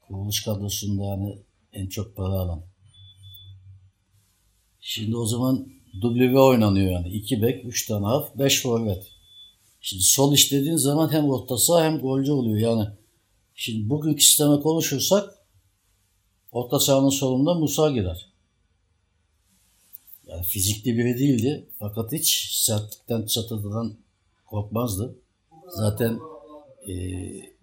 Kuruluş 0.00 0.44
kadrosunda 0.44 1.04
yani 1.04 1.42
en 1.72 1.88
çok 1.88 2.16
para 2.16 2.32
alan. 2.32 2.62
Şimdi 4.80 5.16
o 5.16 5.26
zaman 5.26 5.68
W 6.02 6.40
oynanıyor 6.40 6.92
yani. 6.92 7.08
2 7.08 7.42
bek, 7.42 7.64
3 7.64 7.86
tane 7.86 8.06
haf, 8.06 8.38
5 8.38 8.62
forvet. 8.62 9.13
Şimdi 9.86 10.02
sol 10.02 10.34
işlediğin 10.34 10.76
zaman 10.76 11.12
hem 11.12 11.24
orta 11.24 11.58
saha 11.58 11.84
hem 11.84 11.98
golcü 11.98 12.32
oluyor 12.32 12.56
yani. 12.56 12.88
Şimdi 13.54 13.90
bugünkü 13.90 14.24
sisteme 14.24 14.60
konuşursak 14.60 15.34
orta 16.52 16.80
sahanın 16.80 17.08
solunda 17.08 17.54
Musa 17.54 17.90
girer. 17.90 18.32
Yani 20.26 20.42
fizikli 20.44 20.98
biri 20.98 21.18
değildi. 21.18 21.68
Fakat 21.78 22.12
hiç 22.12 22.50
sertlikten, 22.52 23.26
çatıdan 23.26 23.96
korkmazdı. 24.46 25.16
Zaten 25.68 26.20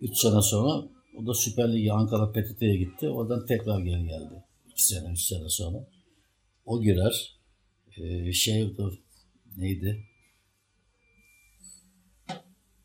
3 0.01 0.17
sene 0.17 0.41
sonra 0.41 0.87
o 1.17 1.27
da 1.27 1.33
Süper 1.33 1.73
Lig'e 1.73 1.91
Ankara 1.91 2.31
PTT'ye 2.31 2.75
gitti. 2.75 3.09
Oradan 3.09 3.45
tekrar 3.45 3.79
geri 3.79 4.03
geldi. 4.07 4.43
2 4.69 4.85
sene, 4.85 5.11
3 5.11 5.21
sene 5.21 5.49
sonra. 5.49 5.87
O 6.65 6.81
girer. 6.81 7.35
E, 7.97 8.33
şey 8.33 8.75
neydi? 9.57 10.10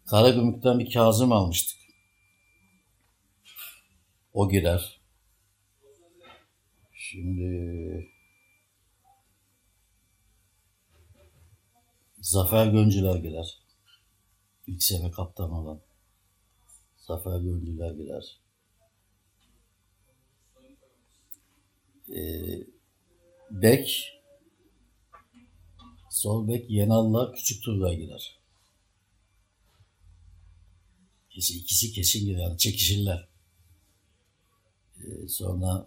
Karagümrük'ten 0.07 0.79
bir 0.79 0.93
Kazım 0.93 1.33
almıştık. 1.33 1.79
O 4.33 4.49
girer. 4.49 5.01
Şimdi 6.93 8.11
Zafer 12.21 12.67
Göncüler 12.67 13.17
girer. 13.17 13.59
İlk 14.67 14.83
sene 14.83 15.11
kaptan 15.11 15.51
olan. 15.51 15.81
Zafer 16.97 17.41
Göncüler 17.41 17.91
girer. 17.91 18.41
e, 22.09 22.21
bek 23.51 24.13
sol 26.11 26.49
bek 26.49 26.71
Yenal'la 26.71 27.33
Küçük 27.33 27.65
Turgay 27.65 27.97
girer. 27.97 28.36
Kesin, 31.37 31.59
ikisi 31.59 31.93
kesin 31.93 32.27
girer. 32.27 32.59
Çekişirler. 32.59 33.29
E, 34.97 35.29
sonra 35.29 35.87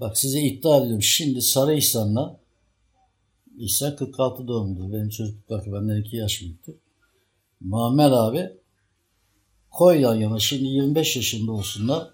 bak 0.00 0.18
size 0.18 0.40
iddia 0.40 0.78
ediyorum. 0.78 1.02
Şimdi 1.02 1.42
Sarıihsan'la 1.42 2.40
İhsan 3.58 3.96
46 3.96 4.48
doğumludur. 4.48 4.92
Benim 4.92 5.08
çocukluk 5.08 5.66
benden 5.66 6.00
2 6.00 6.16
yaş 6.16 6.40
büyüktür. 6.40 6.74
Muammer 7.60 8.10
abi 8.10 8.50
koy 9.70 10.00
yan 10.00 10.14
yana 10.14 10.38
şimdi 10.38 10.64
25 10.64 11.16
yaşında 11.16 11.52
olsunlar. 11.52 12.10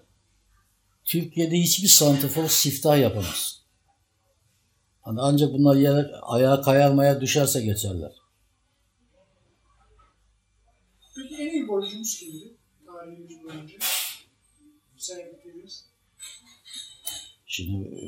Türkiye'de 1.05 1.59
hiçbir 1.59 1.87
santrafor 1.87 2.47
siftah 2.47 2.99
yapamaz. 2.99 3.61
Hani 5.01 5.21
ancak 5.21 5.53
bunlar 5.53 5.75
yere, 5.75 6.07
ayağa 6.21 6.61
kayarmaya 6.61 7.21
düşerse 7.21 7.61
geçerler. 7.61 8.11
Golcümüz 11.89 12.19
kimdi? 12.19 12.57
Tarihimiz 12.85 13.43
boyunca. 13.43 13.77
Sevdiklerimiz. 14.97 15.85
Şimdi 17.45 17.87
e, 17.87 18.05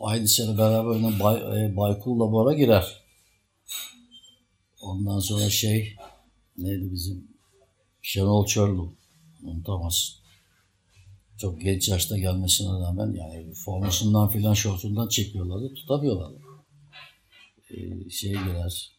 aynı 0.00 0.28
sene 0.28 0.58
beraber 0.58 1.20
Bay, 1.20 1.64
e, 1.64 1.76
Baykul'la 1.76 2.32
Bora 2.32 2.52
girer. 2.52 3.02
Ondan 4.80 5.18
sonra 5.18 5.50
şey 5.50 5.96
neydi 6.56 6.92
bizim 6.92 7.28
Şenol 8.02 8.46
Çorlu 8.46 8.94
unutamaz. 9.42 10.22
Çok 11.38 11.60
genç 11.60 11.88
yaşta 11.88 12.18
gelmesine 12.18 12.68
rağmen 12.68 13.12
yani 13.12 13.54
formasından 13.54 14.28
filan 14.28 14.54
şortundan 14.54 15.08
çekiyorlardı 15.08 15.74
tutamıyorlardı. 15.74 16.40
E, 17.70 18.10
şey 18.10 18.32
girer 18.32 18.92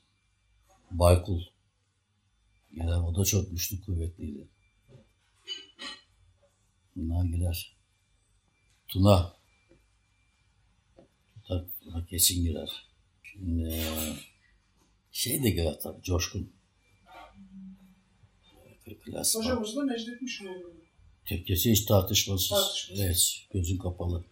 Baykul 0.92 1.53
girer 2.74 2.98
o 2.98 3.16
da 3.16 3.26
çok 3.26 3.52
güçlü 3.52 3.82
kuvvetliydi. 3.82 4.48
Bunlar 6.96 7.26
girer. 7.26 7.76
Tuna 8.88 9.34
Tabii 11.48 11.68
buna 11.86 12.06
kesin 12.06 12.44
girer. 12.44 12.70
Şimdi 13.24 13.84
şey 15.12 15.44
de 15.44 15.50
girer 15.50 15.80
tabii 15.80 16.02
Coşkun. 16.04 16.54
Klas 19.06 19.36
var. 19.36 19.46
Hocamız 19.46 19.76
da 19.76 19.86
Necdet 19.86 20.22
Mişmoğlu. 20.22 20.74
Türkçesi 21.26 21.72
hiç 21.72 21.86
tartışmasız. 21.86 22.50
Tartışmasız. 22.50 23.06
Evet, 23.06 23.38
gözün 23.54 23.78
kapalı. 23.78 24.24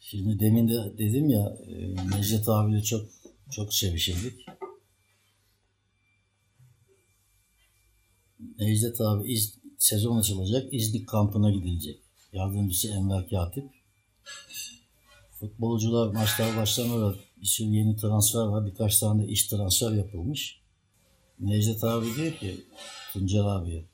Şimdi 0.00 0.40
demin 0.40 0.68
de 0.68 0.98
dedim 0.98 1.30
ya 1.30 1.56
e, 1.66 1.94
Necdet 2.10 2.48
abiyle 2.48 2.82
çok 2.82 3.08
çok 3.50 3.74
sevişirdik. 3.74 4.46
Necdet 8.58 9.00
abi 9.00 9.32
İz, 9.32 9.58
sezon 9.78 10.18
açılacak. 10.18 10.74
İznik 10.74 11.08
kampına 11.08 11.50
gidilecek. 11.50 11.98
Yardımcısı 12.32 12.88
Enver 12.88 13.28
Katip. 13.28 13.64
Futbolcular 15.40 16.14
maçlar 16.14 16.56
başlamadan 16.56 17.16
bir 17.40 17.46
sürü 17.46 17.68
yeni 17.68 17.96
transfer 17.96 18.40
var. 18.42 18.66
Birkaç 18.66 18.98
tane 18.98 19.22
de 19.22 19.28
iş 19.28 19.46
transfer 19.46 19.92
yapılmış. 19.92 20.60
Necdet 21.40 21.84
abi 21.84 22.06
diyor 22.16 22.32
ki 22.32 22.64
Tuncer 23.12 23.44
abiye 23.44 23.84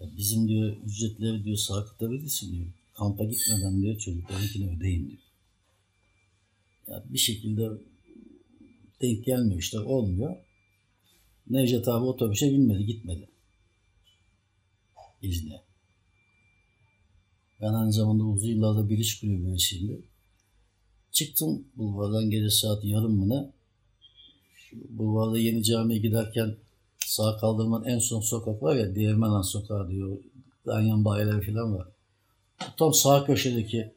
"Ya 0.00 0.06
bizim 0.16 0.48
diyor 0.48 0.76
ücretleri 0.86 1.44
diyor 1.44 1.56
sarkıtabilirsin 1.56 2.52
diyor. 2.56 2.66
Kampa 2.94 3.24
gitmeden 3.24 3.82
diyor 3.82 3.98
çocuklarınkini 3.98 4.76
ödeyin 4.76 5.08
diyor. 5.08 5.20
Ya 6.88 7.04
bir 7.08 7.18
şekilde 7.18 7.68
denk 9.02 9.24
gelmiyor 9.24 9.60
işte 9.60 9.80
olmuyor. 9.80 10.36
Necdet 11.50 11.88
abi 11.88 12.04
otobüse 12.04 12.50
binmedi 12.52 12.86
gitmedi. 12.86 13.28
İzne. 15.22 15.60
Ben 17.60 17.72
aynı 17.72 17.92
zamanda 17.92 18.24
uzun 18.24 18.48
yıllarda 18.48 18.88
bir 18.88 18.98
iş 18.98 19.20
kulübü 19.20 19.46
üyesiydim. 19.46 20.06
Çıktım 21.12 21.64
bulvardan 21.76 22.30
gece 22.30 22.50
saat 22.50 22.84
yarım 22.84 23.12
mı 23.12 23.28
ne? 23.28 23.52
Bulvarda 24.72 25.38
yeni 25.38 25.64
camiye 25.64 26.00
giderken 26.00 26.56
sağ 27.06 27.36
kaldırmanın 27.36 27.84
en 27.84 27.98
son 27.98 28.20
sokak 28.20 28.62
var 28.62 28.76
ya 28.76 28.94
Değirmenan 28.94 29.42
Sokağı 29.42 29.90
diyor. 29.90 30.18
Ganyan 30.64 31.04
bayileri 31.04 31.52
falan 31.52 31.74
var. 31.74 31.88
Tam 32.78 32.94
sağ 32.94 33.24
köşedeki 33.24 33.92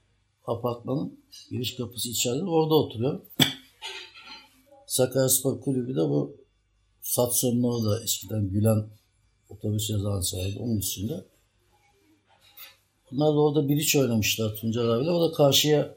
apartmanın 0.47 1.19
giriş 1.51 1.75
kapısı 1.75 2.09
içeride 2.09 2.43
orada 2.43 2.75
oturuyor. 2.75 3.21
Sakaryaspor 4.87 5.61
Kulübü 5.61 5.95
de 5.95 5.99
bu 5.99 6.37
Satson'un 7.01 7.63
orada 7.63 8.03
eskiden 8.03 8.49
Gülen 8.49 8.89
otobüs 9.49 9.89
yazan 9.89 10.21
sahibi 10.21 10.59
onun 10.59 10.77
üstünde. 10.77 11.25
Bunlar 13.11 13.27
da 13.27 13.39
orada 13.39 13.69
bir 13.69 13.77
iç 13.77 13.95
oynamışlar 13.95 14.55
Tuncel 14.55 14.89
abiyle. 14.89 15.11
O 15.11 15.29
da 15.29 15.35
karşıya 15.35 15.95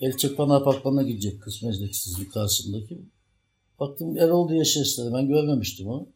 El 0.00 0.16
Çırpan 0.16 0.50
Apartmanı'na 0.50 1.02
gidecek 1.02 1.42
kısmet 1.42 1.96
sizin 1.96 2.24
karşısındaki. 2.24 3.00
Baktım 3.80 4.18
Erol 4.18 4.48
diye 4.48 4.64
sesledi. 4.64 5.12
Ben 5.14 5.28
görmemiştim 5.28 5.86
onu. 5.86 6.08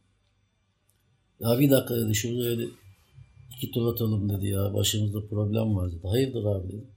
Ya 1.41 1.59
bir 1.59 1.71
dakika 1.71 1.97
dedi 1.97 2.15
şurada 2.15 2.49
öyle 2.49 2.65
iki 3.57 3.71
tur 3.71 3.93
atalım 3.93 4.29
dedi 4.29 4.47
ya. 4.47 4.75
Başımızda 4.75 5.27
problem 5.27 5.77
var 5.77 5.93
dedi. 5.93 6.09
Hayırdır 6.09 6.45
abi 6.45 6.69
dedim. 6.69 6.91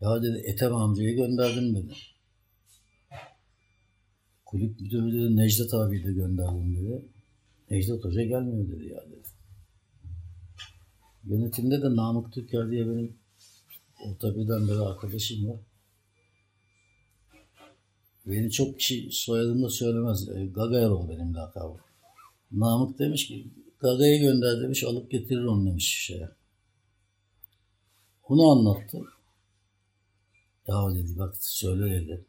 Ya 0.00 0.22
dedi 0.22 0.42
Ethem 0.46 0.74
amcayı 0.74 1.16
gönderdim 1.16 1.74
dedi. 1.76 1.92
Kulüp 4.44 4.80
müdürü 4.80 5.12
dedi 5.12 5.36
Necdet 5.36 5.74
abi 5.74 6.04
de 6.04 6.12
gönderdim 6.12 6.76
dedi. 6.76 7.08
Necdet 7.70 8.04
Hoca 8.04 8.22
gelmiyor 8.22 8.68
dedi 8.68 8.88
ya 8.88 9.04
dedi. 9.10 9.28
Yönetimde 11.24 11.82
de 11.82 11.96
Namık 11.96 12.32
Türker 12.32 12.70
diye 12.70 12.86
benim 12.86 13.16
orta 14.04 14.36
birden 14.36 14.68
beri 14.68 14.78
arkadaşım 14.78 15.48
var. 15.48 15.60
Beni 18.26 18.50
çok 18.50 18.78
kişi 18.78 19.08
soyadımı 19.12 19.62
da 19.62 19.70
söylemez. 19.70 20.28
E, 20.28 20.46
Gaga 20.46 20.78
Erol 20.78 21.08
benim 21.08 21.34
lakabım. 21.34 21.80
Namık 22.52 22.98
demiş 22.98 23.26
ki 23.26 23.46
Gaga'yı 23.80 24.20
gönder 24.20 24.60
demiş 24.60 24.84
alıp 24.84 25.10
getirir 25.10 25.44
onu 25.44 25.66
demiş 25.66 26.04
şeye. 26.06 26.28
Bunu 28.28 28.50
anlattı. 28.50 28.98
Ya 30.66 30.94
dedi 30.94 31.18
bak 31.18 31.36
söyle 31.40 32.00
dedi. 32.00 32.24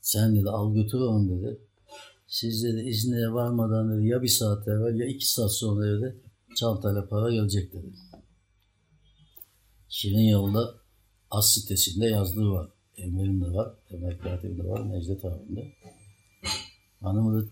Sen 0.00 0.36
dedi 0.36 0.48
al 0.48 0.74
götür 0.74 1.00
onu 1.00 1.30
dedi. 1.30 1.60
Siz 2.30 2.64
dedi 2.64 2.80
İzni'ye 2.80 3.32
varmadan 3.32 3.98
dedi 3.98 4.08
ya 4.08 4.22
bir 4.22 4.28
saat 4.28 4.68
evvel 4.68 5.00
ya 5.00 5.06
iki 5.06 5.32
saat 5.32 5.52
sonra 5.52 5.86
dedi 5.86 6.16
çantayla 6.56 7.08
para 7.08 7.32
gelecek 7.32 7.72
dedi. 7.72 7.86
Şirin 9.88 10.28
yolda 10.28 10.74
As 11.30 11.54
sitesinde 11.54 12.06
yazdığı 12.06 12.50
var. 12.50 12.68
Emir'in 12.96 13.40
de 13.40 13.54
var. 13.54 13.74
Emel 13.90 14.18
Katib'in 14.18 14.58
de 14.58 14.68
var. 14.68 14.92
Necdet 14.92 15.24
abim 15.24 15.56
de. 15.56 15.72
Hanımı 17.00 17.42
da 17.42 17.48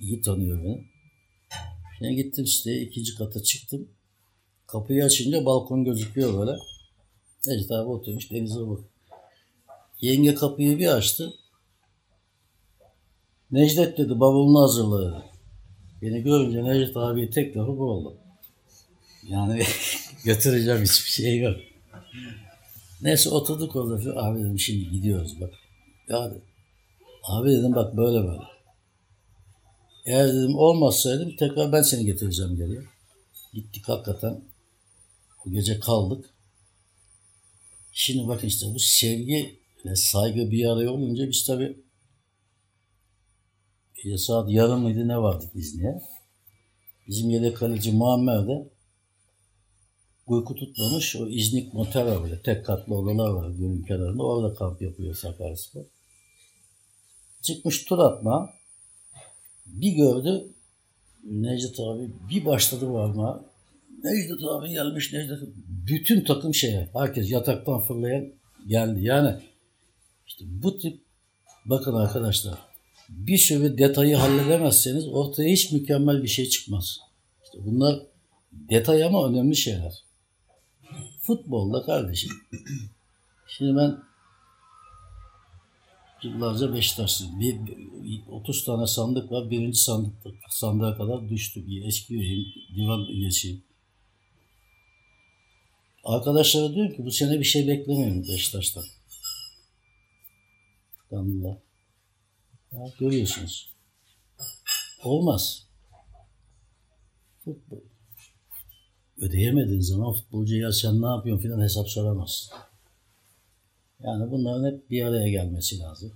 iyi 0.00 0.20
tanıyor 0.20 0.64
beni. 0.64 0.84
Şimdi 1.98 2.14
gittim 2.16 2.46
siteye 2.46 2.82
ikinci 2.82 3.14
kata 3.14 3.42
çıktım. 3.42 3.88
Kapıyı 4.66 5.04
açınca 5.04 5.44
balkon 5.44 5.84
gözüküyor 5.84 6.38
böyle. 6.38 6.58
Necdet 7.46 7.70
abi 7.70 7.88
oturmuş 7.88 8.30
denize 8.30 8.68
bak. 8.68 8.80
Yenge 10.00 10.34
kapıyı 10.34 10.78
bir 10.78 10.86
açtı. 10.86 11.34
Necdet 13.52 13.98
dedi 13.98 14.20
bavulunu 14.20 14.62
hazırla 14.62 15.10
dedi. 15.10 15.24
Beni 16.02 16.22
görünce 16.22 16.64
Necdet 16.64 16.96
abi 16.96 17.30
tek 17.30 17.56
lafı 17.56 17.78
bu 17.78 17.90
oldu. 17.90 18.16
Yani 19.28 19.62
götüreceğim 20.24 20.82
hiçbir 20.82 21.10
şey 21.10 21.38
yok. 21.40 21.56
Neyse 23.02 23.30
oturduk 23.30 23.76
orada. 23.76 24.22
Abi 24.22 24.38
dedim 24.38 24.58
şimdi 24.58 24.90
gidiyoruz 24.90 25.40
bak. 25.40 25.54
Ya 26.08 26.30
dedim. 26.30 26.42
Abi 27.22 27.50
dedim 27.50 27.74
bak 27.74 27.96
böyle 27.96 28.28
böyle. 28.28 28.42
Eğer 30.04 30.28
dedim 30.28 30.56
olmazsaydım 30.56 31.36
tekrar 31.36 31.72
ben 31.72 31.82
seni 31.82 32.04
getireceğim 32.04 32.56
geriye. 32.56 32.80
Gittik 33.54 33.88
hakikaten. 33.88 34.40
O 35.46 35.50
gece 35.50 35.80
kaldık. 35.80 36.30
Şimdi 37.92 38.28
bakın 38.28 38.46
işte 38.46 38.66
bu 38.74 38.78
sevgi 38.78 39.58
ve 39.84 39.96
saygı 39.96 40.50
bir 40.50 40.70
araya 40.70 40.90
olunca 40.90 41.28
biz 41.28 41.46
tabii 41.46 41.76
gece 44.02 44.18
saat 44.18 44.50
yarım 44.50 44.80
mıydı 44.80 45.08
ne 45.08 45.18
vardık 45.18 45.56
İzni'ye. 45.56 46.02
Bizim 47.08 47.30
yedek 47.30 47.56
kaleci 47.56 47.92
Muammer 47.92 48.46
de 48.46 48.68
uyku 50.26 50.54
tutmamış. 50.54 51.16
O 51.16 51.28
İznik 51.28 51.74
motel 51.74 52.06
var 52.06 52.22
böyle. 52.22 52.42
Tek 52.42 52.66
katlı 52.66 52.94
odalar 52.94 53.30
var 53.30 53.50
gölün 53.50 53.82
kenarında. 53.82 54.22
Orada 54.22 54.54
kamp 54.54 54.82
yapıyor 54.82 55.14
Sakaryaspor. 55.14 55.84
Çıkmış 57.42 57.84
tur 57.84 57.98
atma. 57.98 58.50
Bir 59.66 59.92
gördü. 59.92 60.54
Necdet 61.24 61.80
abi 61.80 62.10
bir 62.30 62.44
başladı 62.44 62.92
varma. 62.92 63.44
Necdet 64.04 64.44
abi 64.48 64.68
gelmiş 64.68 65.12
Necdet. 65.12 65.38
Bütün 65.66 66.24
takım 66.24 66.54
şeye, 66.54 66.90
herkes 66.92 67.30
yataktan 67.30 67.80
fırlayan 67.80 68.32
geldi. 68.66 69.04
Yani 69.04 69.36
işte 70.26 70.44
bu 70.48 70.78
tip 70.78 71.00
bakın 71.66 71.94
arkadaşlar 71.94 72.71
bir 73.16 73.38
sürü 73.38 73.78
detayı 73.78 74.16
halledemezseniz 74.16 75.08
ortaya 75.08 75.52
hiç 75.52 75.72
mükemmel 75.72 76.22
bir 76.22 76.28
şey 76.28 76.48
çıkmaz. 76.48 76.98
İşte 77.44 77.58
bunlar 77.66 78.02
detay 78.52 79.04
ama 79.04 79.28
önemli 79.28 79.56
şeyler. 79.56 79.92
Futbolda 81.20 81.82
kardeşim. 81.82 82.30
Şimdi 83.48 83.76
ben 83.76 83.98
yıllarca 86.22 86.74
Beşiktaşlıyım. 86.74 87.40
Bir, 87.40 87.66
bir- 87.66 88.22
30 88.30 88.64
tane 88.64 88.86
sandık 88.86 89.32
var. 89.32 89.50
Birinci 89.50 89.78
sandık, 89.78 90.12
sandığa 90.50 90.96
kadar 90.96 91.28
düştük. 91.28 91.68
Eski 91.84 92.14
üyeyim, 92.14 92.46
divan 92.76 93.06
üyesiyim. 93.06 93.62
Arkadaşlara 96.04 96.74
diyorum 96.74 96.96
ki 96.96 97.04
bu 97.04 97.10
sene 97.10 97.38
bir 97.38 97.44
şey 97.44 97.68
beklemeyin 97.68 98.28
Beşiktaş'tan. 98.28 98.84
Damla. 101.10 101.58
Ya 102.72 102.80
görüyorsunuz. 102.98 103.74
Olmaz. 105.04 105.66
Futbol. 107.44 107.80
Ödeyemediğin 109.18 109.80
zaman 109.80 110.12
futbolcuya 110.12 110.60
ya 110.60 110.72
sen 110.72 111.02
ne 111.02 111.06
yapıyorsun 111.06 111.42
filan 111.42 111.60
hesap 111.60 111.88
soramazsın. 111.88 112.54
Yani 114.00 114.30
bunların 114.30 114.72
hep 114.72 114.90
bir 114.90 115.04
araya 115.04 115.28
gelmesi 115.28 115.78
lazım. 115.78 116.12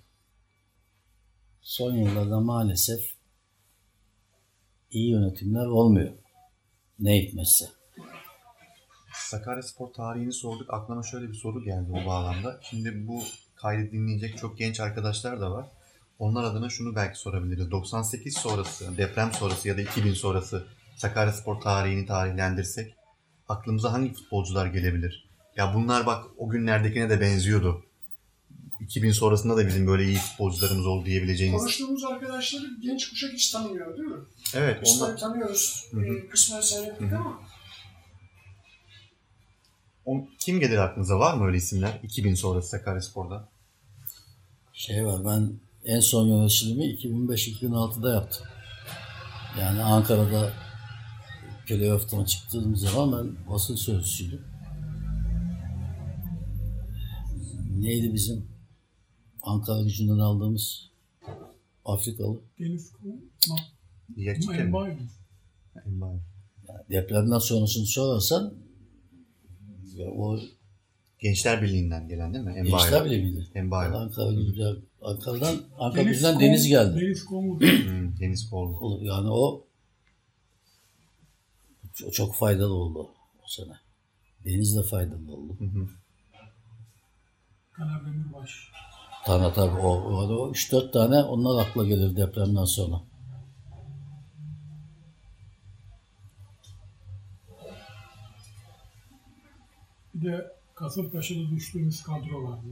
Son 1.62 1.94
yıllarda 1.94 2.40
maalesef 2.40 3.00
iyi 4.90 5.10
yönetimler 5.10 5.66
olmuyor. 5.66 6.12
Ne 6.98 7.22
hikmetse. 7.22 7.66
Sakaryaspor 9.12 9.92
tarihini 9.92 10.32
sorduk. 10.32 10.74
Aklıma 10.74 11.02
şöyle 11.02 11.28
bir 11.28 11.34
soru 11.34 11.64
geldi 11.64 11.90
o 11.90 12.06
bağlamda. 12.06 12.60
Şimdi 12.62 13.08
bu 13.08 13.22
kaydı 13.54 13.92
dinleyecek 13.92 14.38
çok 14.38 14.58
genç 14.58 14.80
arkadaşlar 14.80 15.40
da 15.40 15.50
var. 15.50 15.75
Onlar 16.18 16.44
adına 16.44 16.68
şunu 16.68 16.94
belki 16.96 17.18
sorabiliriz. 17.18 17.70
98 17.70 18.36
sonrası, 18.36 18.96
deprem 18.96 19.32
sonrası 19.32 19.68
ya 19.68 19.76
da 19.76 19.80
2000 19.80 20.14
sonrası 20.14 20.66
Sakaryaspor 20.96 21.60
tarihini 21.60 22.06
tarihlendirsek 22.06 22.94
aklımıza 23.48 23.92
hangi 23.92 24.12
futbolcular 24.14 24.66
gelebilir? 24.66 25.28
Ya 25.56 25.74
bunlar 25.74 26.06
bak 26.06 26.24
o 26.38 26.48
günlerdekine 26.48 27.10
de 27.10 27.20
benziyordu. 27.20 27.82
2000 28.80 29.12
sonrasında 29.12 29.56
da 29.56 29.66
bizim 29.66 29.86
böyle 29.86 30.04
iyi 30.04 30.16
futbolcularımız 30.18 30.86
oldu 30.86 31.06
diyebileceğiniz. 31.06 31.60
Konuştuğumuz 31.60 32.04
arkadaşları 32.04 32.64
genç 32.82 33.10
kuşak 33.10 33.32
hiç 33.32 33.50
tanımıyor 33.50 33.96
değil 33.96 34.08
mi? 34.08 34.16
Evet, 34.54 34.80
Kısmen 34.80 35.06
onlar 35.06 35.16
tanıyoruz. 35.18 35.86
Kısmen 36.30 36.60
seyrettik 36.60 37.12
ama 37.12 37.40
o- 40.04 40.24
kim 40.38 40.60
gelir 40.60 40.78
aklınıza? 40.78 41.18
Var 41.18 41.34
mı 41.34 41.46
öyle 41.46 41.56
isimler 41.56 42.00
2000 42.02 42.34
sonrası 42.34 42.68
Sakaryaspor'da? 42.68 43.48
Şey 44.72 45.06
var 45.06 45.24
ben 45.24 45.52
en 45.86 46.00
son 46.00 46.28
yöneticiliğimi 46.28 46.84
2005-2006'da 46.84 48.14
yaptım. 48.14 48.46
Yani 49.60 49.82
Ankara'da 49.82 50.52
playoff'tan 51.66 52.24
çıktığım 52.24 52.76
zaman 52.76 53.12
ben 53.12 53.52
basın 53.52 53.76
sözcüsüydüm. 53.76 54.44
Neydi 57.78 58.14
bizim 58.14 58.48
Ankara 59.42 59.82
gücünden 59.82 60.18
aldığımız 60.18 60.90
Afrikalı? 61.84 62.40
Deniz 62.58 62.92
Kum, 62.92 63.20
Diyakite 64.16 64.64
mi? 64.64 64.70
Mbaye. 65.86 66.20
Depremden 66.90 67.38
sonrasını 67.38 67.86
sorarsan 67.86 68.54
ya 69.94 70.10
o 70.10 70.38
Gençler 71.18 71.62
Birliği'nden 71.62 72.08
gelen 72.08 72.34
değil 72.34 72.44
mi? 72.44 72.50
Mbaye. 72.50 72.70
gençler 72.70 73.04
bile 73.04 73.22
miydi? 73.22 73.62
Mbaye. 73.62 73.90
Ankara 73.90 74.32
gücünden, 74.32 74.76
Ankara'dan, 75.02 75.56
Ankara 75.78 76.04
Deniz 76.04 76.22
Deniz 76.24 76.68
geldi. 76.68 77.00
Deniz 77.00 77.24
Kum'u 77.24 77.60
Hmm, 77.60 78.18
Deniz. 78.20 78.52
Olur. 78.52 79.02
Yani 79.02 79.30
o 79.30 79.66
çok, 81.94 82.14
çok 82.14 82.34
faydalı 82.34 82.74
oldu 82.74 83.10
o 83.44 83.48
sene. 83.48 83.72
Deniz 84.44 84.76
de 84.76 84.82
faydalı 84.82 85.32
oldu. 85.32 85.56
Hı 85.58 85.64
hı. 85.64 85.88
Kanar 87.72 88.06
Demirbaş. 88.06 88.68
Tabii 89.26 89.54
tabii 89.54 89.80
o, 89.80 89.88
o, 89.88 90.16
o 90.16 90.52
3-4 90.52 90.92
tane 90.92 91.22
onlar 91.22 91.66
akla 91.66 91.86
gelir 91.86 92.16
depremden 92.16 92.64
sonra. 92.64 93.02
Bir 100.14 100.32
de 100.32 100.52
Kasımpaşa'da 100.74 101.50
düştüğümüz 101.50 102.02
kadro 102.02 102.44
vardı. 102.44 102.66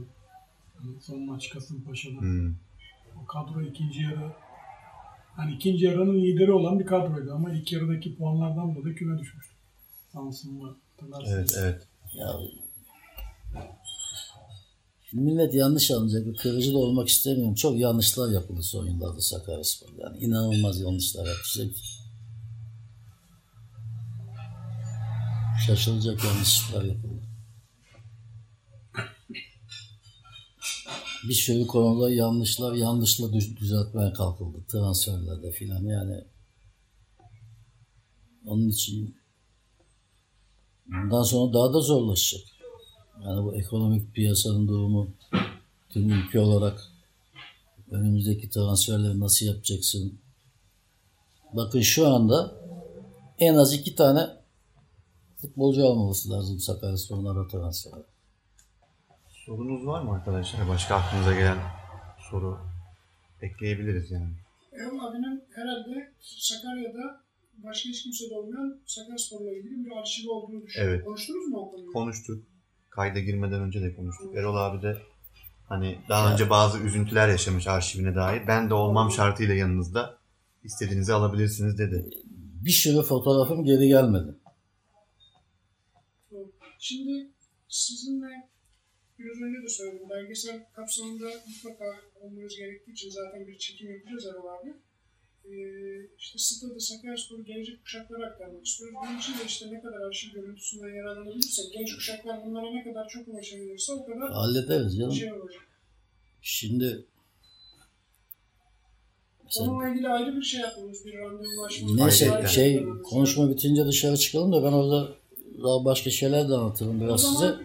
Yani 0.85 1.01
son 1.01 1.25
maç 1.25 1.49
Kasımpaşa'da. 1.49 2.19
Hmm. 2.19 2.53
O 3.23 3.25
kadro 3.25 3.61
ikinci 3.61 4.01
yarı 4.01 4.31
hani 5.35 5.55
ikinci 5.55 5.85
yarının 5.85 6.21
lideri 6.21 6.51
olan 6.51 6.79
bir 6.79 6.85
kadroydu 6.85 7.33
ama 7.33 7.53
ilk 7.53 7.71
yarıdaki 7.71 8.15
puanlardan 8.15 8.75
dolayı 8.75 8.95
küme 8.95 9.19
düşmüştü. 9.19 9.55
Samsun'la 10.13 10.75
hatırlarsınız. 10.91 11.57
Evet, 11.57 11.57
evet. 11.59 11.87
Ya 12.13 12.33
millet 15.13 15.53
yanlış 15.53 15.91
anlayacak. 15.91 16.39
Kırıcı 16.39 16.73
da 16.73 16.77
olmak 16.77 17.07
istemiyorum. 17.07 17.55
Çok 17.55 17.77
yanlışlar 17.77 18.31
yapıldı 18.31 18.63
son 18.63 18.85
yıllarda 18.85 19.21
Sakaryaspor'da. 19.21 20.01
Yani 20.01 20.17
inanılmaz 20.17 20.79
yanlışlar. 20.81 21.27
İşte 21.45 21.63
şaşılacak 25.67 26.23
yanlışlar 26.23 26.83
yapıldı. 26.83 27.14
Bir 31.29 31.33
sürü 31.33 31.67
konuda 31.67 32.11
yanlışlar 32.11 32.73
yanlışla 32.73 33.33
düz- 33.33 33.57
düzeltmeye 33.57 34.13
kalkıldı. 34.13 34.57
Transferlerde 34.67 35.51
filan 35.51 35.83
yani. 35.83 36.23
Onun 38.45 38.69
için 38.69 39.15
bundan 40.87 41.23
sonra 41.23 41.53
daha 41.53 41.73
da 41.73 41.79
zorlaşacak. 41.79 42.47
Yani 43.23 43.43
bu 43.43 43.55
ekonomik 43.55 44.13
piyasanın 44.13 44.67
durumu 44.67 45.09
tüm 45.89 46.09
ülke 46.11 46.39
olarak 46.39 46.91
önümüzdeki 47.91 48.49
transferleri 48.49 49.19
nasıl 49.19 49.45
yapacaksın? 49.45 50.19
Bakın 51.53 51.81
şu 51.81 52.07
anda 52.07 52.55
en 53.39 53.55
az 53.55 53.73
iki 53.73 53.95
tane 53.95 54.29
futbolcu 55.37 55.87
almaması 55.87 56.29
lazım 56.29 56.59
Sakaryaspor'un 56.59 57.25
ara 57.25 57.47
transferi. 57.47 58.03
Sorunuz 59.45 59.85
var 59.85 60.01
mı 60.01 60.11
arkadaşlar? 60.11 60.67
Başka 60.67 60.95
aklınıza 60.95 61.33
gelen 61.33 61.57
soru 62.29 62.59
ekleyebiliriz 63.41 64.11
yani. 64.11 64.29
Erol 64.73 64.99
abinin 64.99 65.43
herhalde 65.55 66.11
Sakarya'da 66.21 67.21
başka 67.57 67.89
hiç 67.89 68.03
kimse 68.03 68.29
de 68.29 68.35
olmayan 68.35 68.79
Sakaryaspor'la 68.85 69.51
ilgili 69.51 69.85
bir 69.85 69.91
arşivi 69.91 70.29
olduğunu 70.29 70.63
düşünüyorum. 70.63 70.95
Evet. 70.95 71.05
Konuştunuz 71.05 71.47
mu 71.47 71.57
o 71.57 71.71
konuyu? 71.71 71.93
Konuştuk. 71.93 72.43
Kayda 72.89 73.19
girmeden 73.19 73.61
önce 73.61 73.81
de 73.81 73.95
konuştuk. 73.95 74.35
Erol 74.35 74.55
abi 74.55 74.81
de 74.81 74.97
hani 75.69 75.99
daha 76.09 76.33
önce 76.33 76.49
bazı 76.49 76.79
üzüntüler 76.79 77.29
yaşamış 77.29 77.67
arşivine 77.67 78.15
dair. 78.15 78.47
Ben 78.47 78.69
de 78.69 78.73
olmam 78.73 79.11
şartıyla 79.11 79.55
yanınızda 79.55 80.17
istediğinizi 80.63 81.13
alabilirsiniz 81.13 81.77
dedi. 81.77 82.09
Bir 82.65 82.71
sürü 82.71 83.03
fotoğrafım 83.03 83.65
geri 83.65 83.87
gelmedi. 83.87 84.35
Şimdi 86.79 87.27
sizinle 87.67 88.54
biraz 89.19 89.41
önce 89.41 89.63
de 89.63 89.69
söyledim. 89.69 90.09
Belgesel 90.09 90.65
kapsamında 90.75 91.25
mutlaka 91.47 91.85
olmanız 92.21 92.55
gerektiği 92.57 92.91
için 92.91 93.09
zaten 93.09 93.47
bir 93.47 93.57
çekim 93.57 93.91
yapacağız 93.93 94.25
abi. 94.25 94.73
Ee, 95.49 96.07
işte 96.17 96.39
Stadı 96.39 96.79
Sakaryaspor'u 96.79 97.45
gelecek 97.45 97.81
kuşaklara 97.83 98.25
aktarmak 98.27 98.65
istiyoruz. 98.65 98.95
Bunun 99.03 99.19
için 99.19 99.33
de 99.33 99.37
işte 99.47 99.71
ne 99.71 99.81
kadar 99.81 100.01
arşiv 100.01 100.31
görüntüsünden 100.33 100.95
yararlanabilirsek, 100.95 101.73
genç 101.73 101.95
kuşaklar 101.95 102.45
bunlara 102.45 102.71
ne 102.71 102.83
kadar 102.83 103.07
çok 103.07 103.27
ulaşabilirse 103.27 103.93
o 103.93 104.05
kadar 104.05 104.31
Hallederiz 104.31 104.97
canım. 104.97 105.11
şey 105.13 105.33
olacak. 105.33 105.61
Şimdi 106.41 107.05
mesela 109.43 109.71
Onunla 109.71 109.89
ilgili 109.89 110.07
ayrı 110.09 110.35
bir 110.35 110.41
şey 110.43 110.61
yapmamız, 110.61 111.05
bir 111.05 111.13
randevulaşmamız. 111.17 111.95
Neyse 111.99 112.25
Gerçekten. 112.25 112.47
şey 112.47 112.83
konuşma 113.03 113.49
bitince 113.49 113.85
dışarı 113.85 114.17
çıkalım 114.17 114.51
da 114.51 114.63
ben 114.63 114.71
orada 114.71 115.09
daha 115.63 115.85
başka 115.85 116.09
şeyler 116.09 116.49
de 116.49 116.53
anlatırım 116.53 117.01
biraz 117.01 117.21
size. 117.21 117.55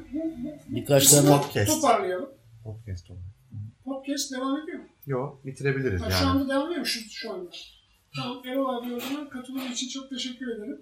Birkaç 0.74 1.10
tane 1.10 1.28
Podcast. 1.30 1.70
toparlayalım. 1.82 2.30
Podcast 2.64 3.10
oldu. 3.10 3.20
Podcast 3.84 4.32
devam 4.32 4.56
ediyor 4.62 4.78
mu? 4.78 4.84
Yok 5.06 5.46
bitirebiliriz 5.46 6.02
Ha, 6.02 6.10
Şu 6.10 6.24
yani. 6.24 6.26
anda 6.40 6.48
devam 6.54 6.66
ediyor 6.66 6.80
mu 6.80 6.86
şu, 6.86 7.00
şu 7.10 7.32
anda? 7.32 7.50
Tamam 8.16 8.42
Erol 8.46 8.74
abi 8.78 8.94
o 8.94 9.00
zaman 9.00 9.30
katılım 9.30 9.72
için 9.72 9.88
çok 9.88 10.10
teşekkür 10.10 10.48
ederim. 10.56 10.80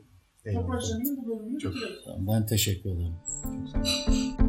Toprak. 0.55 0.83
Zemin'in 0.83 1.17
bu 1.17 1.29
bölümünü 1.29 1.59
Çok- 1.59 1.75
bitirelim. 1.75 2.27
ben 2.27 2.47
teşekkür 2.47 2.91
ederim. 2.91 4.48